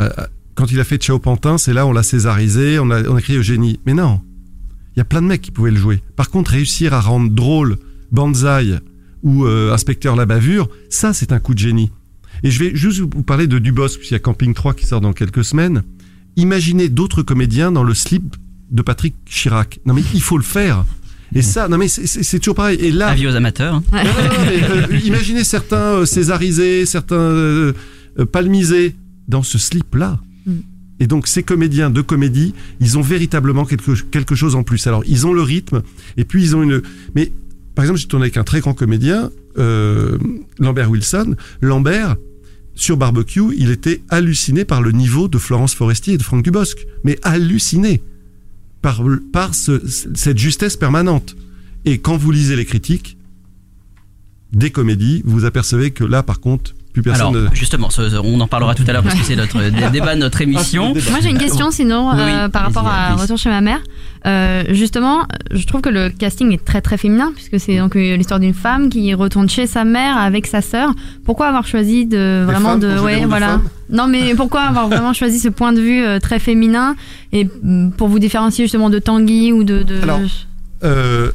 euh, 0.00 0.08
quand 0.54 0.72
il 0.72 0.80
a 0.80 0.84
fait 0.84 0.96
Ciao 0.96 1.18
Pantin, 1.18 1.58
c'est 1.58 1.72
là 1.74 1.86
on 1.86 1.92
l'a 1.92 2.02
césarisé, 2.02 2.78
on 2.78 2.90
a, 2.90 3.02
on 3.08 3.16
a 3.16 3.20
crié 3.20 3.38
Eugénie. 3.38 3.78
Mais 3.86 3.94
non, 3.94 4.20
il 4.98 5.00
y 5.00 5.02
a 5.02 5.04
plein 5.04 5.22
de 5.22 5.28
mecs 5.28 5.42
qui 5.42 5.52
pouvaient 5.52 5.70
le 5.70 5.76
jouer. 5.76 6.02
Par 6.16 6.28
contre, 6.28 6.50
réussir 6.50 6.92
à 6.92 7.00
rendre 7.00 7.30
drôle 7.30 7.76
Banzai 8.10 8.80
ou 9.22 9.44
euh, 9.44 9.72
Inspecteur 9.72 10.16
la 10.16 10.26
bavure, 10.26 10.68
ça 10.90 11.12
c'est 11.12 11.30
un 11.30 11.38
coup 11.38 11.54
de 11.54 11.60
génie. 11.60 11.92
Et 12.42 12.50
je 12.50 12.58
vais 12.58 12.74
juste 12.74 12.98
vous 12.98 13.22
parler 13.22 13.46
de 13.46 13.60
Dubosc, 13.60 13.94
puisqu'il 13.98 14.14
y 14.14 14.16
a 14.16 14.18
Camping 14.18 14.54
3 14.54 14.74
qui 14.74 14.86
sort 14.86 15.00
dans 15.00 15.12
quelques 15.12 15.44
semaines. 15.44 15.84
Imaginez 16.34 16.88
d'autres 16.88 17.22
comédiens 17.22 17.70
dans 17.70 17.84
le 17.84 17.94
slip 17.94 18.34
de 18.72 18.82
Patrick 18.82 19.14
Chirac. 19.24 19.78
Non 19.86 19.94
mais 19.94 20.02
il 20.14 20.20
faut 20.20 20.36
le 20.36 20.42
faire. 20.42 20.84
Et 21.32 21.42
ça, 21.42 21.68
non 21.68 21.78
mais 21.78 21.86
c'est- 21.86 22.38
toujours 22.40 22.56
pareil. 22.56 22.78
Et 22.80 22.90
là, 22.90 23.10
Avis 23.10 23.28
aux 23.28 23.36
amateurs. 23.36 23.74
hein. 23.76 23.84
non, 23.92 24.02
non, 24.02 24.04
non, 24.04 24.44
mais, 24.46 24.94
euh, 24.96 24.98
imaginez 25.04 25.44
certains 25.44 25.76
euh, 26.00 26.06
césarisés, 26.06 26.86
certains 26.86 27.72
palmisés 28.32 28.96
dans 29.28 29.44
ce 29.44 29.58
slip-là. 29.58 30.12
Mm. 30.12 30.27
Et 31.00 31.06
donc 31.06 31.26
ces 31.28 31.42
comédiens 31.42 31.90
de 31.90 32.00
comédie, 32.02 32.54
ils 32.80 32.98
ont 32.98 33.02
véritablement 33.02 33.64
quelque, 33.64 34.02
quelque 34.10 34.34
chose 34.34 34.54
en 34.54 34.62
plus. 34.64 34.86
Alors 34.86 35.02
ils 35.06 35.26
ont 35.26 35.32
le 35.32 35.42
rythme, 35.42 35.82
et 36.16 36.24
puis 36.24 36.42
ils 36.42 36.56
ont 36.56 36.62
une... 36.62 36.82
Mais 37.14 37.32
par 37.74 37.84
exemple, 37.84 38.00
j'ai 38.00 38.08
tourné 38.08 38.24
avec 38.24 38.36
un 38.36 38.44
très 38.44 38.60
grand 38.60 38.74
comédien, 38.74 39.30
euh, 39.58 40.18
Lambert 40.58 40.90
Wilson. 40.90 41.36
Lambert, 41.60 42.16
sur 42.74 42.96
Barbecue, 42.96 43.54
il 43.56 43.70
était 43.70 44.02
halluciné 44.08 44.64
par 44.64 44.82
le 44.82 44.90
niveau 44.92 45.28
de 45.28 45.38
Florence 45.38 45.74
Foresti 45.74 46.12
et 46.12 46.18
de 46.18 46.22
Franck 46.22 46.42
Dubosc. 46.42 46.78
Mais 47.04 47.18
halluciné 47.22 48.02
par, 48.82 49.02
par 49.32 49.54
ce- 49.54 49.86
cette 49.86 50.38
justesse 50.38 50.76
permanente. 50.76 51.36
Et 51.84 51.98
quand 51.98 52.16
vous 52.16 52.32
lisez 52.32 52.56
les 52.56 52.64
critiques 52.64 53.16
des 54.52 54.70
comédies, 54.70 55.22
vous 55.24 55.44
apercevez 55.44 55.90
que 55.90 56.04
là, 56.04 56.22
par 56.22 56.40
contre, 56.40 56.74
plus 57.02 57.10
personne 57.10 57.34
Alors, 57.36 57.54
justement, 57.54 57.90
ce- 57.90 58.16
on 58.22 58.40
en 58.40 58.46
parlera 58.46 58.74
tout 58.74 58.84
à 58.86 58.92
l'heure 58.92 59.02
parce 59.02 59.14
que 59.14 59.24
c'est 59.24 59.36
notre 59.36 59.58
dé- 59.70 59.90
débat 59.92 60.14
de 60.14 60.20
notre 60.20 60.40
émission. 60.40 60.92
Moi 61.10 61.18
j'ai 61.22 61.30
une 61.30 61.38
question 61.38 61.70
sinon 61.70 62.10
Oui, 62.12 62.20
euh, 62.26 62.48
par 62.48 62.62
rapport 62.64 62.86
à. 62.86 63.14
Retour 63.14 63.38
chez 63.38 63.48
ma 63.50 63.60
mère. 63.60 63.80
Euh, 64.26 64.64
justement, 64.70 65.26
je 65.52 65.64
trouve 65.66 65.80
que 65.80 65.88
le 65.88 66.10
casting 66.10 66.52
est 66.52 66.64
très 66.64 66.80
très 66.80 66.96
féminin 66.98 67.30
puisque 67.34 67.60
c'est 67.60 67.78
donc 67.78 67.94
euh, 67.96 68.16
l'histoire 68.16 68.40
d'une 68.40 68.52
femme 68.54 68.88
qui 68.90 69.14
retourne 69.14 69.48
chez 69.48 69.66
sa 69.68 69.84
mère 69.84 70.16
avec 70.18 70.46
sa 70.46 70.60
sœur. 70.60 70.92
Pourquoi 71.24 71.46
avoir 71.46 71.66
choisi 71.66 72.04
de 72.04 72.42
vraiment 72.44 72.70
femmes 72.70 72.80
de 72.80 72.98
ouais 72.98 73.24
voilà. 73.26 73.46
femmes 73.46 73.68
Non 73.90 74.06
mais 74.08 74.34
pourquoi 74.34 74.62
avoir 74.62 74.88
vraiment 74.92 75.12
choisi 75.12 75.38
ce 75.38 75.48
point 75.48 75.72
de 75.72 75.80
vue 75.80 76.02
euh, 76.04 76.18
très 76.18 76.38
féminin? 76.40 76.96
Et 77.32 77.44
mm, 77.62 77.92
pour 77.92 78.08
vous 78.08 78.18
différencier 78.18 78.64
justement 78.64 78.90
de 78.90 78.98
Tanguy 78.98 79.52
ou 79.52 79.62
de, 79.64 79.82
de... 79.84 80.02
Alors, 80.02 80.20
Euh, 80.84 81.30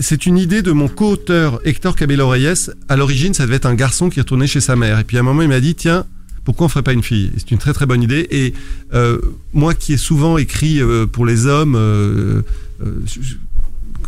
c'est 0.00 0.26
une 0.26 0.38
idée 0.38 0.62
de 0.62 0.72
mon 0.72 0.88
co-auteur 0.88 1.60
Hector 1.64 1.96
Cabello 1.96 2.28
Reyes. 2.28 2.70
À 2.88 2.96
l'origine, 2.96 3.34
ça 3.34 3.44
devait 3.44 3.56
être 3.56 3.66
un 3.66 3.74
garçon 3.74 4.10
qui 4.10 4.20
retournait 4.20 4.46
chez 4.46 4.60
sa 4.60 4.76
mère. 4.76 4.98
Et 4.98 5.04
puis 5.04 5.16
à 5.16 5.20
un 5.20 5.22
moment, 5.22 5.42
il 5.42 5.48
m'a 5.48 5.60
dit, 5.60 5.74
tiens, 5.74 6.06
pourquoi 6.44 6.66
on 6.66 6.68
ferait 6.68 6.82
pas 6.82 6.92
une 6.92 7.02
fille? 7.02 7.30
C'est 7.36 7.50
une 7.50 7.58
très 7.58 7.72
très 7.72 7.86
bonne 7.86 8.02
idée. 8.02 8.26
Et 8.30 8.54
euh, 8.94 9.18
moi 9.52 9.74
qui 9.74 9.92
ai 9.92 9.96
souvent 9.96 10.38
écrit 10.38 10.80
euh, 10.80 11.06
pour 11.06 11.26
les 11.26 11.46
hommes, 11.46 11.74
euh, 11.76 12.42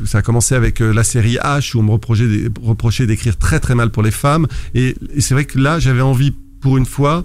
ça 0.05 0.19
a 0.19 0.23
commencé 0.23 0.55
avec 0.55 0.81
la 0.81 1.05
série 1.05 1.37
H 1.37 1.77
où 1.77 1.81
on 1.81 1.83
me 1.83 1.91
reprochait, 1.91 2.27
d'é- 2.27 2.49
reprochait 2.63 3.07
d'écrire 3.07 3.37
très 3.37 3.61
très 3.61 3.75
mal 3.75 3.91
pour 3.91 4.03
les 4.03 4.11
femmes. 4.11 4.47
Et, 4.75 4.97
et 5.15 5.21
c'est 5.21 5.35
vrai 5.35 5.45
que 5.45 5.59
là, 5.59 5.79
j'avais 5.79 6.01
envie 6.01 6.33
pour 6.61 6.79
une 6.79 6.87
fois 6.87 7.25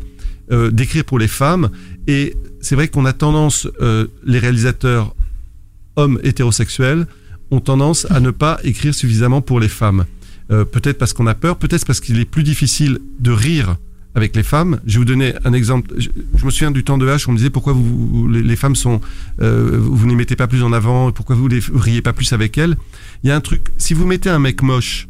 d'écrire 0.71 1.05
pour 1.05 1.17
les 1.17 1.27
femmes. 1.27 1.69
Et 2.07 2.35
c'est 2.61 2.75
vrai 2.75 2.87
qu'on 2.87 3.05
a 3.05 3.13
tendance, 3.13 3.67
les 4.25 4.39
réalisateurs 4.39 5.15
hommes 5.95 6.19
hétérosexuels, 6.23 7.07
ont 7.51 7.59
tendance 7.59 8.07
à 8.09 8.19
ne 8.19 8.31
pas 8.31 8.59
écrire 8.63 8.93
suffisamment 8.93 9.41
pour 9.41 9.59
les 9.59 9.69
femmes. 9.69 10.05
Euh, 10.51 10.65
peut-être 10.65 10.97
parce 10.97 11.13
qu'on 11.13 11.27
a 11.27 11.33
peur, 11.33 11.57
peut-être 11.57 11.85
parce 11.85 11.99
qu'il 11.99 12.19
est 12.19 12.25
plus 12.25 12.43
difficile 12.43 12.99
de 13.19 13.31
rire 13.31 13.77
avec 14.13 14.35
les 14.35 14.43
femmes. 14.43 14.79
Je 14.85 14.93
vais 14.93 14.99
vous 14.99 15.05
donner 15.05 15.33
un 15.43 15.53
exemple. 15.53 15.93
Je, 15.97 16.09
me 16.45 16.49
souviens 16.49 16.71
du 16.71 16.83
temps 16.83 16.97
de 16.97 17.07
H, 17.07 17.25
on 17.27 17.33
me 17.33 17.37
disait 17.37 17.49
pourquoi 17.49 17.73
vous, 17.73 18.27
les 18.27 18.55
femmes 18.55 18.75
sont, 18.75 19.01
euh, 19.41 19.77
vous 19.79 20.05
ne 20.05 20.11
les 20.11 20.15
mettez 20.15 20.35
pas 20.35 20.47
plus 20.47 20.63
en 20.63 20.71
avant, 20.71 21.11
pourquoi 21.11 21.35
vous 21.35 21.49
ne 21.49 21.59
riez 21.77 22.01
pas 22.01 22.13
plus 22.13 22.31
avec 22.31 22.57
elles. 22.57 22.77
Il 23.23 23.29
y 23.29 23.31
a 23.31 23.35
un 23.35 23.41
truc, 23.41 23.67
si 23.77 23.93
vous 23.93 24.05
mettez 24.05 24.29
un 24.29 24.39
mec 24.39 24.61
moche 24.61 25.09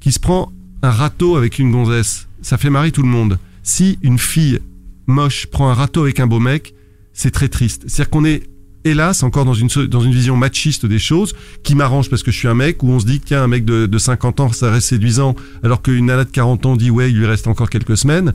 qui 0.00 0.12
se 0.12 0.20
prend 0.20 0.52
un 0.82 0.90
râteau 0.90 1.36
avec 1.36 1.58
une 1.58 1.72
gonzesse, 1.72 2.28
ça 2.42 2.58
fait 2.58 2.70
marrer 2.70 2.92
tout 2.92 3.02
le 3.02 3.08
monde. 3.08 3.38
Si 3.62 3.98
une 4.02 4.18
fille 4.18 4.60
moche 5.06 5.46
prend 5.46 5.70
un 5.70 5.74
râteau 5.74 6.02
avec 6.02 6.20
un 6.20 6.26
beau 6.26 6.40
mec, 6.40 6.74
c'est 7.12 7.30
très 7.30 7.48
triste. 7.48 7.84
C'est-à-dire 7.86 8.10
qu'on 8.10 8.24
est 8.24 8.42
hélas, 8.84 9.22
encore 9.22 9.44
dans 9.44 9.54
une, 9.54 9.68
dans 9.88 10.00
une 10.00 10.12
vision 10.12 10.36
machiste 10.36 10.86
des 10.86 10.98
choses, 10.98 11.34
qui 11.62 11.74
m'arrange 11.74 12.10
parce 12.10 12.22
que 12.22 12.30
je 12.30 12.36
suis 12.38 12.48
un 12.48 12.54
mec, 12.54 12.82
où 12.82 12.90
on 12.90 13.00
se 13.00 13.06
dit 13.06 13.20
tiens, 13.20 13.42
un 13.42 13.48
mec 13.48 13.64
de, 13.64 13.86
de 13.86 13.98
50 13.98 14.40
ans, 14.40 14.52
ça 14.52 14.70
reste 14.70 14.88
séduisant, 14.88 15.34
alors 15.62 15.82
qu'une 15.82 16.06
nana 16.06 16.24
de 16.24 16.30
40 16.30 16.66
ans 16.66 16.76
dit 16.76 16.90
ouais, 16.90 17.10
il 17.10 17.18
lui 17.18 17.26
reste 17.26 17.46
encore 17.46 17.70
quelques 17.70 17.96
semaines. 17.96 18.32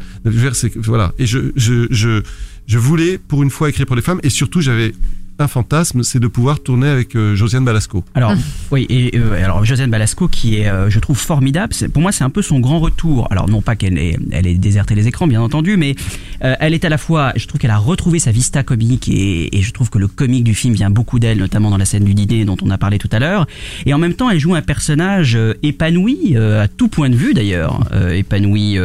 Voilà. 0.76 1.14
Et 1.20 1.26
je, 1.26 1.52
je, 1.56 1.88
je, 1.92 2.22
je 2.68 2.78
voulais, 2.78 3.18
pour 3.18 3.44
une 3.44 3.50
fois, 3.50 3.70
écrire 3.70 3.86
pour 3.86 3.96
les 3.96 4.02
femmes, 4.02 4.20
et 4.24 4.30
surtout, 4.30 4.62
j'avais 4.62 4.94
un 5.42 5.48
fantasme, 5.48 6.04
c'est 6.04 6.20
de 6.20 6.28
pouvoir 6.28 6.60
tourner 6.60 6.90
avec 6.90 7.16
euh, 7.16 7.34
Josiane 7.34 7.64
Balasco. 7.64 8.04
Alors, 8.14 8.34
oui, 8.72 8.86
et 8.90 9.18
euh, 9.18 9.42
alors 9.42 9.64
Josiane 9.64 9.90
Balasco, 9.90 10.28
qui 10.28 10.58
est, 10.58 10.68
euh, 10.68 10.90
je 10.90 11.00
trouve, 11.00 11.18
formidable. 11.18 11.74
c'est- 11.74 11.88
Pour 11.88 12.02
moi, 12.02 12.12
c'est 12.12 12.26
un 12.26 12.30
peu 12.30 12.42
son 12.42 12.60
grand 12.60 12.80
retour. 12.82 13.26
Alors, 13.32 13.48
non 13.48 13.62
pas 13.62 13.78
qu'elle 13.78 13.98
ait, 13.98 14.18
elle 14.32 14.48
ait 14.48 14.56
déserté 14.56 14.96
les 14.96 15.08
écrans, 15.08 15.28
bien 15.28 15.42
entendu, 15.42 15.78
mais 15.78 15.96
euh, 16.44 16.56
elle 16.60 16.74
est 16.74 16.86
à 16.86 16.90
la 16.90 16.98
fois, 16.98 17.34
je 17.36 17.46
trouve 17.48 17.60
qu'elle 17.60 17.72
a 17.72 17.78
retrouvé 17.78 18.20
sa 18.20 18.32
vista 18.32 18.64
comique, 18.64 19.08
et, 19.10 19.58
et 19.58 19.62
je 19.62 19.72
trouve 19.72 19.90
que 19.90 19.98
le 19.98 20.08
comique 20.08 20.44
du 20.44 20.56
film 20.56 20.74
vient 20.74 20.90
beaucoup 20.90 21.20
d'elle, 21.20 21.38
notamment 21.40 21.70
dans 21.70 21.78
la 21.78 21.86
scène 21.86 22.04
du 22.04 22.14
dîner 22.14 22.46
dont 22.46 22.58
on 22.62 22.70
a 22.70 22.78
parlé 22.78 22.98
tout 22.98 23.10
à 23.12 23.20
l'heure. 23.20 23.48
Et 23.86 23.94
en 23.94 23.98
même 23.98 24.14
temps, 24.14 24.30
elle 24.30 24.40
joue 24.40 24.56
un 24.56 24.62
personnage 24.62 25.36
euh, 25.36 25.54
épanoui, 25.64 26.34
euh, 26.36 26.64
à 26.64 26.68
tout 26.68 26.88
point 26.88 27.10
de 27.10 27.16
vue 27.16 27.34
d'ailleurs, 27.34 27.82
épanoui. 28.12 28.78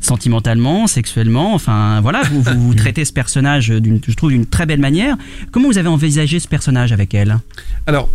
sentimentalement, 0.00 0.86
sexuellement, 0.86 1.52
enfin 1.52 2.00
voilà, 2.00 2.22
vous, 2.30 2.42
vous, 2.42 2.68
vous 2.68 2.74
traitez 2.82 3.04
ce 3.04 3.12
personnage 3.12 3.72
je 3.74 4.14
trouve, 4.14 4.30
d'une 4.30 4.46
très 4.46 4.64
belle 4.64 4.80
manière. 4.80 5.16
Comment 5.50 5.68
vous 5.68 5.78
avez 5.78 5.88
envisagé 5.88 6.38
ce 6.38 6.48
personnage 6.48 6.92
avec 6.92 7.12
elle? 7.12 7.38
Alors, 7.86 8.08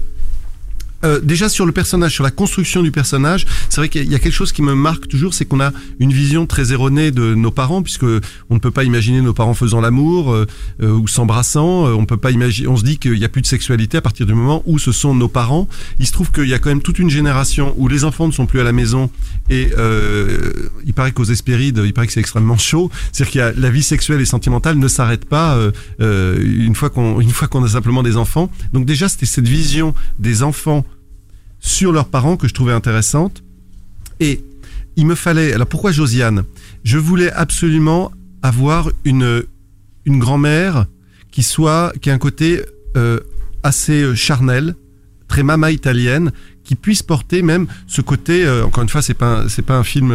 euh, 1.05 1.19
déjà 1.21 1.49
sur 1.49 1.65
le 1.65 1.71
personnage, 1.71 2.13
sur 2.13 2.23
la 2.23 2.31
construction 2.31 2.81
du 2.81 2.91
personnage, 2.91 3.45
c'est 3.69 3.79
vrai 3.79 3.89
qu'il 3.89 4.11
y 4.11 4.15
a 4.15 4.19
quelque 4.19 4.33
chose 4.33 4.51
qui 4.51 4.61
me 4.61 4.73
marque 4.73 5.07
toujours, 5.07 5.33
c'est 5.33 5.45
qu'on 5.45 5.61
a 5.61 5.71
une 5.99 6.11
vision 6.11 6.45
très 6.45 6.73
erronée 6.73 7.11
de 7.11 7.35
nos 7.35 7.51
parents, 7.51 7.83
puisque 7.83 8.03
on 8.03 8.55
ne 8.55 8.59
peut 8.59 8.71
pas 8.71 8.83
imaginer 8.83 9.21
nos 9.21 9.33
parents 9.33 9.53
faisant 9.53 9.81
l'amour 9.81 10.33
euh, 10.33 10.45
euh, 10.81 10.91
ou 10.91 11.07
s'embrassant. 11.07 11.85
on 11.85 12.05
peut 12.05 12.17
pas 12.17 12.31
imaginer. 12.31 12.67
On 12.67 12.77
se 12.77 12.83
dit 12.83 12.97
qu'il 12.97 13.13
n'y 13.13 13.23
a 13.23 13.29
plus 13.29 13.41
de 13.41 13.47
sexualité 13.47 13.97
à 13.97 14.01
partir 14.01 14.25
du 14.25 14.33
moment 14.33 14.63
où 14.65 14.79
ce 14.79 14.91
sont 14.91 15.13
nos 15.13 15.27
parents. 15.27 15.67
Il 15.99 16.07
se 16.07 16.11
trouve 16.11 16.31
qu'il 16.31 16.47
y 16.47 16.53
a 16.53 16.59
quand 16.59 16.69
même 16.69 16.81
toute 16.81 16.99
une 16.99 17.09
génération 17.09 17.73
où 17.77 17.87
les 17.87 18.03
enfants 18.03 18.27
ne 18.27 18.31
sont 18.31 18.45
plus 18.45 18.59
à 18.59 18.63
la 18.63 18.71
maison 18.71 19.09
et 19.49 19.69
il 20.85 20.93
paraît 20.93 21.11
qu'aux 21.11 21.25
Hespérides, 21.25 21.81
il 21.83 21.93
paraît 21.93 22.07
que 22.07 22.13
c'est 22.13 22.19
extrêmement 22.19 22.57
chaud. 22.57 22.89
C'est-à-dire 23.11 23.31
qu'il 23.31 23.39
y 23.39 23.43
a 23.43 23.51
la 23.51 23.69
vie 23.69 23.83
sexuelle 23.83 24.21
et 24.21 24.25
sentimentale 24.25 24.77
ne 24.77 24.87
s'arrête 24.87 25.25
pas 25.25 25.57
une 25.99 26.75
fois 26.75 26.89
qu'on 26.89 27.19
une 27.21 27.31
fois 27.31 27.47
qu'on 27.47 27.63
a 27.63 27.67
simplement 27.67 28.03
des 28.03 28.17
enfants. 28.17 28.49
Donc 28.73 28.85
déjà 28.85 29.09
c'était 29.09 29.25
cette 29.25 29.47
vision 29.47 29.93
des 30.19 30.43
enfants 30.43 30.85
sur 31.65 31.91
leurs 31.91 32.07
parents 32.07 32.37
que 32.37 32.47
je 32.47 32.53
trouvais 32.53 32.73
intéressante. 32.73 33.43
Et 34.19 34.43
il 34.95 35.05
me 35.05 35.15
fallait. 35.15 35.51
Alors 35.51 35.67
pourquoi 35.67 35.91
Josiane? 35.91 36.43
Je 36.83 36.97
voulais 36.97 37.31
absolument 37.31 38.11
avoir 38.43 38.89
une 39.03 39.43
une 40.05 40.19
grand-mère 40.19 40.85
qui 41.31 41.41
soit 41.43 41.91
qui 41.99 42.09
a 42.11 42.13
un 42.13 42.19
côté 42.19 42.61
euh, 42.95 43.19
assez 43.63 44.03
euh, 44.03 44.13
charnel, 44.13 44.75
très 45.27 45.41
mama 45.41 45.71
italienne, 45.71 46.31
qui 46.63 46.75
puisse 46.75 47.01
porter 47.01 47.41
même 47.41 47.65
ce 47.87 48.01
côté. 48.01 48.45
Euh, 48.45 48.63
encore 48.63 48.83
une 48.83 48.89
fois, 48.89 49.01
c'est 49.01 49.15
pas 49.15 49.49
c'est 49.49 49.65
pas 49.65 49.75
un 49.75 49.83
film 49.83 50.13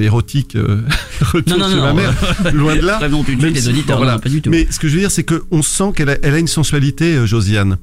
érotique. 0.00 0.56
Retour 1.20 1.58
non, 1.58 1.68
non, 1.68 1.82
ma 1.82 1.92
mère, 1.92 2.14
loin 2.54 2.76
de 2.76 2.82
là. 2.82 3.00
les 3.52 3.68
auditeurs, 3.68 4.20
pas 4.20 4.28
du 4.28 4.40
tout. 4.40 4.50
Mais 4.50 4.68
ce 4.70 4.78
que 4.78 4.86
je 4.86 4.94
veux 4.94 5.00
dire, 5.00 5.10
c'est 5.10 5.24
qu'on 5.24 5.62
sent 5.62 5.92
qu'elle 5.96 6.10
a, 6.10 6.16
elle 6.22 6.34
a 6.34 6.38
une 6.38 6.46
sensualité, 6.46 7.26
Josiane. 7.26 7.78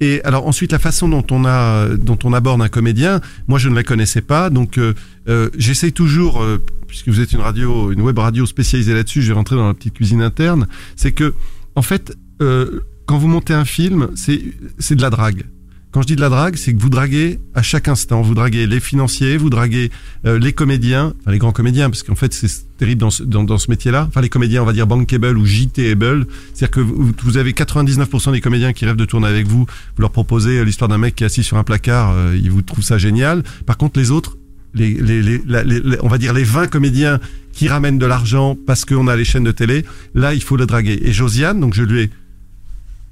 Et 0.00 0.22
alors 0.24 0.46
ensuite 0.46 0.72
la 0.72 0.78
façon 0.78 1.08
dont 1.08 1.24
on 1.30 1.44
a 1.44 1.88
dont 1.88 2.18
on 2.24 2.32
aborde 2.32 2.62
un 2.62 2.68
comédien, 2.68 3.20
moi 3.48 3.58
je 3.58 3.68
ne 3.68 3.74
la 3.74 3.82
connaissais 3.82 4.22
pas, 4.22 4.48
donc 4.48 4.78
euh, 4.78 4.94
euh 5.28 5.50
j'essaye 5.56 5.92
toujours, 5.92 6.42
euh, 6.42 6.58
puisque 6.86 7.08
vous 7.08 7.20
êtes 7.20 7.32
une 7.32 7.40
radio, 7.40 7.92
une 7.92 8.00
web 8.00 8.18
radio 8.18 8.46
spécialisée 8.46 8.94
là-dessus, 8.94 9.20
je 9.20 9.28
vais 9.28 9.34
rentrer 9.34 9.56
dans 9.56 9.68
la 9.68 9.74
petite 9.74 9.94
cuisine 9.94 10.22
interne, 10.22 10.68
c'est 10.96 11.12
que 11.12 11.34
en 11.74 11.82
fait 11.82 12.16
euh, 12.40 12.80
quand 13.04 13.18
vous 13.18 13.28
montez 13.28 13.52
un 13.52 13.66
film, 13.66 14.08
c'est 14.14 14.42
c'est 14.78 14.94
de 14.94 15.02
la 15.02 15.10
drague. 15.10 15.44
Quand 15.92 16.02
je 16.02 16.06
dis 16.06 16.14
de 16.14 16.20
la 16.20 16.28
drague, 16.28 16.54
c'est 16.54 16.72
que 16.72 16.78
vous 16.78 16.88
draguez 16.88 17.40
à 17.52 17.62
chaque 17.62 17.88
instant. 17.88 18.22
Vous 18.22 18.34
draguez 18.34 18.68
les 18.68 18.78
financiers, 18.78 19.36
vous 19.36 19.50
draguez 19.50 19.90
euh, 20.24 20.38
les 20.38 20.52
comédiens, 20.52 21.14
enfin 21.20 21.32
les 21.32 21.38
grands 21.38 21.50
comédiens, 21.50 21.90
parce 21.90 22.04
qu'en 22.04 22.14
fait 22.14 22.32
c'est 22.32 22.48
terrible 22.78 23.00
dans 23.00 23.10
ce, 23.10 23.24
dans, 23.24 23.42
dans 23.42 23.58
ce 23.58 23.68
métier-là. 23.68 24.06
Enfin 24.08 24.20
les 24.20 24.28
comédiens, 24.28 24.62
on 24.62 24.66
va 24.66 24.72
dire 24.72 24.86
bankable 24.86 25.36
ou 25.36 25.44
JTable. 25.44 26.28
C'est-à-dire 26.54 26.70
que 26.70 26.80
vous, 26.80 27.36
avez 27.38 27.52
99% 27.52 28.30
des 28.30 28.40
comédiens 28.40 28.72
qui 28.72 28.84
rêvent 28.84 28.94
de 28.94 29.04
tourner 29.04 29.26
avec 29.26 29.48
vous. 29.48 29.66
Vous 29.96 30.00
leur 30.00 30.12
proposez 30.12 30.60
euh, 30.60 30.64
l'histoire 30.64 30.88
d'un 30.88 30.98
mec 30.98 31.16
qui 31.16 31.24
est 31.24 31.26
assis 31.26 31.42
sur 31.42 31.56
un 31.56 31.64
placard, 31.64 32.12
euh, 32.12 32.38
ils 32.40 32.52
vous 32.52 32.62
trouvent 32.62 32.84
ça 32.84 32.96
génial. 32.96 33.42
Par 33.66 33.76
contre 33.76 33.98
les 33.98 34.12
autres, 34.12 34.36
on 34.76 36.08
va 36.08 36.18
dire 36.18 36.32
les 36.32 36.44
20 36.44 36.68
comédiens 36.68 37.18
qui 37.52 37.66
ramènent 37.66 37.98
de 37.98 38.06
l'argent 38.06 38.56
parce 38.64 38.84
qu'on 38.84 39.08
a 39.08 39.16
les 39.16 39.24
chaînes 39.24 39.42
de 39.42 39.50
télé, 39.50 39.84
là 40.14 40.34
il 40.34 40.42
faut 40.42 40.56
le 40.56 40.66
draguer. 40.66 41.00
Et 41.02 41.12
Josiane, 41.12 41.58
donc 41.58 41.74
je 41.74 41.82
lui 41.82 42.02
ai 42.02 42.10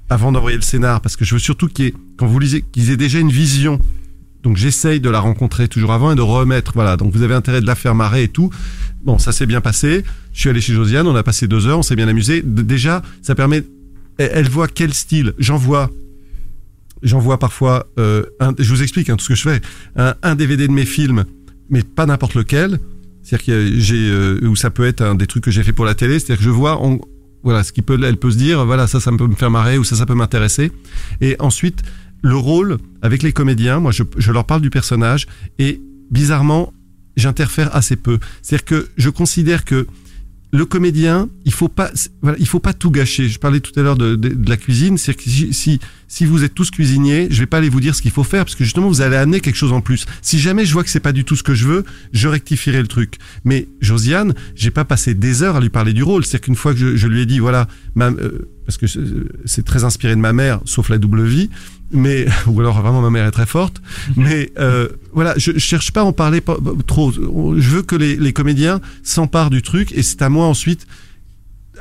avant 0.09 0.31
d'envoyer 0.31 0.57
le 0.57 0.63
scénar, 0.63 1.01
parce 1.01 1.15
que 1.15 1.25
je 1.25 1.35
veux 1.35 1.39
surtout 1.39 1.67
qu'ils 1.67 1.93
quand 2.17 2.27
vous 2.27 2.39
lisez, 2.39 2.63
qu'ils 2.71 2.89
aient 2.91 2.97
déjà 2.97 3.19
une 3.19 3.31
vision. 3.31 3.79
Donc 4.43 4.57
j'essaye 4.57 4.99
de 4.99 5.09
la 5.09 5.19
rencontrer 5.19 5.67
toujours 5.67 5.91
avant 5.91 6.11
et 6.11 6.15
de 6.15 6.21
remettre. 6.21 6.71
Voilà, 6.73 6.97
donc 6.97 7.13
vous 7.13 7.23
avez 7.23 7.35
intérêt 7.35 7.61
de 7.61 7.65
la 7.65 7.75
faire 7.75 7.93
marrer 7.93 8.23
et 8.23 8.27
tout. 8.27 8.49
Bon, 9.03 9.17
ça 9.17 9.31
s'est 9.31 9.45
bien 9.45 9.61
passé. 9.61 10.03
Je 10.33 10.39
suis 10.39 10.49
allé 10.49 10.61
chez 10.61 10.73
Josiane, 10.73 11.07
on 11.07 11.15
a 11.15 11.23
passé 11.23 11.47
deux 11.47 11.67
heures, 11.67 11.79
on 11.79 11.83
s'est 11.83 11.95
bien 11.95 12.07
amusé. 12.07 12.41
Déjà, 12.43 13.01
ça 13.21 13.35
permet. 13.35 13.63
Elle 14.17 14.49
voit 14.49 14.67
quel 14.67 14.93
style. 14.93 15.33
J'en 15.39 15.57
vois. 15.57 15.89
J'en 17.03 17.19
vois 17.19 17.37
parfois. 17.37 17.87
Euh, 17.97 18.23
je 18.57 18.69
vous 18.69 18.81
explique 18.81 19.09
hein, 19.09 19.15
tout 19.15 19.23
ce 19.23 19.29
que 19.29 19.35
je 19.35 19.43
fais. 19.43 19.61
Un, 19.95 20.35
DVD 20.35 20.67
de 20.67 20.73
mes 20.73 20.85
films, 20.85 21.25
mais 21.69 21.83
pas 21.83 22.05
n'importe 22.05 22.35
lequel. 22.35 22.79
C'est-à-dire 23.23 23.45
que 23.45 23.79
j'ai 23.79 24.09
euh, 24.09 24.39
ou 24.47 24.55
ça 24.55 24.69
peut 24.69 24.85
être 24.85 25.01
un 25.01 25.15
des 25.15 25.27
trucs 25.27 25.43
que 25.43 25.51
j'ai 25.51 25.63
fait 25.63 25.73
pour 25.73 25.85
la 25.85 25.95
télé. 25.95 26.19
C'est-à-dire 26.19 26.37
que 26.37 26.43
je 26.43 26.49
vois 26.49 26.81
voilà, 27.43 27.63
ce 27.63 27.71
qui 27.71 27.81
peut, 27.81 27.99
elle 28.03 28.17
peut 28.17 28.31
se 28.31 28.37
dire, 28.37 28.65
voilà, 28.65 28.87
ça, 28.87 28.99
ça 28.99 29.11
peut 29.11 29.27
me 29.27 29.35
faire 29.35 29.51
marrer 29.51 29.77
ou 29.77 29.83
ça, 29.83 29.95
ça 29.95 30.05
peut 30.05 30.15
m'intéresser. 30.15 30.71
Et 31.21 31.35
ensuite, 31.39 31.81
le 32.21 32.35
rôle 32.35 32.77
avec 33.01 33.23
les 33.23 33.31
comédiens, 33.31 33.79
moi, 33.79 33.91
je, 33.91 34.03
je 34.17 34.31
leur 34.31 34.45
parle 34.45 34.61
du 34.61 34.69
personnage 34.69 35.27
et 35.57 35.81
bizarrement, 36.11 36.73
j'interfère 37.15 37.75
assez 37.75 37.95
peu. 37.95 38.19
C'est-à-dire 38.41 38.65
que 38.65 38.89
je 38.97 39.09
considère 39.09 39.65
que 39.65 39.87
le 40.51 40.65
comédien, 40.65 41.29
il 41.45 41.53
faut 41.53 41.67
pas, 41.67 41.91
voilà, 42.21 42.37
il 42.39 42.47
faut 42.47 42.59
pas 42.59 42.73
tout 42.73 42.89
gâcher. 42.89 43.29
Je 43.29 43.37
parlais 43.37 43.59
tout 43.59 43.77
à 43.79 43.83
l'heure 43.83 43.97
de, 43.97 44.15
de, 44.15 44.29
de, 44.29 44.49
la 44.49 44.57
cuisine, 44.57 44.97
c'est 44.97 45.13
que 45.13 45.23
si, 45.23 45.79
si 46.07 46.25
vous 46.25 46.43
êtes 46.43 46.55
tous 46.55 46.71
cuisiniers, 46.71 47.27
je 47.29 47.39
vais 47.39 47.45
pas 47.45 47.57
aller 47.57 47.69
vous 47.69 47.79
dire 47.79 47.93
ce 47.93 48.01
qu'il 48.01 48.11
faut 48.11 48.23
faire 48.23 48.45
parce 48.45 48.55
que 48.55 48.63
justement 48.63 48.87
vous 48.87 49.01
allez 49.01 49.15
amener 49.15 49.41
quelque 49.41 49.55
chose 49.55 49.73
en 49.73 49.81
plus. 49.81 50.05
Si 50.21 50.39
jamais 50.39 50.65
je 50.65 50.73
vois 50.73 50.83
que 50.83 50.89
c'est 50.89 50.99
pas 50.99 51.11
du 51.11 51.23
tout 51.23 51.35
ce 51.35 51.43
que 51.43 51.53
je 51.53 51.67
veux, 51.67 51.85
je 52.13 52.27
rectifierai 52.27 52.81
le 52.81 52.87
truc. 52.87 53.17
Mais 53.45 53.67
Josiane, 53.79 54.33
j'ai 54.55 54.71
pas 54.71 54.85
passé 54.85 55.13
des 55.13 55.43
heures 55.43 55.57
à 55.57 55.59
lui 55.59 55.69
parler 55.69 55.93
du 55.93 56.01
rôle. 56.01 56.25
C'est-à-dire 56.25 56.45
qu'une 56.45 56.55
fois 56.55 56.73
que 56.73 56.79
je, 56.79 56.95
je, 56.95 57.07
lui 57.07 57.21
ai 57.21 57.25
dit 57.27 57.37
voilà, 57.37 57.67
ma, 57.93 58.07
euh, 58.09 58.49
parce 58.65 58.77
que 58.77 58.87
c'est 59.45 59.65
très 59.65 59.83
inspiré 59.83 60.15
de 60.15 60.21
ma 60.21 60.33
mère, 60.33 60.61
sauf 60.65 60.89
la 60.89 60.97
double 60.97 61.25
vie 61.25 61.49
mais 61.91 62.25
ou 62.47 62.59
alors 62.59 62.81
vraiment 62.81 63.01
ma 63.01 63.09
mère 63.09 63.25
est 63.25 63.31
très 63.31 63.45
forte. 63.45 63.81
Mais 64.15 64.51
euh, 64.59 64.89
voilà, 65.13 65.33
je, 65.37 65.51
je, 65.53 65.59
cherche 65.59 65.91
pas 65.91 66.01
à 66.01 66.03
en 66.03 66.13
parler 66.13 66.41
trop. 66.87 67.11
Je 67.11 67.69
veux 67.69 67.81
que 67.81 67.95
les, 67.95 68.15
les 68.15 68.33
comédiens 68.33 68.81
s'emparent 69.03 69.49
du 69.49 69.61
truc 69.61 69.91
et 69.93 70.03
c'est 70.03 70.21
à 70.21 70.29
moi 70.29 70.45
ensuite 70.45 70.87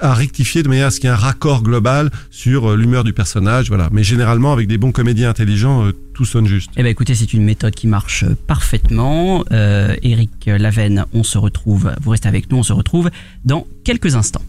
à 0.01 0.15
rectifier 0.15 0.63
de 0.63 0.69
manière 0.69 0.87
à 0.87 0.91
ce 0.91 1.01
qu'il 1.01 1.09
y 1.09 1.13
ait 1.13 1.15
un 1.15 1.19
raccord 1.19 1.63
global 1.63 2.11
sur 2.31 2.71
euh, 2.71 2.77
l'humeur 2.77 3.05
du 3.05 3.13
personnage. 3.13 3.69
Voilà. 3.69 3.89
Mais 3.93 4.03
généralement, 4.03 4.53
avec 4.53 4.69
des 4.69 4.79
bons 4.79 4.93
comédiens 4.93 5.31
intelligents, 5.31 5.87
euh, 5.87 5.93
tout 6.15 6.25
sonne 6.25 6.47
juste. 6.47 6.71
Eh 6.77 6.83
ben, 6.83 6.89
écoutez, 6.89 7.15
c'est 7.15 7.33
une 7.33 7.45
méthode 7.45 7.75
qui 7.75 7.87
marche 7.87 8.25
parfaitement. 8.47 9.45
Euh, 9.53 9.95
Eric 10.03 10.47
Lavenne, 10.47 11.05
on 11.13 11.23
se 11.23 11.39
retrouve. 11.39 11.93
Vous 12.03 12.11
restez 12.11 12.29
avec 12.29 12.51
nous. 12.51 12.59
On 12.59 12.63
se 12.63 12.73
retrouve 12.73 13.11
dans 13.45 13.67
quelques 13.85 14.15
instants. 14.15 14.43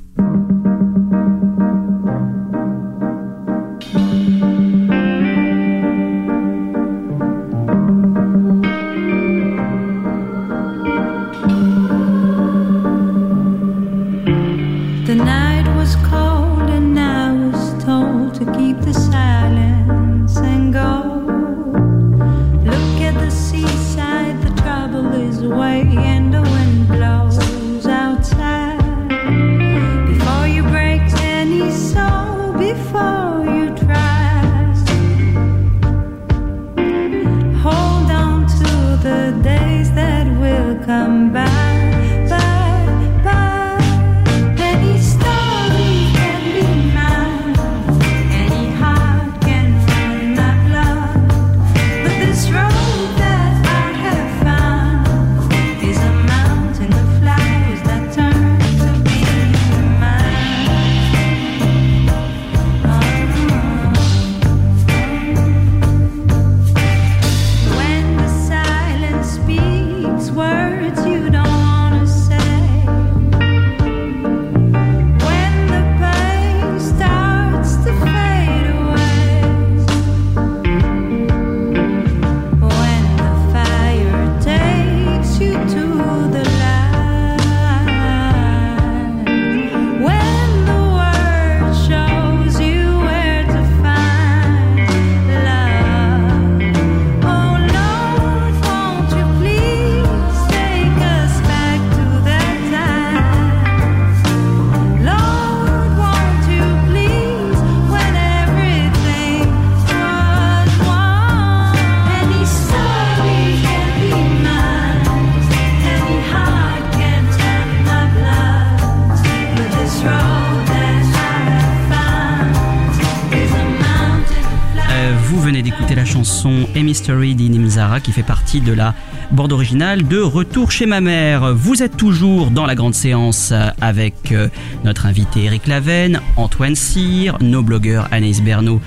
Qui 128.00 128.12
fait 128.12 128.24
partie 128.24 128.62
de 128.62 128.74
la 128.74 128.94
bande 129.32 129.54
originale 129.54 130.08
de 130.08 130.20
Retour 130.20 130.72
chez 130.72 130.86
ma 130.86 131.02
mère. 131.02 131.54
Vous 131.54 131.84
êtes 131.84 131.98
toujours 131.98 132.52
dans 132.52 132.66
la 132.66 132.76
grande 132.76 132.94
séance 132.94 133.54
avec 133.82 134.32
euh, 134.32 134.50
notre 134.84 135.06
invité 135.06 135.44
Eric 135.44 135.68
Lavenne, 135.68 136.22
Antoine 136.36 136.76
Cyr, 136.76 137.38
nos 137.42 137.62
blogueurs 137.62 138.08
Anaïs 138.12 138.42
Bernot 138.42 138.82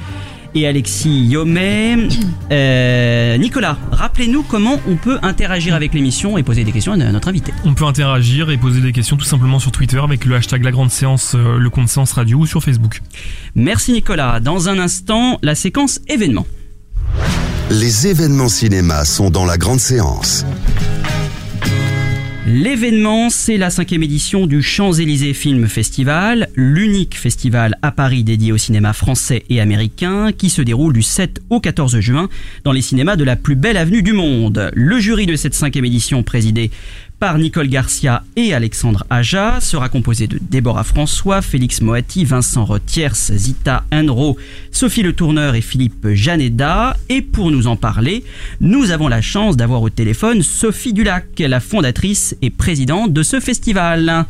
et 0.55 0.67
Alexis 0.67 1.27
Yomet. 1.27 2.09
Euh, 2.51 3.37
Nicolas, 3.39 3.79
rappelez-nous 3.91 4.43
comment 4.43 4.81
on 4.89 4.97
peut 4.97 5.19
interagir 5.23 5.75
avec 5.75 5.95
l'émission 5.95 6.37
et 6.39 6.43
poser 6.43 6.65
des 6.65 6.73
questions 6.73 6.93
à 6.93 6.97
notre 6.97 7.29
invité. 7.29 7.53
On 7.65 7.75
peut 7.75 7.87
interagir 7.87 8.51
et 8.51 8.59
poser 8.59 8.81
des 8.81 8.93
questions 8.93 9.17
tout 9.17 9.25
simplement 9.25 9.59
sur 9.59 9.73
Twitter 9.73 9.99
avec 9.99 10.25
le 10.25 10.37
hashtag 10.37 10.63
La 10.63 10.71
Grande 10.71 10.91
Séance, 10.91 11.35
euh, 11.35 11.59
le 11.59 11.71
compte 11.71 11.89
Séance 11.89 12.13
Radio 12.13 12.39
ou 12.39 12.47
sur 12.47 12.63
Facebook. 12.63 13.01
Merci 13.55 13.93
Nicolas. 13.93 14.41
Dans 14.41 14.69
un 14.69 14.79
instant, 14.79 15.39
la 15.43 15.55
séquence 15.55 16.01
événements. 16.09 16.47
Les 17.81 18.07
événements 18.07 18.51
cinéma 18.51 19.07
sont 19.07 19.31
dans 19.31 19.47
la 19.47 19.57
grande 19.57 19.81
séance. 19.81 20.45
L'événement, 22.47 23.31
c'est 23.31 23.57
la 23.57 23.71
cinquième 23.71 24.03
édition 24.03 24.47
du 24.47 24.63
Champs-Élysées 24.63 25.33
Film 25.33 25.67
Festival, 25.69 26.51
l'unique 26.55 27.17
festival 27.17 27.79
à 27.81 27.91
Paris 27.91 28.25
dédié 28.25 28.53
au 28.53 28.59
cinéma 28.59 28.93
français 28.93 29.45
et 29.49 29.59
américain 29.59 30.33
qui 30.33 30.51
se 30.51 30.61
déroule 30.61 30.93
du 30.93 31.01
7 31.01 31.41
au 31.49 31.61
14 31.61 31.99
juin 32.01 32.29
dans 32.65 32.73
les 32.73 32.83
cinémas 32.83 33.17
de 33.17 33.25
la 33.25 33.37
plus 33.37 33.55
belle 33.55 33.79
avenue 33.79 34.03
du 34.03 34.13
monde. 34.13 34.71
Le 34.75 35.01
jury 35.01 35.25
de 35.25 35.35
cette 35.35 35.55
cinquième 35.55 35.87
édition 35.87 36.23
présidé 36.23 36.71
par 37.23 37.39
Nicole 37.39 37.69
Garcia 37.69 38.25
et 38.35 38.53
Alexandre 38.53 39.07
Aja 39.09 39.61
sera 39.61 39.89
composé 39.89 40.27
de 40.27 40.41
Déborah 40.41 40.83
François, 40.83 41.41
Félix 41.41 41.81
Moati, 41.81 42.25
Vincent 42.25 42.65
Retiers, 42.65 43.15
Zita 43.15 43.85
Enro, 43.93 44.37
Sophie 44.73 45.05
Le 45.05 45.13
Tourneur 45.13 45.55
et 45.55 45.61
Philippe 45.61 46.09
Janeda. 46.15 46.97
Et 47.09 47.23
pour 47.23 47.53
nous 47.53 47.69
en 47.69 47.77
parler, 47.77 48.25
nous 48.61 48.91
avons 48.91 49.07
la 49.07 49.21
chance 49.21 49.57
d'avoir 49.57 49.83
au 49.83 49.89
téléphone 49.89 50.43
Sophie 50.43 50.93
Dulac, 50.93 51.27
la 51.39 51.61
fondatrice 51.61 52.37
et 52.43 52.51
présidente 52.51 53.13
de 53.13 53.23
ce 53.23 53.39
festival. 53.39 54.27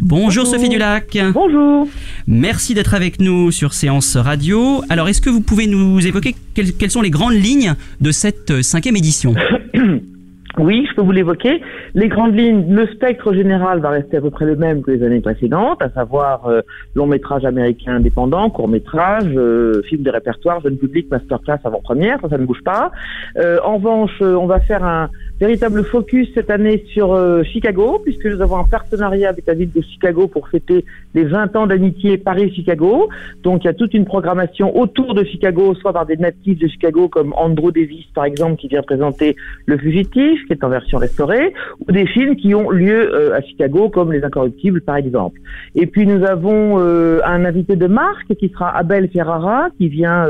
Bonjour, 0.00 0.44
Sophie 0.44 0.70
Dulac. 0.70 1.16
Bonjour. 1.32 1.86
Merci 2.26 2.74
d'être 2.74 2.94
avec 2.94 3.20
nous 3.20 3.52
sur 3.52 3.74
Séance 3.74 4.16
Radio. 4.16 4.82
Alors, 4.88 5.08
est-ce 5.08 5.20
que 5.20 5.30
vous 5.30 5.40
pouvez 5.40 5.68
nous 5.68 6.04
évoquer 6.04 6.34
quelles, 6.54 6.72
quelles 6.72 6.90
sont 6.90 7.02
les 7.02 7.10
grandes 7.10 7.40
lignes 7.40 7.76
de 8.00 8.10
cette 8.10 8.60
cinquième 8.62 8.96
édition? 8.96 9.36
Oui, 10.58 10.86
je 10.90 10.94
peux 10.94 11.02
vous 11.02 11.12
l'évoquer. 11.12 11.62
Les 11.94 12.08
grandes 12.08 12.34
lignes, 12.34 12.74
le 12.74 12.86
spectre 12.88 13.32
général 13.32 13.80
va 13.80 13.90
rester 13.90 14.16
à 14.16 14.20
peu 14.20 14.30
près 14.30 14.44
le 14.44 14.56
même 14.56 14.82
que 14.82 14.90
les 14.90 15.04
années 15.04 15.20
précédentes, 15.20 15.80
à 15.82 15.90
savoir 15.90 16.46
euh, 16.46 16.62
long 16.94 17.06
métrage 17.06 17.44
américain 17.44 17.96
indépendant, 17.96 18.50
court 18.50 18.68
métrage, 18.68 19.30
euh, 19.36 19.82
film 19.88 20.02
de 20.02 20.10
répertoire, 20.10 20.60
jeune 20.60 20.76
public, 20.76 21.08
masterclass 21.10 21.58
avant-première, 21.64 22.18
ça, 22.28 22.38
ne 22.38 22.44
bouge 22.44 22.62
pas. 22.64 22.90
Euh, 23.36 23.58
en 23.64 23.76
revanche, 23.76 24.10
euh, 24.20 24.34
on 24.34 24.46
va 24.46 24.60
faire 24.60 24.84
un 24.84 25.10
véritable 25.40 25.84
focus 25.84 26.28
cette 26.34 26.50
année 26.50 26.84
sur 26.92 27.12
euh, 27.12 27.42
Chicago, 27.44 28.00
puisque 28.02 28.26
nous 28.26 28.40
avons 28.42 28.56
un 28.56 28.64
partenariat 28.64 29.28
avec 29.28 29.46
la 29.46 29.54
ville 29.54 29.70
de 29.72 29.80
Chicago 29.80 30.26
pour 30.26 30.48
fêter 30.48 30.84
les 31.14 31.24
20 31.24 31.54
ans 31.54 31.66
d'amitié 31.66 32.18
Paris-Chicago. 32.18 33.08
Donc 33.44 33.62
il 33.62 33.66
y 33.66 33.70
a 33.70 33.74
toute 33.74 33.94
une 33.94 34.04
programmation 34.04 34.76
autour 34.76 35.14
de 35.14 35.22
Chicago, 35.24 35.74
soit 35.74 35.92
par 35.92 36.06
des 36.06 36.16
natifs 36.16 36.58
de 36.58 36.66
Chicago 36.66 37.08
comme 37.08 37.32
Andrew 37.36 37.70
Davis 37.70 38.06
par 38.14 38.24
exemple, 38.24 38.56
qui 38.56 38.68
vient 38.68 38.82
présenter 38.82 39.36
Le 39.66 39.78
Fugitif, 39.78 40.44
qui 40.46 40.52
est 40.52 40.64
en 40.64 40.68
version 40.68 40.98
restaurée, 40.98 41.52
ou 41.86 41.92
des 41.92 42.06
films 42.06 42.34
qui 42.34 42.54
ont 42.54 42.70
lieu 42.70 43.14
euh, 43.14 43.36
à 43.36 43.40
Chicago, 43.40 43.90
comme 43.90 44.12
Les 44.12 44.24
Incorruptibles, 44.24 44.80
par 44.80 44.96
exemple. 44.96 45.40
Et 45.76 45.86
puis 45.86 46.06
nous 46.06 46.24
avons 46.24 46.80
euh, 46.80 47.20
un 47.24 47.44
invité 47.44 47.76
de 47.76 47.86
marque 47.86 48.34
qui 48.34 48.48
sera 48.48 48.76
Abel 48.76 49.08
Ferrara, 49.08 49.68
qui 49.78 49.88
vient 49.88 50.26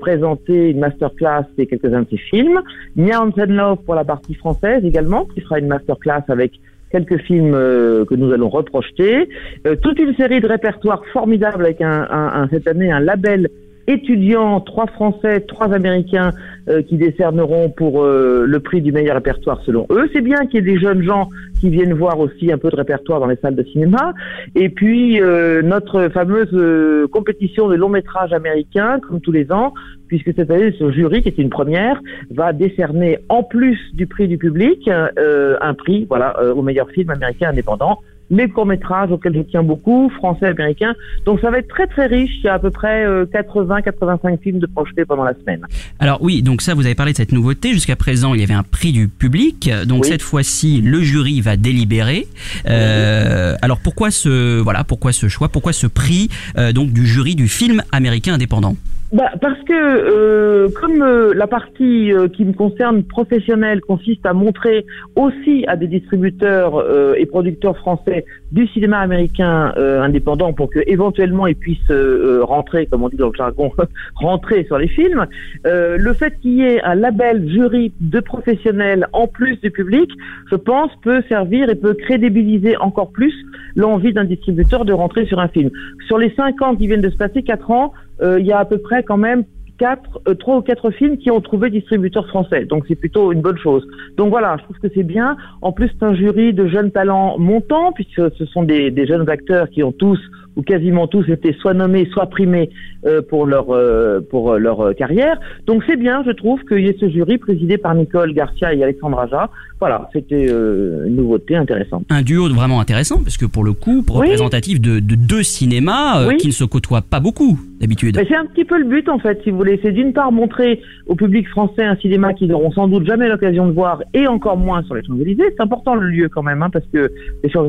présenter 0.00 0.70
une 0.70 0.78
masterclass 0.78 1.46
et 1.58 1.66
quelques-uns 1.66 2.02
de 2.02 2.08
ses 2.10 2.18
films. 2.18 2.60
Nia 2.96 3.20
Hansen-Love 3.20 3.78
pour 3.84 3.94
la 3.94 4.04
partie 4.16 4.34
française 4.34 4.84
également, 4.84 5.24
qui 5.32 5.40
sera 5.40 5.58
une 5.58 5.68
masterclass 5.68 6.24
avec 6.28 6.52
quelques 6.94 7.18
films 7.22 7.54
euh, 7.54 8.04
que 8.04 8.14
nous 8.14 8.30
allons 8.32 8.48
reprojeter. 8.48 9.28
Euh, 9.66 9.74
toute 9.74 9.98
une 9.98 10.14
série 10.14 10.40
de 10.40 10.46
répertoires 10.46 11.02
formidables 11.12 11.64
avec 11.64 11.80
un, 11.80 12.46
cette 12.52 12.68
année 12.68 12.90
un 12.92 13.00
label 13.00 13.48
étudiant, 13.86 14.60
trois 14.60 14.86
Français, 14.86 15.40
trois 15.40 15.72
Américains 15.72 16.32
euh, 16.68 16.82
qui 16.82 16.96
décerneront 16.96 17.70
pour 17.70 18.02
euh, 18.02 18.44
le 18.46 18.60
prix 18.60 18.80
du 18.80 18.92
meilleur 18.92 19.16
répertoire 19.16 19.60
selon 19.64 19.86
eux. 19.90 20.08
C'est 20.12 20.20
bien 20.20 20.46
qu'il 20.46 20.54
y 20.54 20.58
ait 20.58 20.74
des 20.74 20.80
jeunes 20.80 21.02
gens 21.02 21.28
qui 21.60 21.70
viennent 21.70 21.92
voir 21.92 22.18
aussi 22.18 22.50
un 22.52 22.58
peu 22.58 22.70
de 22.70 22.76
répertoire 22.76 23.20
dans 23.20 23.26
les 23.26 23.36
salles 23.36 23.56
de 23.56 23.64
cinéma. 23.64 24.12
Et 24.54 24.68
puis 24.68 25.20
euh, 25.20 25.62
notre 25.62 26.08
fameuse 26.08 27.08
compétition 27.10 27.68
de 27.68 27.74
long 27.74 27.88
métrage 27.88 28.32
américain, 28.32 28.98
comme 29.06 29.20
tous 29.20 29.32
les 29.32 29.52
ans, 29.52 29.74
puisque 30.08 30.34
cette 30.34 30.50
année 30.50 30.74
ce 30.78 30.90
jury, 30.90 31.22
qui 31.22 31.28
est 31.28 31.38
une 31.38 31.50
première, 31.50 32.00
va 32.30 32.52
décerner 32.52 33.18
en 33.28 33.42
plus 33.42 33.78
du 33.92 34.06
prix 34.06 34.28
du 34.28 34.38
public 34.38 34.88
un 34.88 35.74
prix, 35.74 36.06
voilà, 36.08 36.34
au 36.54 36.62
meilleur 36.62 36.88
film 36.90 37.10
américain 37.10 37.50
indépendant. 37.50 37.98
Les 38.30 38.48
courts-métrages 38.48 39.10
auxquels 39.10 39.34
je 39.34 39.40
tiens 39.42 39.62
beaucoup, 39.62 40.10
français, 40.16 40.46
américains. 40.46 40.94
Donc 41.26 41.40
ça 41.40 41.50
va 41.50 41.58
être 41.58 41.68
très 41.68 41.86
très 41.86 42.06
riche. 42.06 42.32
Il 42.38 42.44
y 42.46 42.48
a 42.48 42.54
à 42.54 42.58
peu 42.58 42.70
près 42.70 43.04
80-85 43.26 44.40
films 44.40 44.58
de 44.58 44.66
projetés 44.66 45.04
pendant 45.04 45.24
la 45.24 45.34
semaine. 45.34 45.60
Alors 45.98 46.18
oui, 46.22 46.42
donc 46.42 46.62
ça, 46.62 46.74
vous 46.74 46.86
avez 46.86 46.94
parlé 46.94 47.12
de 47.12 47.16
cette 47.16 47.32
nouveauté. 47.32 47.72
Jusqu'à 47.72 47.96
présent, 47.96 48.34
il 48.34 48.40
y 48.40 48.44
avait 48.44 48.54
un 48.54 48.62
prix 48.62 48.92
du 48.92 49.08
public. 49.08 49.70
Donc 49.86 50.02
Oui. 50.04 50.08
cette 50.08 50.22
fois-ci, 50.22 50.80
le 50.80 51.00
jury 51.02 51.40
va 51.40 51.56
délibérer. 51.56 52.26
Euh, 52.68 53.56
alors 53.62 53.78
pourquoi 53.80 54.10
ce 54.10 54.60
voilà, 54.60 54.84
pourquoi 54.84 55.12
ce 55.12 55.28
choix, 55.28 55.48
pourquoi 55.48 55.72
ce 55.72 55.86
prix 55.86 56.28
euh, 56.56 56.72
donc 56.72 56.92
du 56.92 57.06
jury 57.06 57.34
du 57.34 57.48
film 57.48 57.82
américain 57.92 58.34
indépendant? 58.34 58.76
Bah, 59.14 59.30
parce 59.40 59.60
que 59.60 59.72
euh, 59.72 60.68
comme 60.74 61.00
euh, 61.00 61.34
la 61.34 61.46
partie 61.46 62.12
euh, 62.12 62.26
qui 62.26 62.44
me 62.44 62.52
concerne 62.52 63.04
professionnelle 63.04 63.80
consiste 63.80 64.26
à 64.26 64.32
montrer 64.32 64.86
aussi 65.14 65.64
à 65.68 65.76
des 65.76 65.86
distributeurs 65.86 66.78
euh, 66.78 67.14
et 67.16 67.24
producteurs 67.24 67.76
français 67.76 68.24
du 68.50 68.66
cinéma 68.66 68.98
américain 68.98 69.72
euh, 69.76 70.02
indépendant 70.02 70.52
pour 70.52 70.68
que 70.68 70.80
éventuellement 70.88 71.46
ils 71.46 71.54
puissent 71.54 71.92
euh, 71.92 72.40
rentrer, 72.42 72.86
comme 72.86 73.04
on 73.04 73.08
dit 73.08 73.16
dans 73.16 73.28
le 73.28 73.36
jargon, 73.36 73.70
rentrer 74.16 74.64
sur 74.64 74.78
les 74.78 74.88
films, 74.88 75.26
le 75.64 76.12
fait 76.12 76.36
qu'il 76.40 76.54
y 76.54 76.62
ait 76.62 76.82
un 76.82 76.96
label 76.96 77.48
jury 77.48 77.92
de 78.00 78.18
professionnels 78.18 79.06
en 79.12 79.28
plus 79.28 79.60
du 79.60 79.70
public, 79.70 80.10
je 80.50 80.56
pense 80.56 80.90
peut 81.04 81.22
servir 81.28 81.70
et 81.70 81.76
peut 81.76 81.94
crédibiliser 81.94 82.76
encore 82.78 83.12
plus 83.12 83.34
l'envie 83.76 84.12
d'un 84.12 84.24
distributeur 84.24 84.84
de 84.84 84.92
rentrer 84.92 85.24
sur 85.26 85.38
un 85.38 85.48
film. 85.48 85.70
Sur 86.08 86.18
les 86.18 86.34
cinq 86.34 86.60
ans 86.62 86.74
qui 86.74 86.88
viennent 86.88 87.00
de 87.00 87.10
se 87.10 87.16
passer, 87.16 87.42
quatre 87.44 87.70
ans, 87.70 87.92
il 88.22 88.46
y 88.46 88.52
a 88.52 88.58
à 88.58 88.64
peu 88.64 88.78
près 88.78 89.02
quand 89.02 89.16
même 89.16 89.44
quatre, 89.78 90.20
euh, 90.28 90.34
trois 90.34 90.58
ou 90.58 90.62
quatre 90.62 90.90
films 90.90 91.18
qui 91.18 91.30
ont 91.30 91.40
trouvé 91.40 91.70
distributeur 91.70 92.26
français. 92.28 92.64
Donc 92.64 92.84
c'est 92.88 92.94
plutôt 92.94 93.32
une 93.32 93.40
bonne 93.40 93.58
chose. 93.58 93.86
Donc 94.16 94.30
voilà, 94.30 94.56
je 94.58 94.64
trouve 94.64 94.78
que 94.78 94.88
c'est 94.94 95.02
bien. 95.02 95.36
En 95.62 95.72
plus, 95.72 95.88
c'est 95.88 96.04
un 96.04 96.14
jury 96.14 96.52
de 96.52 96.66
jeunes 96.66 96.90
talents 96.90 97.38
montants, 97.38 97.92
puisque 97.92 98.32
ce 98.36 98.46
sont 98.46 98.62
des, 98.62 98.90
des 98.90 99.06
jeunes 99.06 99.28
acteurs 99.28 99.68
qui 99.68 99.82
ont 99.82 99.92
tous 99.92 100.18
ou 100.56 100.62
quasiment 100.62 101.06
tous 101.06 101.28
été 101.28 101.52
soit 101.60 101.74
nommés, 101.74 102.06
soit 102.12 102.26
primés 102.26 102.70
euh, 103.06 103.22
pour 103.22 103.46
leur 103.46 103.70
euh, 103.70 104.20
pour 104.30 104.52
euh, 104.52 104.58
leur 104.58 104.94
carrière. 104.94 105.38
Donc 105.66 105.82
c'est 105.86 105.96
bien, 105.96 106.22
je 106.26 106.30
trouve, 106.30 106.60
qu'il 106.64 106.80
y 106.80 106.88
ait 106.88 106.96
ce 107.00 107.08
jury 107.08 107.38
présidé 107.38 107.76
par 107.78 107.94
Nicole 107.94 108.32
Garcia 108.32 108.72
et 108.72 108.82
Alexandre 108.82 109.18
Aja. 109.18 109.50
Voilà, 109.80 110.08
c'était 110.12 110.46
euh, 110.48 111.06
une 111.06 111.16
nouveauté 111.16 111.56
intéressante. 111.56 112.04
Un 112.08 112.22
duo 112.22 112.48
vraiment 112.48 112.80
intéressant 112.80 113.20
parce 113.22 113.36
que 113.36 113.44
pour 113.46 113.64
le 113.64 113.72
coup, 113.72 114.02
Oui. 114.08 114.20
représentatif 114.20 114.80
de, 114.80 115.00
de 115.00 115.14
deux 115.16 115.42
cinémas 115.42 116.26
Oui. 116.28 116.36
qui 116.36 116.46
ne 116.46 116.52
se 116.52 116.64
côtoient 116.64 117.02
pas 117.02 117.20
beaucoup 117.20 117.58
d'habitude. 117.80 118.16
C'est 118.28 118.36
un 118.36 118.46
petit 118.46 118.64
peu 118.64 118.78
le 118.78 118.84
but 118.84 119.08
en 119.08 119.18
fait, 119.18 119.40
si 119.42 119.50
vous 119.50 119.58
voulez. 119.58 119.78
C'est 119.82 119.92
d'une 119.92 120.12
part 120.12 120.30
montrer 120.32 120.80
au 121.06 121.16
public 121.16 121.48
français 121.48 121.84
un 121.84 121.96
cinéma 121.96 122.32
qu'ils 122.32 122.48
n'auront 122.48 122.70
sans 122.72 122.86
doute 122.88 123.04
jamais 123.04 123.28
l'occasion 123.28 123.66
de 123.66 123.72
voir 123.72 124.02
et 124.14 124.26
encore 124.28 124.56
moins 124.56 124.82
sur 124.84 124.94
les 124.94 125.02
Champs-Élysées. 125.04 125.52
C'est 125.56 125.60
important 125.62 125.96
le 125.96 126.06
lieu 126.08 126.28
quand 126.28 126.42
même, 126.42 126.62
hein, 126.62 126.70
parce 126.72 126.86
que 126.92 127.10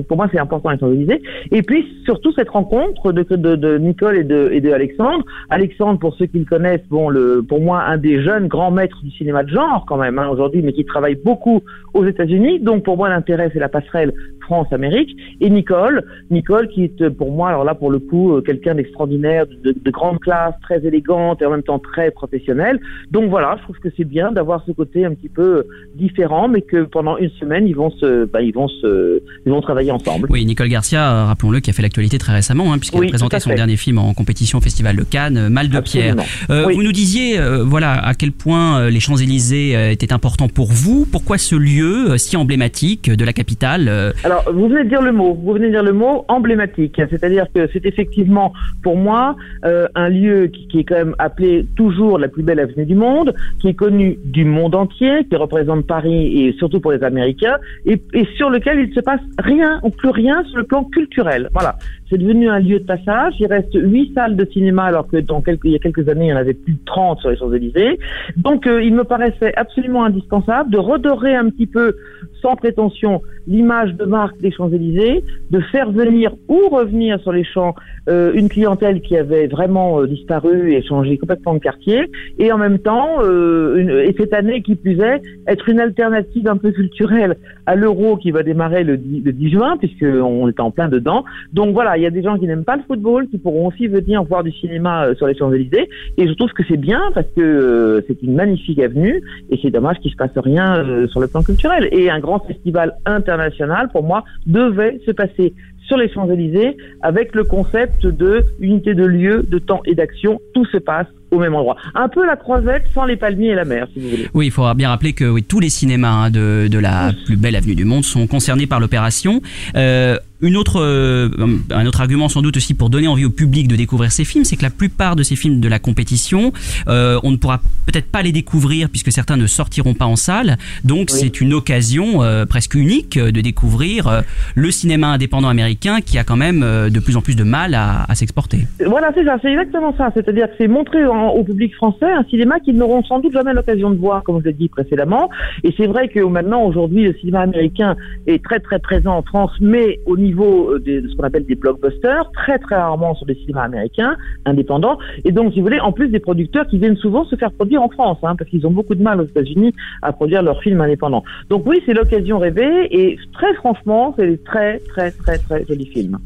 pour 0.07 0.17
moi 0.17 0.29
c'est 0.31 0.39
important 0.39 0.69
les 0.69 0.77
Champs-Élysées. 0.77 1.21
Et 1.51 1.63
puis 1.63 1.85
surtout 2.05 2.31
cette 2.33 2.49
rencontre 2.49 2.74
de, 3.11 3.55
de, 3.55 3.77
Nicole 3.77 4.17
et 4.17 4.23
de, 4.23 4.71
Alexandre. 4.71 5.23
Alexandre, 5.49 5.99
pour 5.99 6.15
ceux 6.15 6.25
qui 6.25 6.39
le 6.39 6.45
connaissent, 6.45 6.87
bon, 6.89 7.09
pour 7.47 7.61
moi 7.61 7.83
un 7.83 7.97
des 7.97 8.21
jeunes 8.21 8.47
grands 8.47 8.71
maîtres 8.71 9.01
du 9.03 9.11
cinéma 9.11 9.43
de 9.43 9.49
genre 9.49 9.85
quand 9.87 9.97
même 9.97 10.19
hein, 10.19 10.29
aujourd'hui, 10.29 10.61
mais 10.61 10.73
qui 10.73 10.85
travaille 10.85 11.15
beaucoup 11.15 11.61
aux 11.93 12.05
États-Unis. 12.05 12.59
Donc 12.59 12.83
pour 12.83 12.97
moi 12.97 13.09
l'intérêt 13.09 13.49
c'est 13.53 13.59
la 13.59 13.69
passerelle 13.69 14.13
France-Amérique. 14.41 15.15
Et 15.41 15.49
Nicole, 15.49 16.03
Nicole 16.29 16.67
qui 16.67 16.83
est 16.83 17.09
pour 17.09 17.31
moi 17.31 17.49
alors 17.49 17.63
là 17.63 17.75
pour 17.75 17.89
le 17.89 17.99
coup 17.99 18.33
euh, 18.33 18.41
quelqu'un 18.41 18.75
d'extraordinaire, 18.75 19.45
de, 19.47 19.71
de 19.71 19.91
grande 19.91 20.19
classe, 20.19 20.53
très 20.61 20.85
élégante 20.85 21.41
et 21.41 21.45
en 21.45 21.51
même 21.51 21.63
temps 21.63 21.79
très 21.79 22.11
professionnelle. 22.11 22.79
Donc 23.11 23.29
voilà, 23.29 23.55
je 23.59 23.63
trouve 23.63 23.79
que 23.79 23.89
c'est 23.95 24.05
bien 24.05 24.31
d'avoir 24.31 24.63
ce 24.65 24.71
côté 24.71 25.05
un 25.05 25.13
petit 25.13 25.29
peu 25.29 25.57
euh, 25.57 25.63
différent, 25.95 26.47
mais 26.47 26.61
que 26.61 26.83
pendant 26.83 27.17
une 27.17 27.31
semaine 27.31 27.67
ils 27.67 27.75
vont 27.75 27.89
se, 27.89 28.25
bah, 28.25 28.41
ils 28.41 28.53
vont 28.53 28.67
se, 28.67 29.21
ils 29.45 29.51
vont 29.51 29.61
travailler 29.61 29.91
ensemble. 29.91 30.27
Oui, 30.29 30.45
Nicole 30.45 30.67
Garcia, 30.67 31.11
euh, 31.11 31.25
rappelons-le, 31.25 31.59
qui 31.59 31.69
a 31.69 31.73
fait 31.73 31.81
l'actualité 31.81 32.17
très 32.17 32.33
récemment 32.33 32.64
récemment, 32.65 32.73
hein, 32.73 32.77
puisqu'elle 32.79 32.99
Oui, 33.01 33.07
a 33.07 33.09
présenté 33.09 33.39
son 33.39 33.53
dernier 33.53 33.77
film 33.77 33.97
en 33.97 34.13
compétition 34.13 34.57
au 34.57 34.61
Festival 34.61 34.95
de 34.95 35.03
Cannes, 35.03 35.37
euh, 35.37 35.49
Mal 35.49 35.69
de 35.69 35.77
Absolument. 35.77 36.15
Pierre. 36.23 36.49
Euh, 36.49 36.65
Oui. 36.67 36.75
Vous 36.75 36.83
nous 36.83 36.91
disiez, 36.91 37.39
euh, 37.39 37.63
voilà, 37.63 37.93
à 37.93 38.13
quel 38.13 38.31
point 38.31 38.89
les 38.89 38.99
Champs-Élysées 38.99 39.91
étaient 39.91 40.13
importants 40.13 40.47
pour 40.47 40.71
vous. 40.71 41.05
Pourquoi 41.11 41.37
ce 41.37 41.55
lieu 41.55 42.17
si 42.17 42.35
emblématique 42.37 43.09
de 43.11 43.25
la 43.25 43.33
capitale 43.33 44.13
Alors, 44.23 44.43
vous 44.51 44.67
venez 44.67 44.83
de 44.83 44.89
dire 44.89 45.01
le 45.01 45.11
mot, 45.11 45.33
vous 45.33 45.53
venez 45.53 45.67
de 45.67 45.71
dire 45.71 45.83
le 45.83 45.93
mot 45.93 46.25
emblématique, 46.27 47.01
c'est-à-dire 47.09 47.45
que 47.53 47.69
c'est 47.71 47.85
effectivement 47.85 48.53
pour 48.83 48.97
moi 48.97 49.35
un 49.63 50.09
lieu 50.09 50.47
qui, 50.47 50.67
qui 50.67 50.79
est 50.79 50.83
quand 50.83 50.95
même 50.95 51.15
appelé 51.19 51.65
toujours 51.75 52.17
la 52.17 52.27
plus 52.27 52.43
belle 52.43 52.59
avenue 52.59 52.85
du 52.85 52.95
monde, 52.95 53.33
qui 53.61 53.67
est 53.69 53.73
connu 53.73 54.17
du 54.25 54.45
monde 54.45 54.75
entier, 54.75 55.25
qui 55.29 55.35
représente 55.35 55.85
Paris 55.85 56.45
et 56.47 56.55
surtout 56.57 56.79
pour 56.79 56.91
les 56.91 57.03
Américains, 57.03 57.57
et, 57.85 58.01
et 58.13 58.27
sur 58.37 58.49
lequel 58.49 58.79
il 58.79 58.93
se 58.93 58.99
passe 58.99 59.21
rien 59.39 59.79
ou 59.83 59.89
plus 59.89 60.09
rien 60.09 60.43
sur 60.45 60.57
le 60.57 60.63
plan 60.63 60.83
culturel. 60.85 61.49
Voilà, 61.53 61.77
c'est 62.09 62.17
devenu 62.17 62.49
un 62.49 62.59
lieu 62.59 62.79
de 62.79 62.85
passage. 62.85 63.33
Il 63.39 63.47
reste 63.47 63.73
huit 63.73 64.13
salles 64.13 64.35
de 64.35 64.45
cinéma 64.45 64.83
alors 64.83 65.07
que 65.07 65.17
il 65.17 65.71
y 65.71 65.75
a 65.75 65.79
quelques 65.79 66.07
années 66.07 66.25
il 66.25 66.29
y 66.29 66.33
en 66.33 66.37
avait 66.37 66.53
plus 66.53 66.73
de 66.73 66.85
30 66.85 67.19
sur 67.19 67.29
les 67.29 67.37
Champs-Élysées. 67.37 67.99
Donc 68.37 68.67
euh, 68.67 68.83
il 68.83 68.93
me 68.93 69.03
paraissait 69.03 69.53
absolument 69.55 70.03
indispensable 70.05 70.71
de 70.71 70.77
redorer 70.77 71.35
un 71.35 71.49
petit 71.49 71.67
peu 71.67 71.95
sans 72.41 72.55
prétention 72.55 73.21
l'image 73.47 73.93
de 73.95 74.05
marque 74.05 74.39
des 74.39 74.51
Champs-Élysées, 74.51 75.23
de 75.51 75.59
faire 75.71 75.91
venir 75.91 76.33
ou 76.47 76.69
revenir 76.69 77.19
sur 77.21 77.31
les 77.31 77.43
champs 77.43 77.75
euh, 78.07 78.33
une 78.33 78.49
clientèle 78.49 79.01
qui 79.01 79.17
avait 79.17 79.47
vraiment 79.47 80.01
euh, 80.01 80.07
disparu 80.07 80.73
et 80.73 80.83
changé 80.83 81.17
complètement 81.17 81.53
de 81.55 81.59
quartier, 81.59 82.09
et 82.37 82.51
en 82.51 82.57
même 82.57 82.79
temps, 82.79 83.21
et 83.23 84.15
cette 84.17 84.33
année 84.33 84.61
qui 84.61 84.75
plus 84.75 84.99
est, 84.99 85.21
être 85.47 85.69
une 85.69 85.79
alternative 85.79 86.47
un 86.47 86.57
peu 86.57 86.71
culturelle 86.71 87.37
à 87.65 87.75
l'Euro 87.75 88.17
qui 88.17 88.31
va 88.31 88.43
démarrer 88.43 88.83
le 88.83 88.97
10, 88.97 89.21
le 89.23 89.31
10 89.31 89.49
juin, 89.51 89.77
puisqu'on 89.77 90.47
est 90.47 90.59
en 90.59 90.71
plein 90.71 90.87
dedans. 90.87 91.23
Donc 91.53 91.73
voilà, 91.73 91.94
il 91.97 92.03
y 92.03 92.05
a 92.05 92.09
des 92.09 92.23
gens 92.23 92.37
qui 92.37 92.45
n'aiment 92.45 92.63
pas 92.63 92.75
le 92.75 92.83
football, 92.83 93.27
qui 93.27 93.37
pourront 93.37 93.67
aussi 93.67 93.87
venir 93.87 94.23
voir 94.23 94.43
du 94.43 94.51
cinéma 94.51 95.05
euh, 95.05 95.15
sur 95.15 95.27
les 95.27 95.35
Champs-Élysées, 95.35 95.89
et 96.17 96.27
je 96.27 96.33
trouve 96.33 96.51
que 96.51 96.63
c'est 96.67 96.77
bien 96.77 97.01
parce 97.13 97.27
que 97.35 97.41
euh, 97.41 98.01
c'est 98.07 98.21
une 98.21 98.35
magnifique 98.35 98.79
avenue, 98.79 99.21
et 99.49 99.59
c'est 99.61 99.71
dommage 99.71 99.97
qu'il 99.99 100.11
se 100.11 100.17
passe 100.17 100.31
rien 100.35 100.77
euh, 100.77 101.07
sur 101.07 101.19
le 101.19 101.27
plan 101.27 101.43
culturel. 101.43 101.87
Et 101.91 102.09
un 102.09 102.19
grand 102.19 102.39
festival 102.39 102.95
international, 103.05 103.89
pour 103.91 104.03
moi, 104.03 104.23
devait 104.45 104.99
se 105.05 105.11
passer 105.11 105.53
sur 105.87 105.97
les 105.97 106.09
Champs-Élysées 106.09 106.77
avec 107.01 107.35
le 107.35 107.43
concept 107.43 108.05
de 108.05 108.43
unité 108.59 108.93
de 108.95 109.05
lieu, 109.05 109.43
de 109.47 109.59
temps 109.59 109.81
et 109.85 109.93
d'action. 109.93 110.39
Tout 110.53 110.65
se 110.65 110.77
passe 110.77 111.07
au 111.35 111.39
même 111.39 111.55
endroit. 111.55 111.75
Un 111.93 112.09
peu 112.09 112.25
la 112.25 112.35
croisette 112.35 112.83
sans 112.93 113.05
les 113.05 113.15
palmiers 113.15 113.49
et 113.49 113.55
la 113.55 113.65
mer, 113.65 113.87
si 113.93 113.99
vous 113.99 114.09
voulez. 114.09 114.29
Oui, 114.33 114.47
il 114.47 114.51
faudra 114.51 114.73
bien 114.73 114.89
rappeler 114.89 115.13
que 115.13 115.25
oui, 115.25 115.43
tous 115.43 115.59
les 115.59 115.69
cinémas 115.69 116.09
hein, 116.25 116.29
de, 116.29 116.67
de 116.69 116.79
la 116.79 117.11
plus 117.25 117.35
belle 117.37 117.55
avenue 117.55 117.75
du 117.75 117.85
monde 117.85 118.03
sont 118.03 118.27
concernés 118.27 118.67
par 118.67 118.79
l'opération. 118.79 119.41
Euh, 119.75 120.17
une 120.41 120.57
autre, 120.57 120.81
euh, 120.81 121.29
un 121.71 121.85
autre 121.85 122.01
argument 122.01 122.27
sans 122.29 122.41
doute 122.41 122.57
aussi 122.57 122.73
pour 122.73 122.89
donner 122.89 123.07
envie 123.07 123.23
au 123.25 123.29
public 123.29 123.67
de 123.69 123.75
découvrir 123.75 124.11
ces 124.11 124.25
films, 124.25 124.43
c'est 124.43 124.57
que 124.57 124.63
la 124.63 124.69
plupart 124.69 125.15
de 125.15 125.23
ces 125.23 125.35
films 125.37 125.59
de 125.61 125.67
la 125.69 125.79
compétition, 125.79 126.51
euh, 126.87 127.19
on 127.23 127.31
ne 127.31 127.37
pourra 127.37 127.61
peut-être 127.87 128.11
pas 128.11 128.21
les 128.21 128.33
découvrir 128.33 128.89
puisque 128.89 129.11
certains 129.13 129.37
ne 129.37 129.47
sortiront 129.47 129.93
pas 129.93 130.05
en 130.05 130.17
salle. 130.17 130.57
Donc 130.83 131.09
c'est 131.09 131.39
une 131.41 131.53
occasion 131.53 132.21
euh, 132.21 132.45
presque 132.45 132.75
unique 132.75 133.17
de 133.17 133.41
découvrir 133.41 134.23
le 134.55 134.71
cinéma 134.71 135.07
indépendant 135.07 135.47
américain 135.49 136.01
qui 136.01 136.17
a 136.17 136.23
quand 136.23 136.35
même 136.37 136.59
de 136.61 136.99
plus 136.99 137.15
en 137.15 137.21
plus 137.21 137.35
de 137.35 137.43
mal 137.43 137.73
à, 137.73 138.03
à 138.09 138.13
s'exporter. 138.15 138.67
Voilà, 138.85 139.11
c'est 139.15 139.23
ça, 139.23 139.37
c'est 139.41 139.51
exactement 139.51 139.95
ça. 139.97 140.11
C'est-à-dire 140.13 140.47
que 140.47 140.53
c'est 140.57 140.67
montrer 140.67 141.05
en- 141.05 141.24
au 141.29 141.43
public 141.43 141.73
français 141.75 142.11
un 142.11 142.23
cinéma 142.25 142.59
qu'ils 142.59 142.75
n'auront 142.75 143.03
sans 143.03 143.19
doute 143.19 143.33
jamais 143.33 143.53
l'occasion 143.53 143.89
de 143.89 143.97
voir, 143.97 144.23
comme 144.23 144.39
je 144.39 144.45
l'ai 144.45 144.53
dit 144.53 144.69
précédemment. 144.69 145.29
Et 145.63 145.73
c'est 145.77 145.87
vrai 145.87 146.07
que 146.07 146.19
maintenant, 146.19 146.63
aujourd'hui, 146.63 147.03
le 147.03 147.13
cinéma 147.15 147.41
américain 147.41 147.95
est 148.27 148.43
très 148.43 148.59
très 148.59 148.79
présent 148.79 149.17
en 149.17 149.21
France, 149.21 149.51
mais 149.61 149.99
au 150.05 150.17
niveau 150.17 150.71
euh, 150.71 150.79
de 150.79 151.07
ce 151.07 151.15
qu'on 151.15 151.23
appelle 151.23 151.45
des 151.45 151.55
blockbusters, 151.55 152.29
très 152.33 152.59
très 152.59 152.75
rarement 152.75 153.15
sur 153.15 153.25
des 153.25 153.35
cinémas 153.35 153.63
américains 153.63 154.15
indépendants. 154.45 154.97
Et 155.23 155.31
donc, 155.31 155.53
si 155.53 155.59
vous 155.59 155.65
voulez, 155.65 155.79
en 155.79 155.91
plus 155.91 156.09
des 156.09 156.19
producteurs 156.19 156.67
qui 156.67 156.77
viennent 156.77 156.97
souvent 156.97 157.25
se 157.25 157.35
faire 157.35 157.51
produire 157.51 157.81
en 157.81 157.89
France, 157.89 158.17
hein, 158.23 158.35
parce 158.37 158.49
qu'ils 158.49 158.65
ont 158.67 158.71
beaucoup 158.71 158.95
de 158.95 159.03
mal 159.03 159.21
aux 159.21 159.25
États-Unis 159.25 159.73
à 160.01 160.11
produire 160.11 160.41
leurs 160.43 160.61
films 160.61 160.81
indépendants. 160.81 161.23
Donc 161.49 161.65
oui, 161.65 161.81
c'est 161.85 161.93
l'occasion 161.93 162.39
rêvée, 162.39 162.87
et 162.91 163.17
très 163.33 163.53
franchement, 163.55 164.13
c'est 164.17 164.27
des 164.27 164.37
très 164.37 164.79
très 164.79 165.11
très 165.11 165.37
très 165.37 165.65
jolis 165.65 165.87
films. 165.87 166.17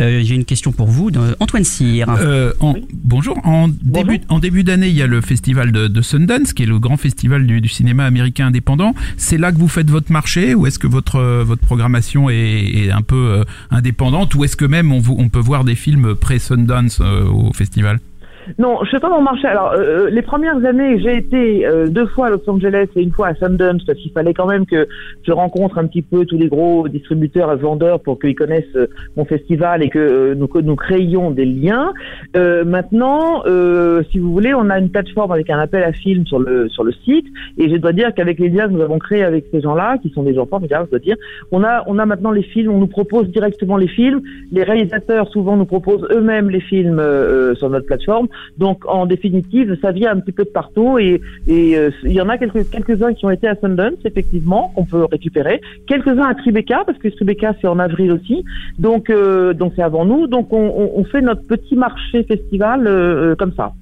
Euh, 0.00 0.20
J'ai 0.24 0.34
une 0.34 0.44
question 0.44 0.72
pour 0.72 0.86
vous, 0.88 1.10
de 1.10 1.20
Antoine 1.40 1.64
Cyr. 1.64 2.08
Euh, 2.08 2.52
en- 2.60 2.74
Bonjour. 2.92 3.38
En 3.44 3.68
début, 3.68 4.20
en 4.28 4.38
début 4.38 4.62
d'année, 4.64 4.88
il 4.88 4.94
y 4.96 5.02
a 5.02 5.06
le 5.06 5.20
festival 5.20 5.72
de, 5.72 5.88
de 5.88 6.02
Sundance, 6.02 6.52
qui 6.52 6.62
est 6.62 6.66
le 6.66 6.78
grand 6.78 6.96
festival 6.96 7.46
du, 7.46 7.60
du 7.60 7.68
cinéma 7.68 8.04
américain 8.04 8.46
indépendant. 8.46 8.94
C'est 9.16 9.38
là 9.38 9.50
que 9.52 9.58
vous 9.58 9.68
faites 9.68 9.90
votre 9.90 10.12
marché, 10.12 10.54
ou 10.54 10.66
est-ce 10.66 10.78
que 10.78 10.86
votre 10.86 11.16
euh, 11.16 11.42
votre 11.44 11.62
programmation 11.62 12.30
est, 12.30 12.34
est 12.36 12.90
un 12.90 13.02
peu 13.02 13.16
euh, 13.16 13.44
indépendante, 13.70 14.34
ou 14.34 14.44
est-ce 14.44 14.56
que 14.56 14.64
même 14.64 14.92
on, 14.92 15.28
peut 15.28 15.38
voir 15.40 15.64
des 15.64 15.74
films 15.74 16.14
pré-Sundance 16.14 16.98
euh, 17.00 17.24
au 17.24 17.52
festival? 17.52 17.98
Non, 18.58 18.78
je 18.84 18.90
fais 18.90 19.00
pas 19.00 19.10
mon 19.10 19.20
marché. 19.20 19.46
Alors, 19.46 19.72
euh, 19.72 20.08
les 20.10 20.22
premières 20.22 20.64
années, 20.64 20.98
j'ai 21.00 21.16
été 21.16 21.66
euh, 21.66 21.86
deux 21.88 22.06
fois 22.06 22.26
à 22.26 22.30
Los 22.30 22.48
Angeles 22.48 22.86
et 22.96 23.02
une 23.02 23.12
fois 23.12 23.28
à 23.28 23.34
Sundance 23.34 23.84
parce 23.84 23.98
qu'il 23.98 24.12
fallait 24.12 24.34
quand 24.34 24.46
même 24.46 24.64
que 24.64 24.86
je 25.22 25.32
rencontre 25.32 25.78
un 25.78 25.86
petit 25.86 26.02
peu 26.02 26.24
tous 26.24 26.38
les 26.38 26.48
gros 26.48 26.88
distributeurs 26.88 27.52
et 27.52 27.56
vendeurs 27.56 28.00
pour 28.00 28.18
qu'ils 28.18 28.34
connaissent 28.34 28.64
euh, 28.76 28.86
mon 29.16 29.24
festival 29.24 29.82
et 29.82 29.90
que 29.90 29.98
euh, 29.98 30.34
nous, 30.34 30.48
nous 30.62 30.76
créions 30.76 31.30
des 31.30 31.44
liens. 31.44 31.92
Euh, 32.36 32.64
maintenant, 32.64 33.42
euh, 33.46 34.02
si 34.10 34.18
vous 34.18 34.32
voulez, 34.32 34.54
on 34.54 34.70
a 34.70 34.78
une 34.78 34.90
plateforme 34.90 35.32
avec 35.32 35.50
un 35.50 35.58
appel 35.58 35.82
à 35.82 35.92
films 35.92 36.26
sur 36.26 36.38
le 36.38 36.68
sur 36.68 36.84
le 36.84 36.92
site 36.92 37.26
et 37.58 37.68
je 37.68 37.76
dois 37.76 37.92
dire 37.92 38.14
qu'avec 38.14 38.38
les 38.38 38.48
liens 38.48 38.68
que 38.68 38.72
nous 38.72 38.80
avons 38.80 38.98
créés 38.98 39.24
avec 39.24 39.46
ces 39.50 39.60
gens-là, 39.60 39.98
qui 39.98 40.10
sont 40.10 40.22
des 40.22 40.34
gens 40.34 40.46
formidables, 40.46 40.86
je 40.86 40.90
dois 40.90 40.98
dire, 41.00 41.16
on 41.52 41.62
a 41.64 41.84
on 41.86 41.98
a 41.98 42.06
maintenant 42.06 42.30
les 42.30 42.42
films, 42.42 42.72
on 42.72 42.78
nous 42.78 42.86
propose 42.86 43.28
directement 43.28 43.76
les 43.76 43.88
films. 43.88 44.22
Les 44.52 44.62
réalisateurs 44.62 45.28
souvent 45.28 45.56
nous 45.56 45.66
proposent 45.66 46.06
eux-mêmes 46.10 46.50
les 46.50 46.60
films 46.60 46.98
euh, 46.98 47.54
sur 47.54 47.70
notre 47.70 47.86
plateforme. 47.86 48.28
Donc 48.58 48.84
en 48.86 49.06
définitive, 49.06 49.76
ça 49.80 49.92
vient 49.92 50.12
un 50.12 50.20
petit 50.20 50.32
peu 50.32 50.44
de 50.44 50.50
partout 50.50 50.98
et, 50.98 51.20
et 51.46 51.76
euh, 51.76 51.90
il 52.04 52.12
y 52.12 52.20
en 52.20 52.28
a 52.28 52.38
quelques 52.38 52.68
quelques-uns 52.70 53.14
qui 53.14 53.24
ont 53.24 53.30
été 53.30 53.46
à 53.46 53.54
Sundance 53.56 53.98
effectivement 54.04 54.72
qu'on 54.74 54.84
peut 54.84 55.04
récupérer, 55.04 55.60
quelques-uns 55.86 56.28
à 56.28 56.34
Tribeca 56.34 56.82
parce 56.86 56.98
que 56.98 57.08
Tribeca 57.08 57.54
c'est 57.60 57.68
en 57.68 57.78
avril 57.78 58.12
aussi. 58.12 58.44
Donc 58.78 59.10
euh, 59.10 59.52
donc 59.54 59.72
c'est 59.76 59.82
avant 59.82 60.04
nous. 60.04 60.26
Donc 60.26 60.52
on, 60.52 60.72
on, 60.76 61.00
on 61.00 61.04
fait 61.04 61.20
notre 61.20 61.46
petit 61.46 61.76
marché 61.76 62.24
festival 62.24 62.86
euh, 62.86 63.34
comme 63.36 63.52
ça. 63.54 63.72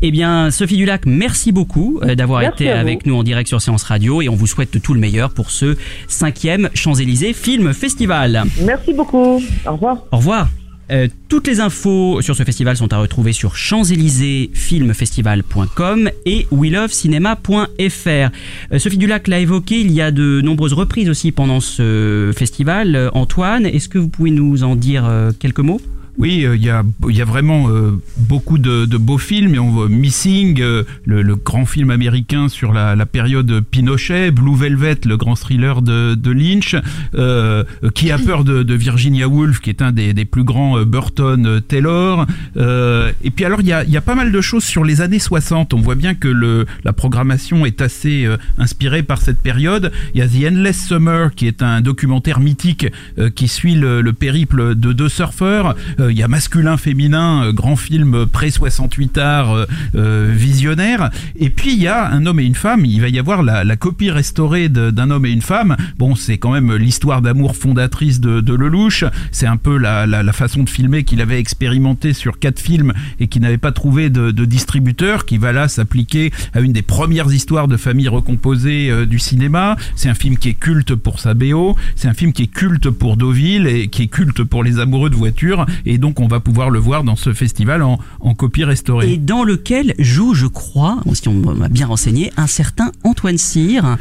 Eh 0.00 0.10
bien, 0.10 0.50
Sophie 0.50 0.76
Dulac, 0.76 1.02
merci 1.06 1.52
beaucoup 1.52 2.00
d'avoir 2.16 2.42
été 2.42 2.70
avec 2.70 3.06
nous 3.06 3.14
en 3.14 3.22
direct 3.22 3.48
sur 3.48 3.60
Séance 3.60 3.84
Radio 3.84 4.22
et 4.22 4.28
on 4.28 4.34
vous 4.34 4.46
souhaite 4.46 4.82
tout 4.82 4.94
le 4.94 5.00
meilleur 5.00 5.32
pour 5.34 5.50
ce 5.50 5.76
cinquième 6.08 6.70
Champs-Élysées 6.74 7.34
Film 7.34 7.72
Festival. 7.72 8.42
Merci 8.64 8.94
beaucoup. 8.94 9.40
Au 9.66 9.72
revoir. 9.72 10.06
Au 10.10 10.16
revoir. 10.16 10.48
Euh, 10.92 11.08
toutes 11.28 11.46
les 11.46 11.60
infos 11.60 12.20
sur 12.20 12.34
ce 12.36 12.42
festival 12.42 12.76
sont 12.76 12.92
à 12.92 12.98
retrouver 12.98 13.32
sur 13.32 13.56
champs-élysées-filmfestival.com 13.56 16.10
et 16.26 16.46
welovecinema.fr. 16.52 18.30
Euh, 18.72 18.78
Sophie 18.78 18.98
Dulac 18.98 19.26
l'a 19.28 19.38
évoqué, 19.38 19.80
il 19.80 19.90
y 19.90 20.02
a 20.02 20.10
de 20.10 20.42
nombreuses 20.42 20.74
reprises 20.74 21.08
aussi 21.08 21.32
pendant 21.32 21.60
ce 21.60 22.30
festival. 22.36 22.94
Euh, 22.94 23.08
Antoine, 23.14 23.64
est-ce 23.64 23.88
que 23.88 23.96
vous 23.98 24.08
pouvez 24.08 24.30
nous 24.30 24.64
en 24.64 24.76
dire 24.76 25.10
quelques 25.38 25.60
mots? 25.60 25.80
Oui, 26.18 26.44
euh, 26.44 26.56
il 26.56 26.62
y, 26.62 26.68
a, 26.68 26.82
y 27.08 27.22
a 27.22 27.24
vraiment 27.24 27.70
euh, 27.70 27.92
beaucoup 28.18 28.58
de, 28.58 28.84
de 28.84 28.96
beaux 28.98 29.18
films. 29.18 29.54
Et 29.54 29.58
on 29.58 29.70
voit 29.70 29.88
Missing, 29.88 30.60
euh, 30.60 30.84
le, 31.06 31.22
le 31.22 31.36
grand 31.36 31.64
film 31.64 31.90
américain 31.90 32.48
sur 32.48 32.72
la, 32.72 32.94
la 32.94 33.06
période 33.06 33.62
Pinochet, 33.70 34.30
Blue 34.30 34.54
Velvet, 34.54 34.98
le 35.06 35.16
grand 35.16 35.36
thriller 35.36 35.80
de, 35.80 36.14
de 36.14 36.30
Lynch, 36.30 36.76
euh, 37.14 37.64
Qui 37.94 38.10
a 38.10 38.18
peur 38.18 38.44
de, 38.44 38.62
de 38.62 38.74
Virginia 38.74 39.26
Woolf, 39.26 39.60
qui 39.60 39.70
est 39.70 39.80
un 39.80 39.90
des, 39.90 40.12
des 40.12 40.26
plus 40.26 40.44
grands 40.44 40.82
Burton 40.82 41.62
Taylor. 41.66 42.26
Euh, 42.58 43.10
et 43.24 43.30
puis 43.30 43.46
alors, 43.46 43.62
il 43.62 43.66
y 43.66 43.72
a, 43.72 43.82
y 43.84 43.96
a 43.96 44.02
pas 44.02 44.14
mal 44.14 44.32
de 44.32 44.40
choses 44.42 44.64
sur 44.64 44.84
les 44.84 45.00
années 45.00 45.18
60. 45.18 45.72
On 45.72 45.80
voit 45.80 45.94
bien 45.94 46.14
que 46.14 46.28
le, 46.28 46.66
la 46.84 46.92
programmation 46.92 47.64
est 47.64 47.80
assez 47.80 48.28
inspirée 48.58 49.02
par 49.02 49.22
cette 49.22 49.38
période. 49.38 49.92
Il 50.14 50.20
y 50.20 50.22
a 50.22 50.28
The 50.28 50.52
Endless 50.52 50.86
Summer, 50.88 51.34
qui 51.34 51.46
est 51.46 51.62
un 51.62 51.80
documentaire 51.80 52.38
mythique 52.38 52.86
qui 53.34 53.48
suit 53.48 53.74
le, 53.76 54.02
le 54.02 54.12
périple 54.12 54.74
de 54.74 54.92
deux 54.92 55.08
surfeurs. 55.08 55.74
Euh, 56.02 56.12
il 56.12 56.18
y 56.18 56.22
a 56.22 56.28
Masculin 56.28 56.76
Féminin, 56.76 57.44
euh, 57.44 57.52
grand 57.52 57.76
film 57.76 58.26
près 58.26 58.50
68 58.50 59.18
art 59.18 59.66
visionnaire. 59.94 61.10
Et 61.36 61.50
puis 61.50 61.72
il 61.74 61.82
y 61.82 61.88
a 61.88 62.10
Un 62.10 62.26
homme 62.26 62.40
et 62.40 62.44
une 62.44 62.54
femme. 62.54 62.84
Il 62.84 63.00
va 63.00 63.08
y 63.08 63.18
avoir 63.18 63.42
la, 63.42 63.76
copie 63.76 64.10
restaurée 64.10 64.68
d'un 64.68 65.10
homme 65.10 65.26
et 65.26 65.30
une 65.30 65.42
femme. 65.42 65.76
Bon, 65.98 66.14
c'est 66.14 66.38
quand 66.38 66.52
même 66.52 66.74
l'histoire 66.74 67.22
d'amour 67.22 67.56
fondatrice 67.56 68.20
de, 68.20 68.40
de 68.40 68.54
Lelouch. 68.54 69.04
C'est 69.30 69.46
un 69.46 69.56
peu 69.56 69.76
la, 69.78 70.32
façon 70.32 70.62
de 70.62 70.68
filmer 70.68 71.04
qu'il 71.04 71.20
avait 71.20 71.38
expérimenté 71.38 72.12
sur 72.12 72.38
quatre 72.38 72.60
films 72.60 72.92
et 73.20 73.28
qui 73.28 73.40
n'avait 73.40 73.58
pas 73.58 73.72
trouvé 73.72 74.10
de, 74.10 74.30
distributeur, 74.44 75.24
qui 75.24 75.38
va 75.38 75.52
là 75.52 75.68
s'appliquer 75.68 76.32
à 76.54 76.60
une 76.60 76.72
des 76.72 76.82
premières 76.82 77.32
histoires 77.32 77.68
de 77.68 77.76
famille 77.76 78.08
recomposée 78.08 78.90
euh, 78.90 79.06
du 79.06 79.18
cinéma. 79.18 79.76
C'est 79.96 80.08
un 80.08 80.14
film 80.14 80.36
qui 80.36 80.48
est 80.48 80.54
culte 80.54 80.94
pour 80.94 81.20
sa 81.20 81.34
BO. 81.34 81.76
C'est 81.96 82.08
un 82.08 82.14
film 82.14 82.32
qui 82.32 82.44
est 82.44 82.52
culte 82.52 82.90
pour 82.90 83.16
Deauville 83.16 83.66
et 83.66 83.88
qui 83.88 84.02
est 84.02 84.08
culte 84.08 84.42
pour 84.42 84.64
les 84.64 84.78
amoureux 84.78 85.10
de 85.10 85.16
voitures. 85.16 85.66
Et 85.86 85.91
et 85.92 85.98
donc 85.98 86.20
on 86.20 86.26
va 86.26 86.40
pouvoir 86.40 86.70
le 86.70 86.78
voir 86.78 87.04
dans 87.04 87.16
ce 87.16 87.32
festival 87.32 87.82
en, 87.82 87.98
en 88.20 88.34
copie 88.34 88.64
restaurée. 88.64 89.12
Et 89.12 89.16
dans 89.18 89.44
lequel 89.44 89.94
joue, 89.98 90.34
je 90.34 90.46
crois, 90.46 90.98
si 91.12 91.28
on 91.28 91.34
m'a 91.34 91.68
bien 91.68 91.86
renseigné, 91.86 92.32
un 92.36 92.46
certain 92.46 92.90
Antoine 93.04 93.38
Cyr 93.38 93.96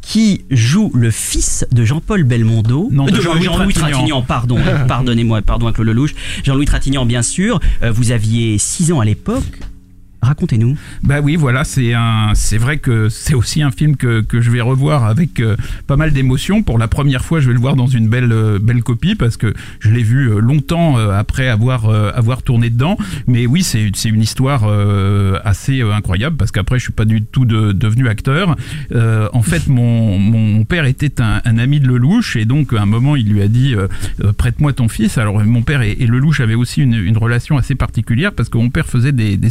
qui 0.00 0.44
joue 0.50 0.90
le 0.94 1.10
fils 1.10 1.66
de 1.72 1.84
Jean-Paul 1.84 2.24
Belmondo, 2.24 2.88
Non, 2.92 3.06
de 3.06 3.10
de 3.12 3.20
Jean-Louis 3.20 3.42
Jean-Louis 3.44 3.72
Trintignant. 3.74 3.90
Trintignant, 3.98 4.22
pardon, 4.22 4.58
pardonnez-moi, 4.88 5.42
pardon 5.42 5.66
avec 5.66 5.78
le 5.78 5.84
Lelouch, 5.84 6.14
Jean-Louis 6.44 6.66
Trintignant 6.66 7.06
bien 7.06 7.22
sûr, 7.22 7.60
Euh, 7.82 7.90
vous 7.92 8.10
aviez 8.10 8.58
6 8.58 8.92
ans 8.92 9.00
à 9.00 9.04
l'époque, 9.04 9.42
racontez-nous. 10.24 10.76
Bah 11.02 11.20
oui, 11.22 11.36
voilà, 11.36 11.64
c'est 11.64 11.94
un, 11.94 12.32
c'est 12.34 12.58
vrai 12.58 12.78
que 12.78 13.08
c'est 13.08 13.34
aussi 13.34 13.62
un 13.62 13.70
film 13.70 13.96
que, 13.96 14.20
que 14.20 14.40
je 14.40 14.50
vais 14.50 14.60
revoir 14.60 15.04
avec 15.04 15.40
euh, 15.40 15.56
pas 15.86 15.96
mal 15.96 16.12
d'émotion. 16.12 16.62
Pour 16.62 16.78
la 16.78 16.88
première 16.88 17.24
fois, 17.24 17.40
je 17.40 17.48
vais 17.48 17.54
le 17.54 17.60
voir 17.60 17.76
dans 17.76 17.86
une 17.86 18.08
belle 18.08 18.32
euh, 18.32 18.58
belle 18.60 18.82
copie 18.82 19.14
parce 19.14 19.36
que 19.36 19.54
je 19.80 19.90
l'ai 19.90 20.02
vu 20.02 20.28
euh, 20.30 20.38
longtemps 20.38 20.96
après 20.96 21.48
avoir 21.48 21.88
avoir 21.88 22.42
tourné 22.42 22.70
dedans. 22.70 22.96
Mais 23.26 23.46
oui, 23.46 23.62
c'est 23.62 23.90
c'est 23.94 24.08
une 24.08 24.22
histoire 24.22 24.64
assez 25.44 25.82
incroyable 25.82 26.36
parce 26.36 26.50
qu'après, 26.50 26.78
je 26.78 26.84
suis 26.84 26.92
pas 26.92 27.04
du 27.04 27.22
tout 27.22 27.44
de- 27.44 27.72
devenu 27.72 28.08
acteur. 28.08 28.56
En 28.94 29.42
fait, 29.42 29.68
mon 29.68 30.18
mon 30.18 30.64
père 30.64 30.84
était 30.86 31.20
un, 31.20 31.58
ami 31.58 31.80
de 31.80 31.86
Lelouch 31.86 32.36
et 32.36 32.44
donc 32.44 32.72
à 32.72 32.82
un 32.82 32.86
moment, 32.86 33.16
il 33.16 33.28
lui 33.28 33.42
a 33.42 33.48
dit 33.48 33.74
prête-moi 34.38 34.72
ton 34.72 34.88
fils. 34.88 35.18
Alors 35.18 35.42
mon 35.44 35.62
père 35.62 35.82
et, 35.82 35.92
et 35.92 36.06
Lelouch 36.06 36.40
avaient 36.40 36.54
aussi 36.54 36.82
une, 36.82 37.16
relation 37.16 37.56
assez 37.56 37.74
particulière 37.74 38.32
parce 38.32 38.48
que 38.48 38.58
mon 38.58 38.70
père 38.70 38.86
faisait 38.86 39.12
des, 39.12 39.36
des 39.36 39.50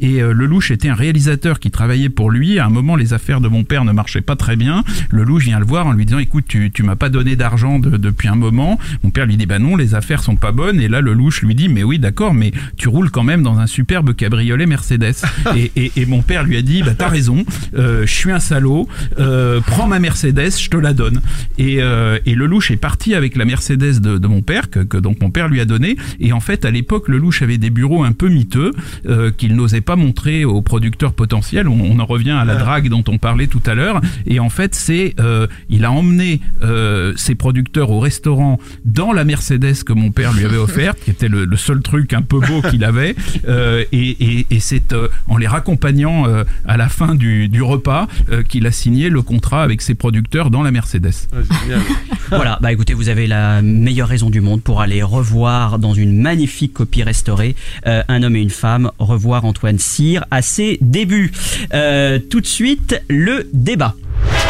et 0.00 0.22
euh, 0.22 0.32
Lelouch 0.32 0.70
était 0.70 0.88
un 0.88 0.94
réalisateur 0.94 1.58
qui 1.60 1.70
travaillait 1.70 2.08
pour 2.08 2.30
lui. 2.30 2.58
À 2.58 2.66
un 2.66 2.70
moment, 2.70 2.96
les 2.96 3.12
affaires 3.12 3.40
de 3.40 3.48
mon 3.48 3.64
père 3.64 3.84
ne 3.84 3.92
marchaient 3.92 4.20
pas 4.20 4.36
très 4.36 4.56
bien. 4.56 4.84
Lelouch 5.10 5.44
vient 5.44 5.58
le 5.58 5.64
voir 5.64 5.86
en 5.86 5.92
lui 5.92 6.04
disant 6.06 6.18
écoute, 6.18 6.44
tu, 6.48 6.70
tu 6.70 6.82
m'as 6.82 6.96
pas 6.96 7.08
donné 7.08 7.36
d'argent 7.36 7.78
de- 7.78 7.96
depuis 7.96 8.28
un 8.28 8.36
moment. 8.36 8.78
Mon 9.02 9.10
père 9.10 9.26
lui 9.26 9.36
dit 9.36 9.46
bah 9.46 9.58
non, 9.58 9.76
les 9.76 9.94
affaires 9.94 10.22
sont 10.22 10.36
pas 10.36 10.52
bonnes. 10.52 10.80
Et 10.80 10.88
là, 10.88 11.00
Lelouch 11.00 11.42
lui 11.42 11.54
dit 11.54 11.68
mais 11.68 11.82
oui, 11.82 11.98
d'accord, 11.98 12.34
mais 12.34 12.52
tu 12.76 12.88
roules 12.88 13.10
quand 13.10 13.22
même 13.24 13.42
dans 13.42 13.58
un 13.58 13.66
superbe 13.66 14.14
cabriolet 14.14 14.66
Mercedes. 14.66 15.14
et, 15.56 15.70
et, 15.76 15.92
et 15.96 16.06
mon 16.06 16.22
père 16.22 16.44
lui 16.44 16.56
a 16.56 16.62
dit 16.62 16.82
bah 16.82 16.94
t'as 16.96 17.08
raison, 17.08 17.44
euh, 17.76 18.06
je 18.06 18.12
suis 18.12 18.30
un 18.32 18.40
salaud. 18.40 18.88
Euh, 19.18 19.60
prends 19.60 19.86
ma 19.86 19.98
Mercedes, 19.98 20.52
je 20.58 20.68
te 20.68 20.76
la 20.76 20.92
donne. 20.92 21.20
Et, 21.58 21.76
euh, 21.82 22.18
et 22.26 22.34
Lelouch 22.34 22.70
est 22.70 22.76
parti 22.76 23.14
avec 23.14 23.36
la 23.36 23.44
Mercedes 23.44 24.00
de, 24.00 24.18
de 24.18 24.26
mon 24.26 24.42
père 24.42 24.70
que, 24.70 24.80
que 24.80 24.96
donc 24.96 25.20
mon 25.20 25.30
père 25.30 25.48
lui 25.48 25.60
a 25.60 25.64
donné. 25.64 25.96
Et 26.20 26.32
en 26.32 26.40
fait, 26.40 26.64
à 26.64 26.70
l'époque, 26.70 27.08
Lelouch 27.08 27.42
avait 27.42 27.58
des 27.58 27.70
bureaux 27.70 28.04
un 28.04 28.12
peu 28.12 28.28
miteux 28.28 28.72
euh, 29.08 29.30
qu'il 29.50 29.56
n'osait 29.56 29.80
pas 29.80 29.96
montrer 29.96 30.44
aux 30.44 30.62
producteurs 30.62 31.12
potentiels. 31.12 31.68
On, 31.68 31.80
on 31.80 31.98
en 31.98 32.06
revient 32.06 32.30
à 32.30 32.44
la 32.44 32.54
drague 32.54 32.88
dont 32.88 33.02
on 33.08 33.18
parlait 33.18 33.48
tout 33.48 33.62
à 33.66 33.74
l'heure. 33.74 34.00
Et 34.26 34.38
en 34.38 34.48
fait, 34.48 34.74
c'est 34.74 35.14
euh, 35.18 35.46
il 35.68 35.84
a 35.84 35.90
emmené 35.90 36.40
euh, 36.62 37.12
ses 37.16 37.34
producteurs 37.34 37.90
au 37.90 37.98
restaurant 37.98 38.58
dans 38.84 39.12
la 39.12 39.24
Mercedes 39.24 39.82
que 39.84 39.92
mon 39.92 40.12
père 40.12 40.32
lui 40.32 40.44
avait 40.44 40.56
offerte, 40.56 40.98
qui 41.04 41.10
était 41.10 41.28
le, 41.28 41.44
le 41.44 41.56
seul 41.56 41.82
truc 41.82 42.12
un 42.12 42.22
peu 42.22 42.38
beau 42.38 42.62
qu'il 42.62 42.84
avait. 42.84 43.16
Euh, 43.48 43.84
et 43.92 44.10
et, 44.20 44.46
et 44.50 44.60
c'est 44.60 44.92
euh, 44.92 45.08
en 45.26 45.36
les 45.36 45.46
raccompagnant 45.46 46.28
euh, 46.28 46.44
à 46.66 46.76
la 46.76 46.88
fin 46.88 47.14
du, 47.14 47.48
du 47.48 47.62
repas 47.62 48.06
euh, 48.30 48.42
qu'il 48.42 48.66
a 48.66 48.72
signé 48.72 49.08
le 49.08 49.22
contrat 49.22 49.62
avec 49.62 49.82
ses 49.82 49.94
producteurs 49.94 50.50
dans 50.50 50.62
la 50.62 50.70
Mercedes. 50.70 51.10
Voilà, 52.30 52.60
bah 52.62 52.70
écoutez, 52.70 52.94
vous 52.94 53.08
avez 53.08 53.26
la 53.26 53.60
meilleure 53.60 54.06
raison 54.06 54.30
du 54.30 54.40
monde 54.40 54.62
pour 54.62 54.80
aller 54.80 55.02
revoir 55.02 55.80
dans 55.80 55.94
une 55.94 56.22
magnifique 56.22 56.72
copie 56.74 57.02
restaurée 57.02 57.56
euh, 57.88 58.04
un 58.06 58.22
homme 58.22 58.36
et 58.36 58.40
une 58.40 58.50
femme, 58.50 58.92
revoir 59.00 59.39
Antoine 59.44 59.78
Cyr 59.78 60.24
à 60.30 60.42
ses 60.42 60.78
débuts. 60.80 61.32
Euh, 61.74 62.18
tout 62.18 62.40
de 62.40 62.46
suite, 62.46 63.00
le 63.08 63.48
débat. 63.52 63.94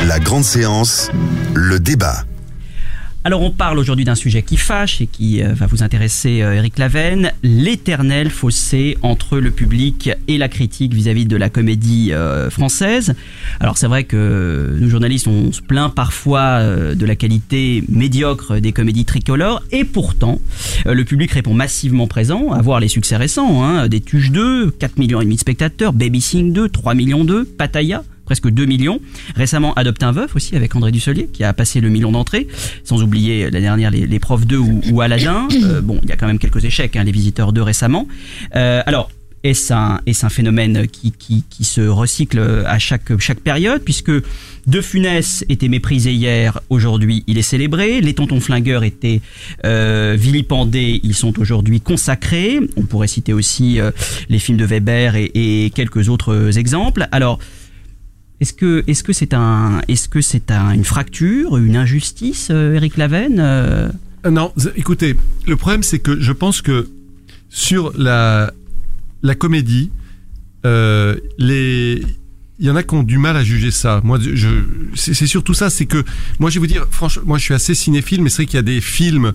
La 0.07 0.19
grande 0.19 0.45
séance, 0.45 1.11
le 1.55 1.79
débat. 1.79 2.25
Alors 3.23 3.43
on 3.43 3.51
parle 3.51 3.79
aujourd'hui 3.79 4.07
d'un 4.07 4.15
sujet 4.15 4.43
qui 4.43 4.57
fâche 4.57 5.03
et 5.03 5.07
qui 5.07 5.43
euh, 5.43 5.53
va 5.53 5.67
vous 5.67 5.83
intéresser 5.83 6.41
euh, 6.41 6.55
Eric 6.55 6.79
Lavenne, 6.79 7.33
l'éternel 7.43 8.31
fossé 8.31 8.97
entre 9.03 9.39
le 9.39 9.51
public 9.51 10.11
et 10.27 10.39
la 10.39 10.49
critique 10.49 10.95
vis-à-vis 10.95 11.27
de 11.27 11.37
la 11.37 11.51
comédie 11.51 12.13
euh, 12.13 12.49
française. 12.49 13.15
Alors 13.61 13.77
c'est 13.77 13.87
vrai 13.87 14.05
que 14.05 14.75
nous 14.79 14.89
journalistes 14.89 15.29
on 15.29 15.53
se 15.53 15.61
plaint 15.61 15.95
parfois 15.95 16.41
euh, 16.41 16.95
de 16.95 17.05
la 17.05 17.15
qualité 17.15 17.85
médiocre 17.91 18.59
des 18.59 18.73
comédies 18.73 19.05
tricolores 19.05 19.63
et 19.71 19.85
pourtant 19.85 20.41
euh, 20.87 20.95
le 20.95 21.05
public 21.05 21.31
répond 21.33 21.53
massivement 21.53 22.07
présent. 22.07 22.53
À 22.53 22.63
voir 22.63 22.81
les 22.81 22.89
succès 22.89 23.17
récents, 23.17 23.63
hein, 23.63 23.89
des 23.89 24.01
Tuches 24.01 24.31
2, 24.31 24.71
4 24.71 24.99
millions 24.99 25.21
et 25.21 25.25
demi 25.25 25.35
de 25.35 25.41
spectateurs, 25.41 25.93
Baby 25.93 26.23
Sing 26.23 26.55
2, 26.55 26.71
3 26.71 26.95
millions 26.95 27.25
2, 27.25 27.45
Pattaya 27.45 28.03
presque 28.31 28.49
2 28.49 28.65
millions. 28.65 29.01
Récemment, 29.35 29.75
Adopte 29.75 30.05
un 30.05 30.13
veuf 30.13 30.37
aussi 30.37 30.55
avec 30.55 30.77
André 30.77 30.93
Dusselier 30.93 31.29
qui 31.33 31.43
a 31.43 31.53
passé 31.53 31.81
le 31.81 31.89
million 31.89 32.13
d'entrées, 32.13 32.47
sans 32.85 33.03
oublier 33.03 33.51
la 33.51 33.61
dernière 33.61 33.91
les, 33.91 34.07
les 34.07 34.19
Profs 34.21 34.47
2 34.47 34.57
ou, 34.57 34.81
ou 34.93 35.01
Aladdin. 35.01 35.49
Euh, 35.63 35.83
bon, 35.83 36.01
il 36.03 36.09
y 36.09 36.13
a 36.13 36.17
quand 36.17 36.27
même 36.27 36.39
quelques 36.39 36.65
échecs, 36.65 36.97
hein, 36.97 37.05
les 37.05 37.13
Visiteurs 37.13 37.53
2 37.53 37.61
récemment. 37.61 38.09
Euh, 38.57 38.83
alors, 38.87 39.11
est-ce 39.43 39.73
un, 39.73 40.01
est 40.07 40.25
un 40.25 40.29
phénomène 40.29 40.87
qui, 40.87 41.13
qui, 41.13 41.45
qui 41.51 41.65
se 41.65 41.81
recycle 41.83 42.39
à 42.67 42.79
chaque, 42.79 43.19
chaque 43.19 43.41
période? 43.41 43.83
Puisque 43.83 44.13
De 44.67 44.81
Funès 44.81 45.45
était 45.49 45.69
méprisé 45.69 46.13
hier, 46.13 46.61
aujourd'hui 46.71 47.25
il 47.27 47.37
est 47.37 47.43
célébré. 47.43 48.01
Les 48.01 48.15
tontons 48.15 48.41
flingueurs 48.41 48.85
étaient 48.85 49.21
euh, 49.65 50.17
vilipendés, 50.19 51.01
ils 51.03 51.15
sont 51.15 51.39
aujourd'hui 51.41 51.81
consacrés. 51.81 52.61
On 52.77 52.83
pourrait 52.83 53.09
citer 53.09 53.33
aussi 53.33 53.81
euh, 53.81 53.91
les 54.29 54.39
films 54.39 54.59
de 54.59 54.65
Weber 54.65 55.17
et, 55.17 55.31
et 55.35 55.71
quelques 55.71 56.09
autres 56.09 56.59
exemples. 56.59 57.09
Alors, 57.13 57.39
est-ce 58.41 58.53
que 59.03 59.13
c'est 59.13 59.35
un 59.35 59.81
est-ce 59.89 60.09
que 60.09 60.21
une 60.75 60.85
fracture, 60.85 61.57
une 61.59 61.77
injustice, 61.77 62.49
euh, 62.51 62.75
Eric 62.75 62.97
Lavenne 62.97 63.39
euh? 63.39 63.89
Euh, 64.25 64.31
Non, 64.31 64.53
écoutez, 64.77 65.17
le 65.47 65.57
problème 65.57 65.83
c'est 65.83 65.99
que 65.99 66.21
je 66.21 66.33
pense 66.33 66.63
que 66.63 66.89
sur 67.51 67.93
la, 67.99 68.53
comédie, 69.39 69.91
euh, 70.65 71.17
il 71.39 72.67
y 72.67 72.71
en 72.71 72.77
a 72.77 72.83
qui 72.83 72.95
ont 72.95 73.03
du 73.03 73.19
mal 73.19 73.37
à 73.37 73.43
juger 73.43 73.71
ça. 73.71 74.01
Moi, 74.05 74.19
c'est 74.95 75.27
surtout 75.27 75.55
ça, 75.55 75.69
c'est 75.69 75.87
que 75.87 76.05
moi, 76.39 76.49
je 76.49 76.55
vais 76.55 76.61
vous 76.61 76.67
dire, 76.67 76.87
franchement, 76.91 77.25
moi, 77.27 77.39
je 77.39 77.45
suis 77.45 77.55
assez 77.55 77.75
cinéphile, 77.75 78.23
mais 78.23 78.31
c'est 78.31 78.43
vrai 78.43 78.47
qu'il 78.47 78.57
y 78.57 78.59
a 78.59 78.63
des 78.63 78.81
films. 78.81 79.33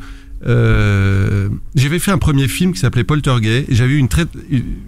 Euh, 0.47 1.49
j'avais 1.75 1.99
fait 1.99 2.11
un 2.11 2.17
premier 2.17 2.47
film 2.47 2.73
qui 2.73 2.79
s'appelait 2.79 3.03
Poltergeist, 3.03 3.65
j'avais 3.69 3.95
une 3.95 4.07
très, 4.07 4.25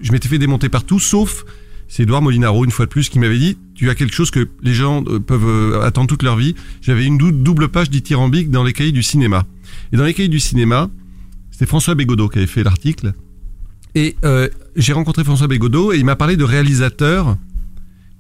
je 0.02 0.12
m'étais 0.12 0.30
fait 0.30 0.38
démonter 0.38 0.70
partout, 0.70 1.00
sauf 1.00 1.46
c'est 1.88 2.04
Edouard 2.04 2.22
Molinaro 2.22 2.66
une 2.66 2.72
fois 2.72 2.86
de 2.86 2.92
plus 2.92 3.10
qui 3.10 3.18
m'avait 3.18 3.40
dit 3.40 3.58
tu 3.78 3.90
as 3.90 3.96
quelque 3.96 4.14
chose 4.14 4.32
que 4.32 4.50
les 4.64 4.74
gens 4.74 5.04
euh, 5.08 5.20
peuvent 5.20 5.48
euh, 5.48 5.82
attendre 5.84 6.08
toute 6.10 6.24
leur 6.24 6.36
vie. 6.36 6.56
J'avais 6.82 7.06
une 7.06 7.18
dou- 7.18 7.32
double 7.32 7.70
page 7.70 7.90
dithyrambique 7.92 8.50
dans 8.50 8.64
les 8.64 8.74
cahiers 8.74 8.92
du 8.92 9.04
cinéma. 9.04 9.46
Et 9.94 9.98
dans 9.98 10.04
les 10.04 10.14
cahiers 10.16 10.30
du 10.30 10.40
cinéma, 10.40 10.90
c'était 11.52 11.68
François 11.68 11.94
Bégodeau 11.96 12.28
qui 12.28 12.40
avait 12.40 12.48
fait 12.48 12.64
l'article. 12.64 13.14
Et 13.94 14.16
euh, 14.26 14.50
j'ai 14.76 14.94
rencontré 14.94 15.24
François 15.24 15.48
Bégodeau 15.48 15.94
et 15.94 15.98
il 15.98 16.06
m'a 16.06 16.16
parlé 16.16 16.36
de 16.38 16.44
réalisateurs. 16.44 17.38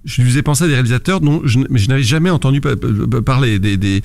Je 0.05 0.22
lui 0.22 0.30
faisais 0.30 0.43
penser 0.43 0.64
à 0.64 0.68
des 0.68 0.74
réalisateurs 0.74 1.22
dont 1.22 1.41
je, 1.43 1.60
je 1.74 1.88
n'avais 1.89 2.03
jamais 2.03 2.30
entendu 2.30 2.62
pa- 2.62 2.76
pa- 2.78 3.22
parler. 3.24 3.58
Des- 3.60 4.01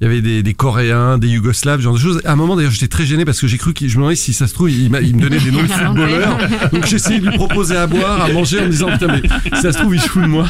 il 0.00 0.04
y 0.04 0.06
avait 0.06 0.20
des, 0.20 0.42
des 0.42 0.52
Coréens, 0.54 1.16
des 1.18 1.28
Yougoslaves, 1.28 1.78
ce 1.80 1.84
genre 1.84 1.94
de 1.94 1.98
choses. 1.98 2.20
À 2.24 2.32
un 2.32 2.36
moment, 2.36 2.54
d'ailleurs, 2.56 2.70
j'étais 2.72 2.88
très 2.88 3.06
gêné 3.06 3.24
parce 3.24 3.40
que 3.40 3.46
j'ai 3.46 3.56
cru 3.56 3.72
qu'il, 3.72 3.88
je 3.88 3.94
me 3.96 4.00
demandais 4.02 4.16
si 4.16 4.32
ça 4.34 4.46
se 4.46 4.52
trouve, 4.54 4.70
il, 4.70 4.82
il 5.02 5.16
me 5.16 5.20
donnait 5.22 5.38
des 5.40 5.50
noms 5.50 5.62
de 5.62 5.66
footballeurs. 5.68 6.38
Donc 6.72 6.92
essayé 6.92 7.18
de 7.20 7.28
lui 7.28 7.36
proposer 7.36 7.76
à 7.76 7.86
boire, 7.86 8.20
à 8.22 8.28
manger 8.30 8.60
en 8.60 8.64
me 8.66 8.68
disant, 8.70 8.90
putain, 8.92 9.06
mais 9.08 9.22
si 9.56 9.62
ça 9.62 9.72
se 9.72 9.78
trouve, 9.78 9.94
il 9.94 10.00
se 10.00 10.08
fout 10.08 10.22
de 10.22 10.28
moi. 10.28 10.46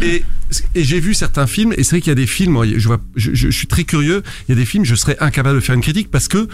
Et, 0.00 0.22
et 0.76 0.84
j'ai 0.84 1.00
vu 1.00 1.12
certains 1.14 1.46
films, 1.48 1.74
et 1.76 1.82
c'est 1.82 1.90
vrai 1.96 2.00
qu'il 2.00 2.10
y 2.10 2.12
a 2.12 2.14
des 2.14 2.26
films, 2.28 2.56
je, 2.76 2.86
vois, 2.86 2.98
je, 3.16 3.32
je- 3.34 3.50
je 3.50 3.56
suis 3.56 3.66
très 3.66 3.84
curieux, 3.84 4.22
il 4.48 4.52
y 4.52 4.56
a 4.56 4.56
des 4.60 4.64
films, 4.64 4.84
je 4.84 4.94
serais 4.94 5.16
incapable 5.20 5.56
de 5.56 5.60
faire 5.64 5.74
une 5.74 5.80
critique 5.82 6.10
parce 6.10 6.28
que 6.28 6.46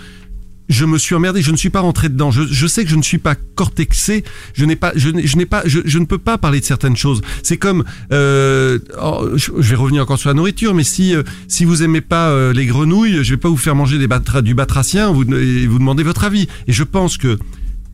je 0.68 0.84
me 0.84 0.98
suis 0.98 1.14
emmerdé, 1.14 1.42
je 1.42 1.50
ne 1.50 1.56
suis 1.56 1.70
pas 1.70 1.80
rentré 1.80 2.08
dedans. 2.08 2.30
Je, 2.30 2.42
je 2.50 2.66
sais 2.66 2.84
que 2.84 2.90
je 2.90 2.96
ne 2.96 3.02
suis 3.02 3.18
pas 3.18 3.34
cortexé, 3.54 4.24
je 4.54 4.64
n'ai 4.64 4.76
pas, 4.76 4.92
je 4.96 5.10
n'ai 5.10 5.46
pas, 5.46 5.62
je, 5.66 5.80
je 5.84 5.98
ne 5.98 6.06
peux 6.06 6.18
pas 6.18 6.38
parler 6.38 6.60
de 6.60 6.64
certaines 6.64 6.96
choses. 6.96 7.20
C'est 7.42 7.56
comme, 7.58 7.84
euh, 8.12 8.78
oh, 9.00 9.28
je, 9.34 9.50
je 9.58 9.70
vais 9.70 9.76
revenir 9.76 10.02
encore 10.02 10.18
sur 10.18 10.30
la 10.30 10.34
nourriture, 10.34 10.74
mais 10.74 10.84
si 10.84 11.14
euh, 11.14 11.22
si 11.48 11.64
vous 11.64 11.82
aimez 11.82 12.00
pas 12.00 12.30
euh, 12.30 12.52
les 12.52 12.66
grenouilles, 12.66 13.22
je 13.22 13.34
vais 13.34 13.40
pas 13.40 13.48
vous 13.48 13.56
faire 13.56 13.74
manger 13.74 13.98
des 13.98 14.08
batra- 14.08 14.42
du 14.42 14.54
batracien, 14.54 15.10
vous 15.10 15.24
et 15.34 15.66
vous 15.66 15.78
demandez 15.78 16.02
votre 16.02 16.24
avis. 16.24 16.48
Et 16.66 16.72
je 16.72 16.84
pense 16.84 17.18
que 17.18 17.38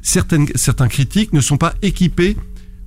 certaines 0.02 0.46
certains 0.54 0.88
critiques 0.88 1.32
ne 1.32 1.40
sont 1.40 1.58
pas 1.58 1.74
équipés 1.82 2.36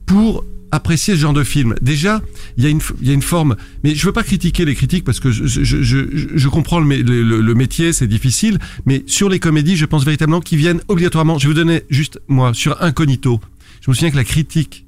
pour 0.05 0.43
apprécier 0.73 1.15
ce 1.15 1.19
genre 1.21 1.33
de 1.33 1.43
film. 1.43 1.75
Déjà, 1.81 2.21
il 2.57 2.63
y 2.63 2.67
a 2.67 2.69
une, 2.69 2.79
il 3.01 3.07
y 3.07 3.11
a 3.11 3.13
une 3.13 3.21
forme, 3.21 3.55
mais 3.83 3.95
je 3.95 4.05
veux 4.05 4.11
pas 4.11 4.23
critiquer 4.23 4.65
les 4.65 4.75
critiques 4.75 5.03
parce 5.03 5.19
que 5.19 5.31
je, 5.31 5.45
je, 5.45 5.63
je, 5.63 5.81
je, 5.83 5.97
je 6.35 6.47
comprends 6.49 6.79
le, 6.79 6.85
mé- 6.87 7.03
le, 7.03 7.23
le- 7.23 7.41
le 7.41 7.53
métier, 7.55 7.93
c'est 7.93 8.07
difficile, 8.07 8.59
mais 8.85 9.03
sur 9.07 9.29
les 9.29 9.39
comédies, 9.39 9.75
je 9.77 9.85
pense 9.85 10.03
véritablement 10.05 10.41
qu'ils 10.41 10.57
viennent 10.57 10.81
obligatoirement. 10.87 11.37
Je 11.37 11.47
vais 11.47 11.53
vous 11.53 11.59
donner 11.59 11.83
juste, 11.89 12.19
moi, 12.27 12.53
sur 12.53 12.81
Incognito. 12.81 13.39
Je 13.81 13.91
me 13.91 13.95
souviens 13.95 14.11
que 14.11 14.15
la 14.15 14.23
critique 14.23 14.85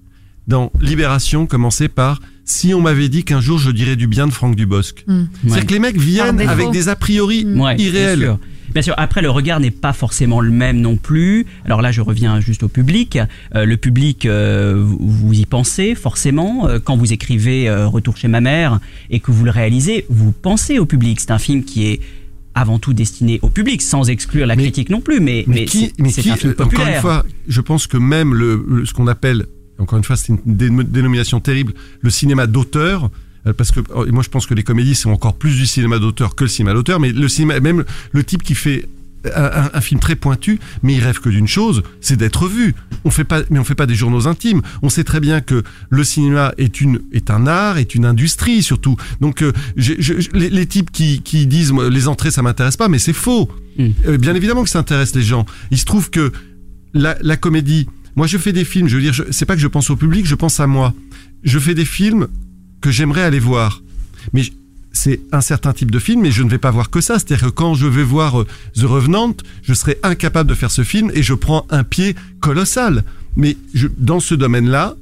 dans 0.47 0.71
Libération 0.81 1.45
commençait 1.47 1.89
par 1.89 2.21
si 2.45 2.73
on 2.75 2.81
m'avait 2.81 3.09
dit 3.09 3.23
qu'un 3.23 3.41
jour 3.41 3.57
je 3.57 3.71
dirais 3.71 3.95
du 3.95 4.05
bien 4.07 4.27
de 4.27 4.31
Franck 4.31 4.55
Dubosc. 4.55 5.03
Hmm. 5.07 5.25
C'est-à-dire 5.41 5.55
Ouais. 5.61 5.65
que 5.65 5.73
les 5.73 5.79
mecs 5.79 5.97
viennent 5.97 6.39
avec 6.41 6.69
des 6.71 6.89
a 6.89 6.95
priori 6.95 7.45
Ouais, 7.45 7.75
irréels. 7.77 8.37
Bien 8.75 8.81
sûr. 8.81 8.93
Après, 8.97 9.21
le 9.21 9.29
regard 9.31 9.59
n'est 9.61 9.71
pas 9.71 9.93
forcément 9.93 10.41
le 10.41 10.51
même 10.51 10.81
non 10.81 10.97
plus. 10.97 11.45
Alors 11.63 11.81
là, 11.81 11.91
je 11.93 12.01
reviens 12.01 12.41
juste 12.41 12.61
au 12.61 12.67
public. 12.67 13.17
Euh, 13.55 13.65
le 13.65 13.77
public, 13.77 14.25
euh, 14.25 14.75
vous- 14.85 15.33
y 15.33 15.45
pensez 15.45 15.95
forcément. 15.95 16.67
Euh, 16.67 16.79
quand 16.83 16.97
vous 16.97 17.13
écrivez 17.13 17.69
euh, 17.69 17.87
Retour 17.87 18.17
chez 18.17 18.27
ma 18.27 18.41
mère 18.41 18.79
et 19.09 19.21
que 19.21 19.31
vous 19.31 19.45
le 19.45 19.51
réalisez, 19.51 20.05
vous 20.09 20.33
pensez 20.33 20.77
au 20.77 20.85
public. 20.85 21.21
C'est 21.21 21.31
un 21.31 21.39
film 21.39 21.63
qui 21.63 21.87
est 21.87 22.01
avant 22.53 22.77
tout 22.77 22.93
destiné 22.93 23.39
au 23.41 23.49
public, 23.49 23.81
sans 23.81 24.09
exclure 24.09 24.45
la 24.45 24.55
critique 24.57 24.89
non 24.89 24.99
plus, 25.01 25.19
mais, 25.21 25.45
mais, 25.47 25.63
qui, 25.65 25.79
c'est- 25.79 25.93
mais 25.99 26.09
c'est 26.09 26.29
un 26.29 26.35
film 26.35 26.51
euh, 26.51 26.53
encore 26.53 26.65
une 26.65 26.71
populaire. 26.77 27.01
fois, 27.01 27.25
je 27.47 27.61
pense 27.61 27.87
que 27.87 27.97
même 27.97 28.33
le, 28.33 28.63
le- 28.67 28.85
ce 28.85 28.93
qu'on 28.93 29.07
appelle, 29.07 29.45
encore 29.79 29.97
une 29.97 30.03
fois, 30.03 30.15
c'est 30.17 30.33
une 30.33 30.39
dé- 30.45 30.69
dénomination 30.69 31.39
terrible, 31.39 31.73
le 32.01 32.09
cinéma 32.09 32.45
d'auteur. 32.45 33.09
Euh, 33.47 33.53
Parce 33.53 33.71
que 33.71 33.79
euh, 33.79 34.11
moi 34.11 34.23
je 34.23 34.29
pense 34.29 34.45
que 34.45 34.53
les 34.53 34.63
comédies 34.63 34.95
sont 34.95 35.11
encore 35.11 35.35
plus 35.35 35.55
du 35.55 35.65
cinéma 35.65 35.99
d'auteur 35.99 36.35
que 36.35 36.43
le 36.43 36.49
cinéma 36.49 36.73
d'auteur, 36.73 36.99
mais 36.99 37.11
le 37.11 37.27
cinéma, 37.27 37.59
même 37.59 37.83
le 38.11 38.23
type 38.23 38.43
qui 38.43 38.55
fait 38.55 38.87
un, 39.35 39.81
film 39.81 39.99
très 39.99 40.15
pointu, 40.15 40.59
mais 40.83 40.93
il 40.93 40.99
rêve 40.99 41.19
que 41.19 41.29
d'une 41.29 41.47
chose, 41.47 41.81
c'est 41.99 42.15
d'être 42.15 42.47
vu. 42.47 42.75
On 43.05 43.09
fait 43.09 43.23
pas, 43.23 43.41
mais 43.49 43.57
on 43.57 43.63
fait 43.63 43.73
pas 43.73 43.87
des 43.87 43.95
journaux 43.95 44.27
intimes. 44.27 44.61
On 44.83 44.89
sait 44.89 45.03
très 45.03 45.19
bien 45.19 45.41
que 45.41 45.63
le 45.89 46.03
cinéma 46.03 46.53
est 46.59 46.79
une 46.79 46.99
est 47.11 47.31
un 47.31 47.47
art, 47.47 47.79
est 47.79 47.95
une 47.95 48.05
industrie 48.05 48.61
surtout. 48.61 48.97
Donc 49.21 49.41
euh, 49.41 49.51
j'ai- 49.77 49.95
je- 49.99 50.19
je- 50.19 50.29
les, 50.33 50.51
les 50.51 50.65
types 50.67 50.91
qui, 50.91 51.21
qui 51.23 51.47
disent 51.47 51.73
les 51.89 52.07
entrées 52.07 52.29
ça 52.29 52.43
m'intéresse 52.43 52.77
pas, 52.77 52.87
mais 52.87 52.99
c'est 52.99 53.13
faux. 53.13 53.49
Euh, 53.79 54.17
bien 54.19 54.35
évidemment 54.35 54.63
que 54.63 54.69
ça 54.69 54.77
intéresse 54.79 55.15
les 55.15 55.23
gens. 55.23 55.47
Il 55.71 55.79
se 55.79 55.85
trouve 55.85 56.11
que 56.11 56.31
la, 56.93 57.17
la 57.21 57.35
comédie. 57.35 57.87
Moi, 58.15 58.27
je 58.27 58.37
fais 58.37 58.53
des 58.53 58.63
films. 58.63 58.87
Je 58.87 58.95
veux 58.95 59.01
dire, 59.01 59.13
c'est 59.31 59.45
pas 59.45 59.55
que 59.55 59.61
je 59.61 59.67
pense 59.67 59.89
au 59.89 59.95
public, 59.97 60.25
je 60.25 60.35
pense 60.35 60.59
à 60.59 60.67
moi. 60.67 60.93
Je 61.43 61.57
fais 61.59 61.73
des 61.73 61.83
films 61.83 62.27
que 62.85 62.91
j'aimerais 62.91 63.23
aller 63.23 63.39
voir, 63.39 63.81
mais 64.31 64.43
c'est 64.91 65.19
un 65.31 65.41
certain 65.41 65.73
type 65.73 65.89
de 65.89 65.97
film, 65.97 66.21
mais 66.21 66.29
je 66.29 66.43
ne 66.43 66.49
vais 66.51 66.59
pas 66.59 66.69
voir 66.69 66.91
que 66.91 67.01
ça. 67.01 67.15
C'est-à-dire 67.17 67.47
que 67.47 67.51
quand 67.51 67.73
je 67.73 67.87
vais 67.87 68.03
voir 68.03 68.41
euh, 68.41 68.47
The 68.75 68.83
Revenant, 68.83 69.35
je 69.63 69.73
serai 69.73 69.97
incapable 70.03 70.47
de 70.47 70.53
faire 70.53 70.69
ce 70.69 70.83
film 70.83 71.09
et 71.15 71.23
je 71.23 71.33
prends 71.33 71.65
un 71.71 71.83
pied 71.83 72.15
colossal. 72.41 73.03
Mais 73.37 73.57
je, 73.73 73.87
dans 73.97 74.19
ce 74.19 74.35
domaine-là, 74.35 74.93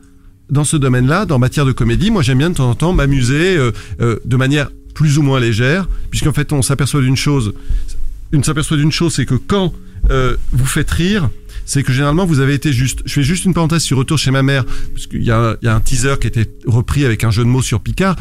dans 0.50 0.64
ce 0.64 0.78
domaine-là, 0.78 1.26
dans 1.26 1.40
matière 1.40 1.66
de 1.66 1.74
comédie, 1.74 2.10
moi 2.10 2.22
j'aime 2.22 2.38
bien 2.38 2.52
de 2.52 2.56
temps 2.56 2.70
en 2.70 2.76
temps 2.76 2.94
m'amuser 2.94 3.58
euh, 3.58 3.74
euh, 4.00 4.16
de 4.24 4.38
manière 4.38 4.70
plus 4.96 5.18
ou 5.18 5.22
moins 5.22 5.42
légère, 5.42 5.90
puisqu'en 6.10 6.32
fait 6.32 6.54
on 6.54 6.62
s'aperçoit 6.62 7.02
d'une 7.02 7.18
chose, 7.18 7.54
on 8.32 8.44
s'aperçoit 8.44 8.78
d'une 8.78 8.94
chose, 8.94 9.14
c'est 9.14 9.26
que 9.26 9.36
quand 9.36 9.74
vous 10.52 10.66
faites 10.66 10.92
rire, 10.92 11.30
c'est 11.66 11.84
que 11.84 11.92
généralement 11.94 12.26
vous 12.26 12.40
avez 12.40 12.54
été 12.54 12.74
juste. 12.74 13.02
Je 13.06 13.14
fais 13.14 13.24
juste 13.24 13.46
une 13.46 13.54
parenthèse 13.54 13.84
sur 13.84 13.98
Retour 13.98 14.18
chez 14.18 14.32
ma 14.32 14.44
mère, 14.44 14.66
parce 14.94 15.08
qu'il 15.08 15.24
y, 15.24 15.32
a 15.32 15.58
un- 15.64 15.80
teaser 15.80 16.16
qui 16.20 16.28
a 16.28 16.30
été 16.30 16.50
repris 16.66 17.06
avec 17.06 17.24
un 17.24 17.32
jeu 17.32 17.44
de 17.44 17.50
mots 17.50 17.62
sur 17.62 17.80
Picard. 17.80 18.16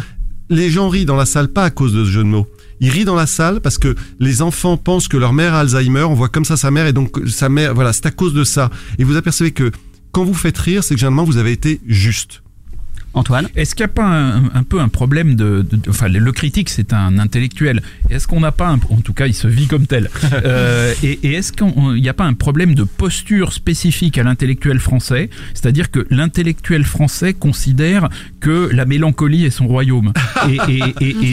Les 0.51 0.71
gens 0.71 0.89
rient 0.89 1.05
dans 1.07 1.17
la 1.17 1.27
salle 1.27 1.49
pas 1.49 1.65
à 1.65 1.71
cause 1.71 1.93
de 1.93 2.05
ce 2.05 2.11
jeu 2.11 2.23
de 2.23 2.29
mots. 2.29 2.47
Ils 2.81 2.91
rient 2.91 3.05
dans 3.05 3.15
la 3.15 3.27
salle 3.27 3.61
parce 3.61 3.79
que 3.79 3.95
les 4.19 4.43
enfants 4.43 4.77
pensent 4.77 5.09
que 5.09 5.17
leur 5.17 5.33
mère 5.33 5.55
a 5.55 5.61
Alzheimer, 5.61 6.03
on 6.03 6.15
voit 6.15 6.29
comme 6.29 6.45
ça 6.45 6.57
sa 6.57 6.71
mère 6.71 6.87
et 6.87 6.93
donc 6.93 7.17
sa 7.29 7.49
mère, 7.49 7.75
voilà, 7.75 7.93
c'est 7.93 8.07
à 8.07 8.11
cause 8.11 8.35
de 8.35 8.45
ça. 8.45 8.71
Et 8.99 9.05
vous 9.05 9.17
apercevez 9.17 9.53
que 9.53 9.71
quand 10.11 10.25
vous 10.25 10.35
faites 10.35 10.59
rire, 10.59 10.83
c'est 10.85 10.95
que 10.95 11.01
généralement 11.01 11.25
vous 11.25 11.37
avez 11.39 11.53
été 11.53 11.81
juste. 11.87 12.42
Antoine 13.15 13.49
Est-ce 13.57 13.75
qu'il 13.75 13.85
n'y 13.85 13.91
a 13.91 13.95
pas 13.95 14.07
un, 14.07 14.45
un 14.55 14.63
peu 14.63 14.81
un 14.81 14.89
problème 14.89 15.35
de, 15.35 15.67
de- 15.71 15.77
de- 15.77 15.91
Enfin, 15.91 16.09
le 16.09 16.33
critique, 16.33 16.69
c'est 16.71 16.93
un 16.93 17.19
intellectuel. 17.19 17.83
Est-ce 18.11 18.27
qu'on 18.27 18.41
n'a 18.41 18.53
pas, 18.53 18.69
un- 18.69 18.81
en 18.91 19.01
tout 19.05 19.13
cas, 19.13 19.27
il 19.27 19.35
se 19.35 19.49
vit 19.49 19.67
comme 19.67 19.87
tel. 19.87 20.09
Euh, 20.45 20.93
et 21.03 21.19
et 21.23 21.35
est-ce 21.35 21.53
qu'il 21.53 21.67
n'y 22.01 22.09
a 22.09 22.15
pas 22.15 22.25
un 22.25 22.33
problème 22.33 22.75
de 22.75 22.83
posture 22.85 23.53
spécifique 23.53 24.19
à 24.19 24.23
l'intellectuel 24.23 24.81
français? 24.81 25.31
C'est-à-dire 25.55 25.91
que 25.91 26.07
l'intellectuel 26.11 26.85
français 26.85 27.33
considère 27.35 28.09
que 28.41 28.71
la 28.73 28.85
mélancolie 28.87 29.45
est 29.45 29.51
son 29.51 29.67
royaume. 29.69 30.13
Et, 30.49 30.57
et- 30.69 30.83
et- 31.01 31.09
et- 31.11 31.33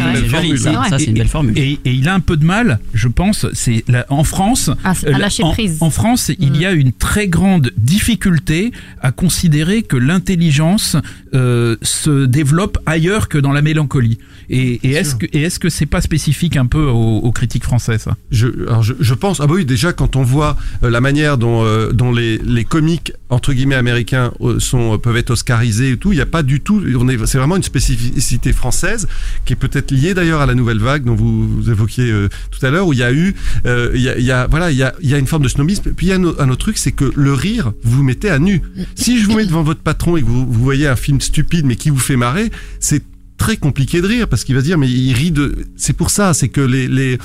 C'est 0.58 0.70
vrai, 0.72 0.90
ça. 0.90 0.98
Une 1.00 1.14
belle 1.16 1.28
formule. 1.28 1.58
Et, 1.58 1.80
et 1.86 1.92
il 1.94 2.08
a 2.08 2.14
un 2.14 2.20
peu 2.20 2.38
de 2.38 2.46
mal, 2.46 2.80
je 2.94 3.08
pense, 3.08 3.48
c'est 3.54 3.84
en 4.10 4.24
France. 4.24 4.70
À- 4.84 4.94
à 5.08 5.18
lâcher 5.18 5.44
en- 5.44 5.52
prise. 5.52 5.78
En 5.82 5.90
France, 5.90 6.30
il 6.38 6.58
y 6.58 6.66
a 6.66 6.72
une 6.74 6.92
très 6.92 7.28
grande 7.28 7.72
difficulté 7.78 8.72
à 9.02 9.12
considérer 9.12 9.82
que 9.84 9.96
l'intelligence 9.98 10.96
euh, 11.34 11.69
se 11.82 12.26
développe 12.26 12.78
ailleurs 12.86 13.28
que 13.30 13.38
dans 13.38 13.52
la 13.52 13.62
mélancolie. 13.62 14.18
Et, 14.50 14.80
et 14.88 14.92
est-ce 14.94 15.16
que 15.16 15.26
et 15.32 15.44
est-ce 15.44 15.60
que 15.60 15.70
c'est 15.70 15.86
pas 15.86 16.02
spécifique 16.02 16.58
un 16.58 16.66
peu 16.66 16.84
aux, 16.86 17.18
aux 17.20 17.32
critiques 17.32 17.64
français 17.64 17.98
ça? 18.00 18.16
Je, 18.32 18.48
alors 18.68 18.82
je, 18.84 18.94
je 19.00 19.14
pense, 19.14 19.40
ah 19.42 19.48
bah 19.48 19.54
oui, 19.56 19.66
déjà 19.66 19.94
quand 19.94 20.16
on 20.16 20.24
voit 20.24 20.58
euh, 20.84 20.90
la 20.90 21.02
manière 21.02 21.38
dont, 21.38 21.64
euh, 21.64 21.92
dont 21.92 22.12
les, 22.12 22.38
les 22.40 22.64
comiques 22.66 23.14
entre 23.30 23.54
guillemets 23.54 23.76
américains 23.76 24.32
euh, 24.42 24.60
sont 24.60 24.98
peuvent 24.98 25.18
être 25.18 25.30
oscarisés 25.32 25.92
et 25.92 25.98
tout, 25.98 26.12
il 26.12 26.16
n'y 26.16 26.22
a 26.22 26.26
pas 26.26 26.42
du 26.42 26.62
tout. 26.62 26.82
On 26.98 27.08
est, 27.10 27.24
c'est 27.28 27.38
vraiment 27.38 27.58
une 27.58 27.64
spécificité 27.64 28.54
française 28.54 29.08
qui 29.46 29.54
est 29.54 29.56
peut-être 29.56 29.92
liée 29.92 30.14
d'ailleurs 30.16 30.42
à 30.42 30.46
la 30.48 30.56
nouvelle 30.56 30.80
vague 30.80 31.04
dont 31.04 31.16
vous, 31.16 31.48
vous 31.48 31.70
évoquiez 31.70 32.10
euh, 32.12 32.28
tout 32.50 32.66
à 32.66 32.72
l'heure, 32.72 32.88
où 32.88 32.94
il 32.94 33.00
y 33.00 33.04
a 33.04 33.14
eu, 33.14 33.36
il 33.66 34.02
y 34.02 34.10
a, 34.10 34.18
il 34.18 34.26
y 34.26 34.32
a- 34.32 34.48
voilà, 34.48 34.72
il 34.72 34.78
y 34.78 34.84
a, 34.84 34.96
il 35.02 35.10
y 35.10 35.14
a 35.14 35.18
une 35.20 35.28
forme 35.28 35.44
de 35.44 35.48
snobisme. 35.48 35.92
Puis 35.96 36.08
il 36.08 36.10
y 36.10 36.14
a 36.14 36.16
un, 36.16 36.24
autre- 36.24 36.42
un 36.42 36.50
autre 36.50 36.60
truc, 36.62 36.78
c'est 36.78 36.92
que 36.92 37.12
le 37.16 37.34
rire, 37.34 37.72
vous 37.84 37.98
vous 37.98 38.04
mettez 38.04 38.30
à 38.30 38.40
nu. 38.40 38.62
Si 38.96 39.20
je 39.20 39.28
vous 39.28 39.36
mets 39.36 39.46
devant 39.46 39.62
votre 39.64 39.82
patron 39.82 40.18
et 40.18 40.22
que 40.22 40.28
vous, 40.28 40.46
vous 40.46 40.64
voyez 40.64 40.88
un 40.88 40.96
film 40.96 41.22
stupide 41.22 41.59
mais 41.66 41.76
qui 41.76 41.90
vous 41.90 42.00
fait 42.00 42.16
marrer, 42.16 42.50
c'est 42.80 43.04
très 43.38 43.58
compliqué 43.58 44.02
de 44.02 44.08
rire 44.08 44.28
parce 44.28 44.44
qu'il 44.44 44.56
va 44.56 44.62
se 44.62 44.66
dire 44.66 44.78
mais 44.78 44.90
il 44.90 45.14
rit 45.14 45.32
de 45.32 45.56
c'est 45.78 45.94
pour 45.94 46.10
ça 46.10 46.34
c'est 46.34 46.50
que 46.50 46.60
les 46.60 46.90
les 46.90 47.18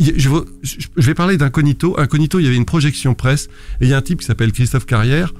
je, 0.00 0.28
vais 0.96 1.14
parler 1.14 1.36
d'Incognito. 1.36 1.98
Incognito, 1.98 2.38
il 2.38 2.44
y 2.44 2.46
avait 2.46 2.56
une 2.56 2.64
projection 2.64 3.14
presse 3.14 3.48
et 3.80 3.86
il 3.86 3.88
y 3.88 3.94
a 3.94 3.98
un 3.98 4.02
type 4.02 4.20
qui 4.20 4.26
s'appelle 4.26 4.52
Christophe 4.52 4.86
Carrière 4.86 5.34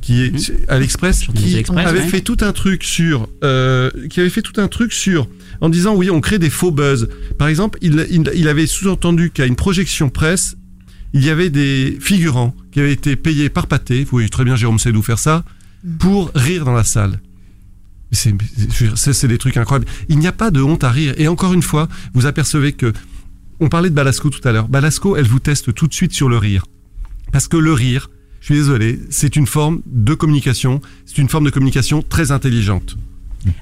qui 0.00 0.22
est 0.22 0.52
à 0.68 0.78
l'Express 0.78 1.26
qui 1.34 1.62
avait 1.76 2.00
ouais. 2.00 2.06
fait 2.06 2.22
tout 2.22 2.38
un 2.40 2.52
truc 2.52 2.82
sur 2.82 3.28
euh, 3.44 3.90
qui 4.08 4.20
avait 4.20 4.30
fait 4.30 4.42
tout 4.42 4.58
un 4.58 4.66
truc 4.66 4.94
sur 4.94 5.28
en 5.60 5.68
disant 5.68 5.94
oui 5.94 6.10
on 6.10 6.20
crée 6.20 6.38
des 6.38 6.50
faux 6.50 6.70
buzz. 6.70 7.08
Par 7.38 7.48
exemple, 7.48 7.78
il, 7.82 8.06
il, 8.10 8.28
il 8.34 8.48
avait 8.48 8.66
sous-entendu 8.66 9.30
qu'à 9.30 9.46
une 9.46 9.56
projection 9.56 10.08
presse 10.08 10.56
il 11.12 11.24
y 11.24 11.30
avait 11.30 11.50
des 11.50 11.98
figurants 12.00 12.54
qui 12.72 12.80
avaient 12.80 12.92
été 12.92 13.16
payés 13.16 13.48
par 13.48 13.66
pâté, 13.66 14.04
vous 14.04 14.10
voyez 14.10 14.28
très 14.28 14.44
bien 14.44 14.56
Jérôme 14.56 14.78
Sédou 14.78 15.02
faire 15.02 15.18
ça, 15.18 15.44
pour 15.98 16.30
rire 16.34 16.64
dans 16.64 16.72
la 16.72 16.84
salle. 16.84 17.18
C'est 18.12 19.26
des 19.26 19.38
trucs 19.38 19.56
incroyables. 19.56 19.86
Il 20.08 20.18
n'y 20.18 20.26
a 20.26 20.32
pas 20.32 20.50
de 20.50 20.60
honte 20.60 20.84
à 20.84 20.90
rire. 20.90 21.14
Et 21.16 21.28
encore 21.28 21.52
une 21.52 21.62
fois, 21.62 21.88
vous 22.14 22.26
apercevez 22.26 22.72
que 22.72 22.92
on 23.60 23.68
parlait 23.68 23.90
de 23.90 23.94
Balasco 23.94 24.30
tout 24.30 24.46
à 24.48 24.52
l'heure. 24.52 24.68
Balasco, 24.68 25.16
elle 25.16 25.26
vous 25.26 25.38
teste 25.38 25.74
tout 25.74 25.86
de 25.86 25.94
suite 25.94 26.12
sur 26.12 26.28
le 26.28 26.38
rire. 26.38 26.64
Parce 27.30 27.46
que 27.46 27.56
le 27.56 27.72
rire, 27.72 28.10
je 28.40 28.46
suis 28.46 28.54
désolé, 28.54 28.98
c'est 29.10 29.36
une 29.36 29.46
forme 29.46 29.82
de 29.86 30.14
communication, 30.14 30.80
c'est 31.04 31.18
une 31.18 31.28
forme 31.28 31.44
de 31.44 31.50
communication 31.50 32.02
très 32.02 32.32
intelligente. 32.32 32.96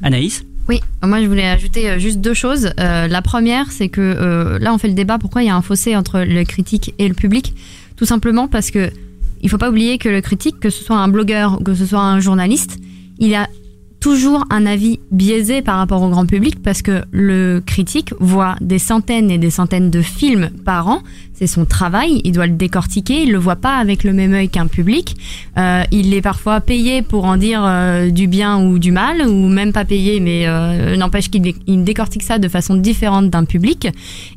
Anaïs 0.03 0.45
Oui, 0.69 0.81
moi 1.03 1.21
je 1.21 1.27
voulais 1.27 1.47
ajouter 1.47 1.91
euh, 1.91 1.99
juste 1.99 2.21
deux 2.21 2.35
choses. 2.35 2.71
Euh, 2.79 3.09
la 3.09 3.23
première, 3.23 3.71
c'est 3.73 3.89
que 3.89 4.01
euh, 4.01 4.59
là 4.61 4.73
on 4.73 4.79
fait 4.79 4.89
le 4.89 4.95
débat 4.95 5.19
pourquoi 5.19 5.43
il 5.43 5.47
y 5.47 5.51
a 5.51 5.57
un 5.57 5.63
fossé 5.63 5.97
entre 5.97 6.21
le 6.21 6.45
critique 6.45 6.95
et 6.99 7.09
le 7.09 7.15
public? 7.15 7.55
Tout 7.97 8.07
simplement 8.07 8.49
parce 8.49 8.71
que 8.71 8.91
il 9.41 9.51
faut 9.51 9.59
pas 9.59 9.71
oublier 9.71 9.99
que 9.99 10.09
le 10.09 10.21
critique, 10.21 10.59
que 10.59 10.71
ce 10.71 10.83
soit 10.83 10.97
un 10.97 11.09
blogueur 11.09 11.61
ou 11.61 11.65
que 11.65 11.75
ce 11.75 11.87
soit 11.87 12.01
un 12.01 12.19
journaliste, 12.19 12.79
il 13.19 13.35
a 13.35 13.49
toujours 14.01 14.45
un 14.51 14.67
avis 14.67 15.01
biaisé 15.11 15.63
par 15.63 15.79
rapport 15.79 16.03
au 16.03 16.09
grand 16.09 16.27
public 16.27 16.63
parce 16.63 16.83
que 16.83 17.03
le 17.11 17.63
critique 17.65 18.13
voit 18.21 18.57
des 18.61 18.79
centaines 18.79 19.31
et 19.31 19.39
des 19.39 19.51
centaines 19.51 19.91
de 19.91 20.03
films 20.03 20.51
par 20.65 20.89
an. 20.89 21.01
C'est 21.33 21.47
son 21.47 21.65
travail, 21.65 22.21
il 22.25 22.33
doit 22.33 22.49
le 22.49 22.55
décortiquer, 22.55 23.23
il 23.23 23.31
le 23.31 23.39
voit 23.39 23.55
pas 23.55 23.77
avec 23.77 24.03
le 24.03 24.13
même 24.13 24.35
œil 24.35 24.49
qu'un 24.49 24.67
public. 24.67 25.15
Euh, 25.57 25.85
il 25.93 26.13
est 26.13 26.21
parfois 26.21 26.61
payé 26.61 27.01
pour 27.01 27.27
en 27.27 27.37
dire 27.37 27.61
euh, 27.65 28.11
du 28.11 28.27
bien 28.27 28.61
ou 28.61 28.81
du 28.81 28.91
mal, 28.91 29.23
ou 29.23 29.47
même 29.47 29.73
pas 29.73 29.85
payé, 29.85 30.19
mais 30.19 30.49
euh, 30.49 30.97
n'empêche 30.97 31.31
qu'il 31.31 31.43
dé- 31.43 31.55
il 31.69 31.85
décortique 31.85 32.25
ça 32.25 32.41
de 32.41 32.49
façon 32.49 32.75
différente 32.75 33.31
d'un 33.31 33.45
public. 33.45 33.87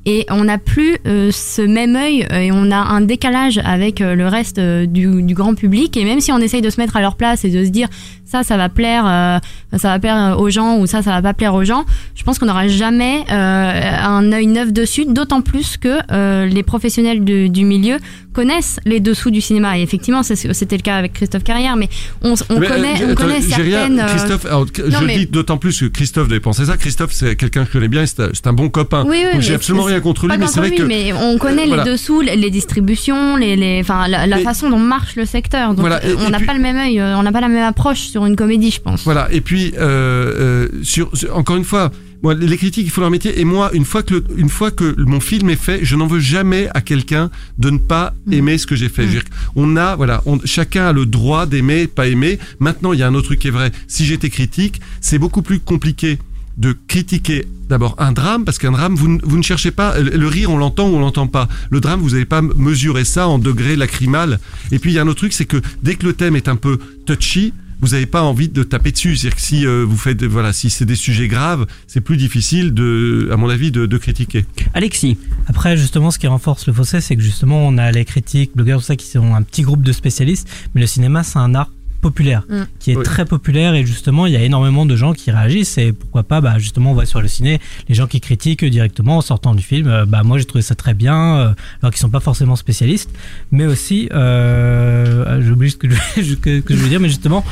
Et 0.06 0.28
on 0.30 0.44
n'a 0.44 0.60
plus 0.60 1.00
ce 1.04 1.62
même 1.64 1.96
œil 1.96 2.28
et 2.32 2.52
on 2.52 2.70
a 2.70 2.78
un 2.78 3.02
décalage 3.02 3.60
avec 3.64 4.00
le 4.00 4.28
reste 4.28 4.60
du, 4.60 5.24
du 5.24 5.34
grand 5.34 5.56
public. 5.56 5.98
Et 5.98 6.06
même 6.06 6.22
si 6.22 6.32
on 6.32 6.38
essaye 6.38 6.62
de 6.62 6.70
se 6.70 6.80
mettre 6.80 6.98
à 6.98 7.02
leur 7.02 7.16
place 7.16 7.44
et 7.46 7.50
de 7.50 7.66
se 7.66 7.70
dire 7.72 7.88
ça, 8.26 8.44
ça 8.44 8.58
va 8.58 8.70
plaire, 8.70 9.42
ça 9.76 9.90
va 9.90 10.00
plaire 10.00 10.36
aux 10.40 10.50
gens 10.50 10.61
ou 10.78 10.86
ça, 10.86 11.02
ça 11.02 11.12
va 11.12 11.22
pas 11.22 11.34
plaire 11.34 11.54
aux 11.54 11.64
gens, 11.64 11.86
je 12.16 12.24
pense 12.24 12.40
qu'on 12.40 12.46
n'aura 12.46 12.68
jamais 12.68 13.24
euh, 13.32 13.92
un 14.04 14.32
œil 14.32 14.48
neuf 14.48 14.72
dessus. 14.72 15.06
D'autant 15.06 15.42
plus 15.42 15.78
que 15.78 16.00
euh, 16.12 16.46
les 16.46 16.64
professionnels 16.64 17.24
du 17.24 17.66
milieu 17.66 17.98
connaissent 18.34 18.80
les 18.86 19.00
dessous 19.00 19.32
du 19.32 19.42
cinéma. 19.42 19.78
Et 19.78 19.82
effectivement, 19.82 20.24
c'était 20.24 20.78
le 20.78 20.82
cas 20.82 20.96
avec 20.96 21.14
Christophe 21.14 21.44
Carrière, 21.44 21.76
mais 21.76 21.90
on, 22.24 22.34
on 22.50 22.60
Mais, 22.60 22.68
connaît, 22.68 23.02
euh, 23.04 23.12
on 23.12 23.16
connaît 23.16 23.40
rien- 23.40 23.42
certaines. 23.50 24.00
euh, 24.00 24.06
Christophe, 24.08 24.46
alors, 24.46 24.72
que- 24.72 24.82
non, 24.84 25.00
je 25.02 25.06
mais- 25.06 25.18
dis 25.20 25.26
d'autant 25.28 25.58
plus 25.58 25.80
que 25.80 25.86
Christophe 25.86 26.28
devait 26.28 26.40
penser 26.40 26.66
ça. 26.66 26.78
Christophe, 26.78 27.12
c'est 27.14 27.36
quelqu'un 27.36 27.62
que 27.64 27.68
je 27.68 27.74
connais 27.74 27.88
bien, 27.88 28.06
c'est 28.06 28.48
un- 28.48 28.54
bon 28.54 28.70
copain. 28.70 29.06
Oui, 29.08 29.24
oui, 29.34 29.42
j'ai 29.42 29.54
absolument 29.56 29.84
rien 29.84 30.00
contre 30.00 30.28
lui, 30.28 30.38
mais 30.38 30.48
c'est 30.48 30.60
vrai 30.60 30.72
que. 30.72 30.84
mais 30.84 31.14
on 31.14 31.38
connaît 31.38 31.62
Euh, 31.64 31.66
les 31.66 31.68
voilà. 31.76 31.84
dessous, 31.86 32.22
les, 32.22 32.50
distributions, 32.50 33.36
les, 33.38 33.56
les, 33.56 33.80
enfin, 33.82 34.08
la, 34.08 34.38
façon 34.40 34.70
dont 34.70 34.80
marche 34.80 35.16
le 35.16 35.26
secteur. 35.26 35.70
Donc, 35.70 35.80
Voilà, 35.80 36.04
et- 36.06 36.10
euh, 36.12 36.16
on 36.26 36.30
n'a 36.30 36.38
puis- 36.38 36.48
pas 36.48 36.54
le 36.54 36.60
même 36.60 36.78
œil, 36.78 37.00
euh, 37.00 37.18
on 37.18 37.24
n'a 37.24 37.32
pas 37.32 37.42
la 37.42 37.48
même 37.48 37.64
approche 37.64 38.00
sur 38.02 38.26
une 38.26 38.36
comédie, 38.36 38.72
je 38.72 38.80
pense. 38.82 39.04
Voilà, 39.04 39.28
et 39.32 39.42
puis, 39.42 39.74
euh, 39.78 39.82
euh, 39.82 40.68
sur, 40.84 41.10
sur- 41.16 41.36
encore 41.38 41.56
une 41.58 41.64
fois, 41.64 41.92
moi, 42.24 42.34
les 42.36 42.58
critiques, 42.58 42.86
il 42.86 42.90
faut 42.92 43.02
leur 43.02 43.10
métier. 43.12 43.40
Et 43.40 43.46
moi, 43.46 43.72
une 43.74 43.86
fois 43.86 44.04
que, 44.04 44.14
le- 44.16 44.24
une 44.38 44.50
fois 44.50 44.70
que 44.72 44.96
mon 45.02 45.20
film 45.20 45.50
est 45.50 45.56
fait, 45.56 45.80
je 45.84 45.96
n'en 45.96 46.08
veux 46.08 46.20
jamais 46.20 46.68
à 46.74 46.82
quelqu'un 46.82 47.30
de 47.58 47.70
ne 47.72 47.78
pas 47.78 48.14
Mm. 48.28 48.34
aimer 48.34 48.58
ce 48.58 48.68
que 48.68 48.76
j'ai 48.76 48.90
fait. 48.90 49.04
Je 49.04 49.08
veux 49.08 49.14
dire, 49.14 49.24
On 49.56 49.76
a, 49.76 49.96
voilà, 49.96 50.22
on- 50.26 50.40
chacun 50.46 50.86
a 50.88 50.94
le 50.94 51.06
droit 51.06 51.46
d'aimer, 51.46 51.88
pas 51.88 52.08
aimer. 52.08 52.40
Maintenant, 52.60 52.94
il 52.94 53.00
y 53.00 53.04
a 53.04 53.08
un 53.08 53.14
autre 53.16 53.28
truc 53.28 53.40
qui 53.40 53.48
est 53.48 53.52
vrai. 53.52 53.72
Si 53.88 54.06
j'étais 54.06 54.30
critique, 54.30 54.82
c'est 55.02 55.18
beaucoup 55.20 55.42
plus 55.42 55.60
compliqué 55.60 56.20
de 56.58 56.76
critiquer 56.88 57.46
d'abord 57.70 57.96
un 57.98 58.12
drame, 58.12 58.44
parce 58.46 58.58
qu'un 58.60 58.72
drame, 58.74 58.94
vous, 58.96 59.08
ne- 59.08 59.20
vous 59.24 59.38
ne 59.38 59.42
cherchez 59.42 59.72
pas, 59.72 59.98
le 60.00 60.28
rire, 60.28 60.52
on 60.52 60.58
l'entend 60.58 60.90
ou 60.90 60.96
on 60.96 61.00
l'entend 61.00 61.26
pas. 61.28 61.48
Le 61.70 61.80
drame, 61.80 62.02
vous 62.02 62.12
n'allez 62.12 62.26
pas 62.26 62.42
mesurer 62.42 63.06
ça 63.06 63.28
en 63.30 63.40
degré 63.40 63.76
lacrymal. 63.78 64.40
Et 64.72 64.78
puis, 64.78 64.92
il 64.92 64.94
y 64.96 65.00
a 65.00 65.02
un 65.02 65.08
autre 65.08 65.20
truc, 65.20 65.34
c'est 65.34 65.46
que 65.46 65.62
dès 65.82 65.96
que 65.96 66.06
le 66.06 66.14
thème 66.14 66.36
est 66.36 66.50
un 66.50 66.58
peu 66.58 66.78
touchy, 67.06 67.54
vous 67.82 67.90
n'avez 67.90 68.06
pas 68.06 68.22
envie 68.22 68.48
de 68.48 68.64
taper 68.64 68.92
dessus. 68.92 69.16
C'est-à-dire 69.16 69.36
que 69.36 69.42
si 69.42 69.66
euh, 69.66 69.84
vous 69.88 69.98
faites, 69.98 70.24
voilà, 70.24 70.54
si 70.54 70.70
c'est 70.70 70.86
des 70.86 70.96
sujets 70.96 71.28
graves, 71.28 71.66
c'est 71.88 72.02
plus 72.02 72.18
difficile 72.18 72.74
de, 72.74 73.30
à 73.32 73.38
mon 73.38 73.50
avis, 73.50 73.72
de, 73.72 73.86
de 73.86 73.98
critiquer. 73.98 74.46
Alexis. 74.74 75.18
Après, 75.48 75.76
justement, 75.76 76.12
ce 76.12 76.20
qui 76.20 76.28
renforce 76.28 76.68
le 76.68 76.74
fossé, 76.74 77.02
c'est 77.02 77.16
que 77.16 77.22
justement, 77.22 77.68
on 77.68 77.78
a 77.78 77.92
les 77.92 78.06
critiques, 78.06 78.52
blogueurs, 78.56 78.80
tout 78.80 78.86
ça, 78.86 78.96
qui 78.96 79.08
sont 79.08 79.34
un 79.34 79.42
petit 79.42 79.64
groupe 79.64 79.82
de 79.82 79.92
spécialistes, 79.92 80.48
mais 80.74 80.82
le 80.82 80.88
cinéma, 80.88 81.24
c'est 81.24 81.40
un 81.40 81.56
art 81.56 81.70
populaire, 82.02 82.44
Mm. 82.50 82.62
qui 82.80 82.92
est 82.92 82.98
Oui. 82.98 83.04
très 83.04 83.26
populaire 83.26 83.74
et 83.76 83.86
justement 83.86 84.26
il 84.26 84.34
y 84.34 84.36
a 84.36 84.42
énormément 84.44 84.86
de 84.86 84.96
gens 84.96 85.14
qui 85.14 85.30
réagissent 85.32 85.78
et 85.78 85.94
pourquoi 85.94 86.24
pas 86.24 86.42
bah 86.42 86.58
justement 86.60 86.92
on 86.92 86.94
voit 86.94 87.06
sur 87.06 87.22
le 87.22 87.28
ciné 87.28 87.60
les 87.88 87.96
gens 87.96 88.08
qui 88.08 88.20
critiquent 88.20 88.66
directement 88.66 89.18
en 89.18 89.22
sortant 89.22 89.54
du 89.56 89.64
film 89.64 89.88
euh, 89.88 90.06
bah 90.06 90.24
moi 90.24 90.38
j'ai 90.40 90.46
trouvé 90.46 90.62
ça 90.64 90.76
très 90.76 90.94
bien 90.96 91.38
euh, 91.38 91.54
alors 91.82 91.92
qu'ils 91.94 92.00
sont 92.02 92.10
pas 92.10 92.20
forcément 92.20 92.56
spécialistes 92.56 93.12
mais 93.52 93.66
aussi 93.66 94.10
euh, 94.14 95.42
j'oublie 95.42 95.72
ce 95.72 95.78
que 95.78 95.88
je, 95.90 96.34
que, 96.44 96.60
que 96.60 96.76
je 96.76 96.80
veux 96.82 96.90
dire 96.90 97.00
mais 97.00 97.10
justement 97.10 97.44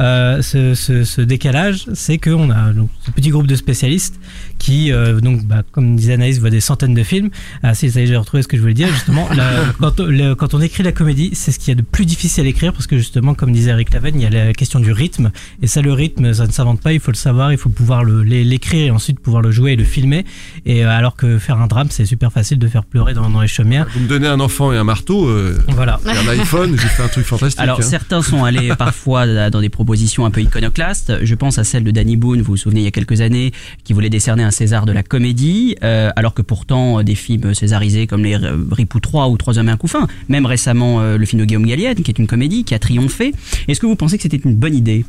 euh, 0.00 0.42
ce, 0.42 0.74
ce, 0.74 1.04
ce 1.04 1.20
décalage 1.20 1.86
c'est 1.94 2.18
qu'on 2.18 2.50
a 2.50 2.72
donc, 2.72 2.88
ce 3.04 3.10
petit 3.10 3.30
groupe 3.30 3.46
de 3.46 3.56
spécialistes 3.56 4.18
qui 4.58 4.92
euh, 4.92 5.20
donc 5.20 5.44
bah, 5.44 5.62
comme 5.72 5.96
disait 5.96 6.14
Anaïs 6.14 6.38
voit 6.40 6.50
des 6.50 6.60
centaines 6.60 6.94
de 6.94 7.02
films 7.02 7.30
ah 7.62 7.74
si 7.74 7.90
ça 7.90 8.00
y 8.00 8.04
est 8.04 8.06
j'ai 8.06 8.16
retrouvé 8.16 8.42
ce 8.42 8.48
que 8.48 8.56
je 8.56 8.62
voulais 8.62 8.74
dire 8.74 8.88
justement 8.88 9.28
la- 9.36 9.64
quand, 9.80 10.00
on- 10.00 10.06
le- 10.06 10.34
quand 10.34 10.54
on 10.54 10.60
écrit 10.60 10.82
la 10.82 10.92
comédie 10.92 11.30
c'est 11.34 11.52
ce 11.52 11.58
qu'il 11.58 11.68
y 11.68 11.72
a 11.72 11.74
de 11.74 11.82
plus 11.82 12.06
difficile 12.06 12.44
à 12.46 12.48
écrire 12.48 12.72
parce 12.72 12.86
que 12.86 12.96
justement 12.96 13.34
comme 13.34 13.52
disait 13.52 13.70
Eric 13.70 13.92
Laven 13.92 14.14
il 14.18 14.22
y 14.22 14.26
a 14.26 14.30
la 14.30 14.52
question 14.52 14.80
du 14.80 14.92
rythme 14.92 15.30
et 15.62 15.66
ça 15.66 15.82
le 15.82 15.92
rythme 15.92 16.32
ça 16.32 16.46
ne 16.46 16.52
s'invente 16.52 16.80
pas 16.80 16.92
il 16.92 17.00
faut 17.00 17.10
le 17.10 17.16
savoir 17.16 17.52
il 17.52 17.58
faut 17.58 17.68
pouvoir 17.68 18.04
l'écrire 18.04 18.86
et 18.86 18.90
ensuite 18.90 19.20
pouvoir 19.20 19.42
le 19.42 19.50
jouer 19.50 19.72
et 19.72 19.76
le 19.76 19.84
filmer 19.84 20.24
et 20.64 20.84
euh, 20.84 20.90
alors 20.90 21.16
que 21.16 21.38
faire 21.38 21.58
un 21.60 21.66
drame 21.66 21.88
c'est 21.90 22.06
super 22.06 22.32
facile 22.32 22.58
de 22.58 22.68
faire 22.68 22.84
pleurer 22.84 23.14
dans, 23.14 23.28
dans 23.30 23.40
les 23.40 23.48
chaumières 23.48 23.86
Vous 23.94 24.00
me 24.00 24.08
donnez 24.08 24.26
un 24.26 24.40
enfant 24.40 24.72
et 24.72 24.76
un 24.76 24.84
marteau, 24.84 25.28
euh, 25.28 25.58
voilà 25.68 26.00
et 26.06 26.10
un 26.10 26.28
iPhone, 26.28 26.72
j'ai 26.80 26.88
fait 26.88 27.02
un 27.02 27.08
truc 27.08 27.24
fantastique. 27.24 27.60
Alors 27.60 27.78
hein. 27.80 27.82
certains 27.82 28.22
sont 28.22 28.44
allés 28.44 28.72
parfois 28.78 29.50
dans 29.50 29.60
des 29.60 29.68
propositions 29.68 30.24
un 30.24 30.30
peu 30.30 30.40
iconoclastes. 30.40 31.12
Je 31.22 31.34
pense 31.34 31.58
à 31.58 31.64
celle 31.64 31.84
de 31.84 31.90
Danny 31.90 32.16
Boone, 32.16 32.40
vous 32.40 32.52
vous 32.52 32.56
souvenez 32.56 32.80
il 32.80 32.84
y 32.84 32.88
a 32.88 32.90
quelques 32.90 33.20
années, 33.20 33.52
qui 33.84 33.92
voulait 33.92 34.10
décerner 34.10 34.42
un 34.42 34.50
César 34.56 34.86
de 34.86 34.92
la 34.92 35.02
comédie, 35.02 35.76
euh, 35.84 36.10
alors 36.16 36.34
que 36.34 36.42
pourtant 36.42 36.98
euh, 36.98 37.02
des 37.02 37.14
films 37.14 37.54
césarisés 37.54 38.06
comme 38.06 38.24
les 38.24 38.36
Ripou 38.36 39.00
3 39.00 39.28
ou 39.28 39.36
Trois 39.36 39.58
hommes 39.58 39.68
et 39.68 39.72
un 39.72 39.76
couffin, 39.76 40.06
même 40.28 40.46
récemment 40.46 41.00
euh, 41.00 41.18
le 41.18 41.26
film 41.26 41.40
de 41.40 41.44
Guillaume 41.46 41.66
Gallienne, 41.66 42.02
qui 42.02 42.10
est 42.10 42.18
une 42.18 42.26
comédie, 42.26 42.64
qui 42.64 42.74
a 42.74 42.78
triomphé. 42.78 43.34
Est-ce 43.68 43.80
que 43.80 43.86
vous 43.86 43.96
pensez 43.96 44.16
que 44.16 44.22
c'était 44.22 44.38
une 44.38 44.56
bonne 44.56 44.74
idée 44.74 45.04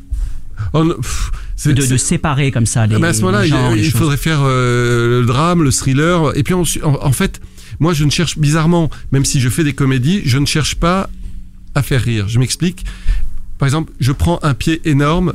Oh, 0.73 0.83
pff, 0.83 1.31
de, 1.65 1.97
séparer 1.97 2.51
comme 2.51 2.65
ça 2.65 2.87
les, 2.87 2.95
Ah 2.95 2.99
ben, 2.99 3.09
à 3.09 3.13
ce 3.13 3.21
moment-là, 3.21 3.43
les 3.43 3.77
il, 3.77 3.83
les 3.83 3.89
faudrait 3.91 4.17
faire 4.17 4.39
euh, 4.41 5.21
le 5.21 5.25
drame, 5.25 5.63
le 5.63 5.71
thriller, 5.71 6.35
et 6.35 6.43
puis 6.43 6.55
en, 6.55 6.63
en 6.83 7.11
fait, 7.11 7.39
moi 7.79 7.93
je 7.93 8.03
ne 8.03 8.09
cherche 8.09 8.39
bizarrement, 8.39 8.89
même 9.11 9.23
si 9.23 9.39
je 9.39 9.49
fais 9.49 9.63
des 9.63 9.73
comédies, 9.73 10.21
je 10.25 10.39
ne 10.39 10.45
cherche 10.45 10.75
pas 10.75 11.09
à 11.75 11.83
faire 11.83 12.01
rire. 12.01 12.27
Je 12.27 12.39
m'explique. 12.39 12.85
Par 13.59 13.67
exemple, 13.67 13.93
je 13.99 14.11
prends 14.11 14.39
un 14.41 14.53
pied 14.53 14.81
énorme 14.85 15.33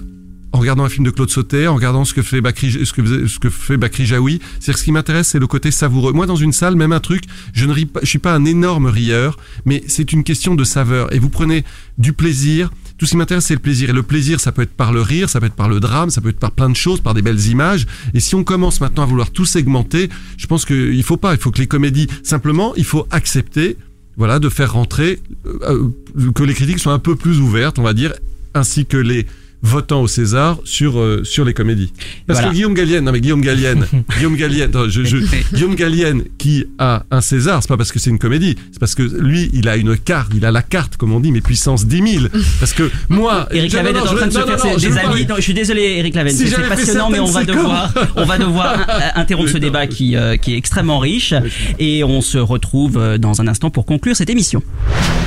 en 0.53 0.59
regardant 0.59 0.85
un 0.85 0.89
film 0.89 1.05
de 1.05 1.11
Claude 1.11 1.31
Sauter, 1.31 1.67
en 1.67 1.75
regardant 1.75 2.05
ce 2.05 2.13
que 2.13 2.23
fait 2.23 2.41
Bakri, 2.41 2.85
ce 2.85 2.93
que, 2.93 3.27
ce 3.27 3.39
que 3.39 3.49
fait 3.49 3.79
Bakri 3.79 4.05
Jaoui. 4.05 4.41
C'est-à-dire 4.61 4.79
ce 4.79 4.85
qui 4.85 4.93
m'intéresse, 4.93 5.29
c'est 5.29 5.39
le 5.39 5.47
côté 5.47 5.71
savoureux. 5.71 6.13
Moi, 6.13 6.27
dans 6.27 6.37
une 6.37 6.53
salle, 6.53 6.77
même 6.77 6.93
un 6.93 7.01
truc, 7.01 7.25
je 7.55 7.65
ne 7.65 7.73
ris 7.73 7.87
pas, 7.87 8.01
je 8.03 8.07
suis 8.07 8.19
pas 8.19 8.35
un 8.35 8.45
énorme 8.45 8.87
rieur, 8.87 9.39
mais 9.65 9.83
c'est 9.89 10.13
une 10.13 10.25
question 10.25 10.55
de 10.55 10.65
saveur. 10.65 11.13
Et 11.15 11.19
vous 11.19 11.31
prenez 11.31 11.65
du 11.97 12.13
plaisir. 12.13 12.71
Tout 12.99 13.07
ce 13.07 13.13
qui 13.13 13.17
m'intéresse, 13.17 13.47
c'est 13.47 13.55
le 13.55 13.61
plaisir. 13.61 13.89
Et 13.91 13.93
le 13.95 14.03
plaisir, 14.03 14.41
ça 14.41 14.53
peut 14.53 14.63
être 14.63 14.75
par 14.75 14.93
le 14.93 15.01
rire, 15.01 15.31
ça 15.31 15.41
peut 15.41 15.47
être 15.47 15.55
par 15.55 15.71
le 15.71 15.81
drame, 15.81 16.11
ça 16.11 16.21
peut 16.21 16.29
être 16.29 16.39
par 16.39 16.53
plein 16.53 16.69
de 16.69 16.77
choses, 16.77 17.01
par 17.01 17.15
des 17.15 17.23
belles 17.23 17.47
images. 17.47 17.87
Et 18.13 18.21
si 18.21 18.35
on 18.35 18.45
commence 18.45 18.81
maintenant 18.81 19.05
à 19.05 19.07
vouloir 19.07 19.31
tout 19.31 19.47
segmenter, 19.47 20.11
je 20.37 20.47
pense 20.47 20.67
qu'il 20.67 21.03
faut 21.03 21.17
pas. 21.17 21.33
Il 21.33 21.39
faut 21.39 21.51
que 21.51 21.59
les 21.59 21.67
comédies, 21.67 22.09
simplement, 22.23 22.75
il 22.77 22.85
faut 22.85 23.07
accepter, 23.11 23.79
voilà, 24.19 24.39
de 24.39 24.51
faire 24.51 24.75
rentrer, 24.75 25.21
euh, 25.47 25.89
euh, 26.19 26.31
que 26.33 26.43
les 26.43 26.55
critiques 26.55 26.79
soient 26.79 26.93
un 26.93 26.99
peu 26.99 27.17
plus 27.17 27.41
ouvertes, 27.41 27.79
on 27.79 27.83
va 27.83 27.95
dire, 27.95 28.13
ainsi 28.55 28.85
que 28.85 28.99
les 28.99 29.27
votants 29.63 30.03
au 30.03 30.09
César 30.09 30.59
sur 30.65 30.99
euh, 30.99 31.23
sur 31.25 31.45
les 31.45 31.55
comédies. 31.55 31.93
Parce 32.27 32.39
Voilà. 32.39 32.49
que 32.51 32.55
Guillaume 32.55 32.75
Gallienne, 32.75 33.05
non 33.05 33.13
mais 33.13 33.21
Guillaume 33.21 33.41
Gallienne, 33.43 33.87
Guillaume 34.17 34.37
Gallienne, 34.37 34.71
non, 34.73 34.89
je, 34.89 35.05
je- 35.05 35.19
Guillaume 35.55 35.75
Gallienne 35.77 36.23
qui 36.39 36.65
a 36.79 37.05
un 37.11 37.21
César, 37.21 37.61
c'est 37.63 37.69
pas 37.69 37.77
parce 37.77 37.93
que 37.93 37.99
c'est 37.99 38.11
une 38.11 38.19
comédie, 38.19 38.57
c'est 38.73 38.79
parce 38.81 38.95
que 38.95 39.03
lui, 39.03 39.51
il 39.53 39.69
a 39.69 39.77
une 39.77 39.97
carte, 39.97 40.33
il 40.35 40.45
a 40.45 40.51
la 40.51 40.63
carte, 40.63 40.97
comme 40.97 41.13
on 41.13 41.21
dit, 41.21 41.31
mais 41.33 41.41
puissance 41.41 41.87
10 41.87 42.13
000. 42.21 42.25
Parce 42.61 42.73
que 42.73 42.91
moi, 43.09 43.47
Eric 43.53 43.71
je- 43.71 43.77
Laven 43.77 43.93
non, 43.95 44.01
est 44.01 44.05
non, 44.05 44.11
en 44.11 44.15
train 44.17 44.27
de 44.27 44.31
je- 44.33 44.35
se 44.35 44.41
non, 44.41 44.47
faire 44.47 44.57
non, 44.59 44.63
ses- 44.65 44.71
non, 44.71 44.79
je 44.79 44.87
des 44.87 44.89
veux 44.89 44.99
amis. 44.99 45.25
pas- 45.25 45.29
Non, 45.33 45.37
je 45.37 45.43
suis 45.43 45.55
désolé, 45.55 45.83
Eric 45.99 46.15
Laven, 46.15 46.33
Si 46.35 46.49
c'est 46.49 46.69
passionnant, 46.69 47.11
mais 47.11 47.21
on 47.21 47.27
va 47.31 47.45
devoir, 47.45 47.93
on 48.17 48.25
va 48.25 48.39
devoir 48.39 48.87
interrompre 49.15 49.51
ce 49.51 49.59
débat 49.59 49.87
qui, 49.87 50.17
euh, 50.17 50.37
qui 50.37 50.55
est 50.55 50.57
extrêmement 50.57 50.99
riche, 50.99 51.35
et 51.79 52.03
on 52.05 52.21
se 52.21 52.39
retrouve 52.39 52.99
euh, 52.99 53.19
dans 53.19 53.41
un 53.41 53.47
instant 53.49 53.71
pour 53.71 53.87
conclure 53.87 54.17
cette 54.17 54.31
émission. 54.31 54.63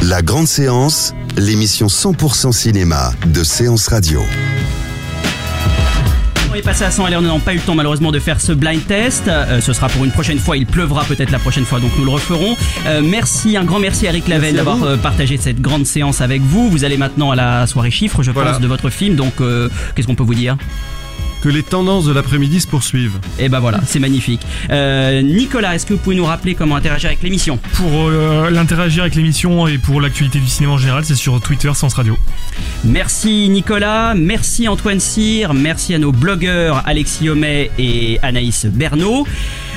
La 0.04 0.22
grande 0.22 0.48
séance, 0.48 1.14
l'émission 1.38 1.88
100% 1.88 2.52
cinéma 2.52 3.14
de 3.28 3.44
Séance 3.44 3.88
Radio. 3.88 4.22
On 6.52 6.58
est 6.58 6.62
passé 6.62 6.86
à 6.86 6.92
100 6.92 7.06
allez, 7.06 7.18
on 7.18 7.22
n'a 7.22 7.38
pas 7.40 7.54
eu 7.54 7.58
le 7.58 7.62
temps 7.64 7.76
malheureusement 7.76 8.14
de 8.14 8.20
faire 8.20 8.40
ce 8.40 8.54
blind 8.54 8.86
test. 8.88 9.28
Euh, 9.28 9.60
ce 9.60 9.74
sera 9.74 9.90
pour 9.90 10.06
une 10.06 10.12
prochaine 10.12 10.40
fois. 10.40 10.56
Il 10.56 10.66
pleuvra 10.66 11.04
peut-être 11.04 11.32
la 11.32 11.40
prochaine 11.40 11.66
fois, 11.66 11.82
donc 11.82 11.92
nous 11.98 12.06
le 12.06 12.12
referons. 12.12 12.56
Euh, 12.88 13.02
merci, 13.04 13.58
un 13.58 13.66
grand 13.66 13.80
merci 13.80 14.08
à 14.08 14.12
Eric 14.12 14.32
à 14.32 14.40
d'avoir 14.54 14.82
euh, 14.84 14.96
partagé 14.96 15.38
cette 15.38 15.60
grande 15.60 15.86
séance 15.86 16.22
avec 16.22 16.42
vous. 16.42 16.70
Vous 16.70 16.86
allez 16.86 16.96
maintenant 16.98 17.32
à 17.32 17.36
la 17.36 17.68
soirée 17.68 17.92
chiffre, 17.92 18.24
je 18.24 18.32
Voilà. 18.32 18.54
pense, 18.54 18.62
de 18.62 18.68
votre 18.68 18.90
film. 18.90 19.16
Donc, 19.16 19.34
qu'est-ce 19.96 20.08
qu'on 20.08 20.16
peut 20.16 20.24
vous 20.24 20.34
dire? 20.36 20.56
Que 21.46 21.50
les 21.52 21.62
tendances 21.62 22.06
de 22.06 22.12
l'après-midi 22.12 22.60
se 22.60 22.66
poursuivent. 22.66 23.20
Eh 23.38 23.50
ben 23.50 23.60
voilà, 23.60 23.80
c'est 23.86 24.00
magnifique. 24.00 24.42
Euh, 24.72 25.22
Nicolas, 25.22 25.76
est-ce 25.76 25.86
que 25.86 25.94
vous 25.94 26.00
pouvez 26.00 26.16
nous 26.16 26.26
rappeler 26.26 26.56
comment 26.56 26.76
interagir 26.76 27.10
avec 27.10 27.22
l'émission? 27.22 27.60
Pour 27.74 27.92
euh, 27.94 28.50
l'interagir 28.50 29.04
avec 29.04 29.14
l'émission 29.14 29.68
et 29.68 29.78
pour 29.78 30.02
l'actualité 30.02 30.40
du 30.40 30.48
cinéma 30.48 30.74
en 30.74 30.78
général, 30.80 31.06
c'est 31.06 31.14
sur 31.14 31.40
Twitter 31.40 31.72
Sens 31.76 31.94
Radio. 31.94 32.18
Merci 32.84 33.48
Nicolas, 33.50 34.16
merci 34.16 34.68
Antoine 34.68 35.00
Cyr, 35.00 35.54
merci 35.54 35.94
à 35.94 36.00
nos 36.00 36.12
blogueurs 36.12 36.82
Alexis 36.88 37.30
Homais 37.30 37.70
et 37.78 38.18
Anaïs 38.24 38.66
Bernot. 38.66 39.28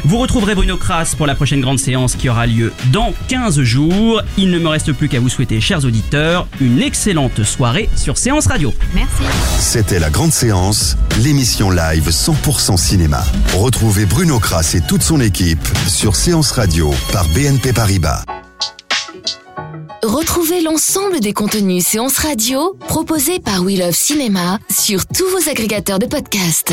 Vous 0.05 0.19
retrouverez 0.19 0.55
Bruno 0.55 0.77
Kras 0.77 1.15
pour 1.17 1.27
la 1.27 1.35
prochaine 1.35 1.61
grande 1.61 1.79
séance 1.79 2.15
qui 2.15 2.29
aura 2.29 2.47
lieu 2.47 2.73
dans 2.93 3.13
15 3.29 3.61
jours. 3.63 4.23
Il 4.37 4.51
ne 4.51 4.59
me 4.59 4.69
reste 4.69 4.93
plus 4.93 5.09
qu'à 5.09 5.21
vous 5.21 5.29
souhaiter, 5.29 5.61
chers 5.61 5.85
auditeurs, 5.85 6.47
une 6.61 6.81
excellente 6.81 7.43
soirée 7.43 7.89
sur 7.97 8.17
Séance 8.17 8.47
Radio. 8.47 8.73
Merci. 8.95 9.23
C'était 9.59 9.99
la 9.99 10.11
grande 10.11 10.33
séance, 10.33 10.97
l'émission 11.23 11.71
live 11.71 12.09
100% 12.09 12.77
cinéma. 12.77 13.23
Retrouvez 13.55 14.07
Bruno 14.07 14.39
Kras 14.39 14.75
et 14.75 14.81
toute 14.81 15.03
son 15.03 15.21
équipe 15.21 15.67
sur 15.87 16.17
Séance 16.17 16.53
Radio 16.53 16.93
par 17.13 17.27
BNP 17.29 17.73
Paribas. 17.73 18.25
Retrouvez 20.05 20.63
l'ensemble 20.63 21.21
des 21.21 21.33
contenus 21.33 21.85
séances 21.85 22.19
radio 22.19 22.77
proposés 22.87 23.41
par 23.41 23.63
We 23.63 23.79
Love 23.79 23.95
Cinéma 23.95 24.59
sur 24.71 25.07
tous 25.07 25.29
vos 25.29 25.51
agrégateurs 25.51 25.99
de 25.99 26.07
podcasts. 26.07 26.73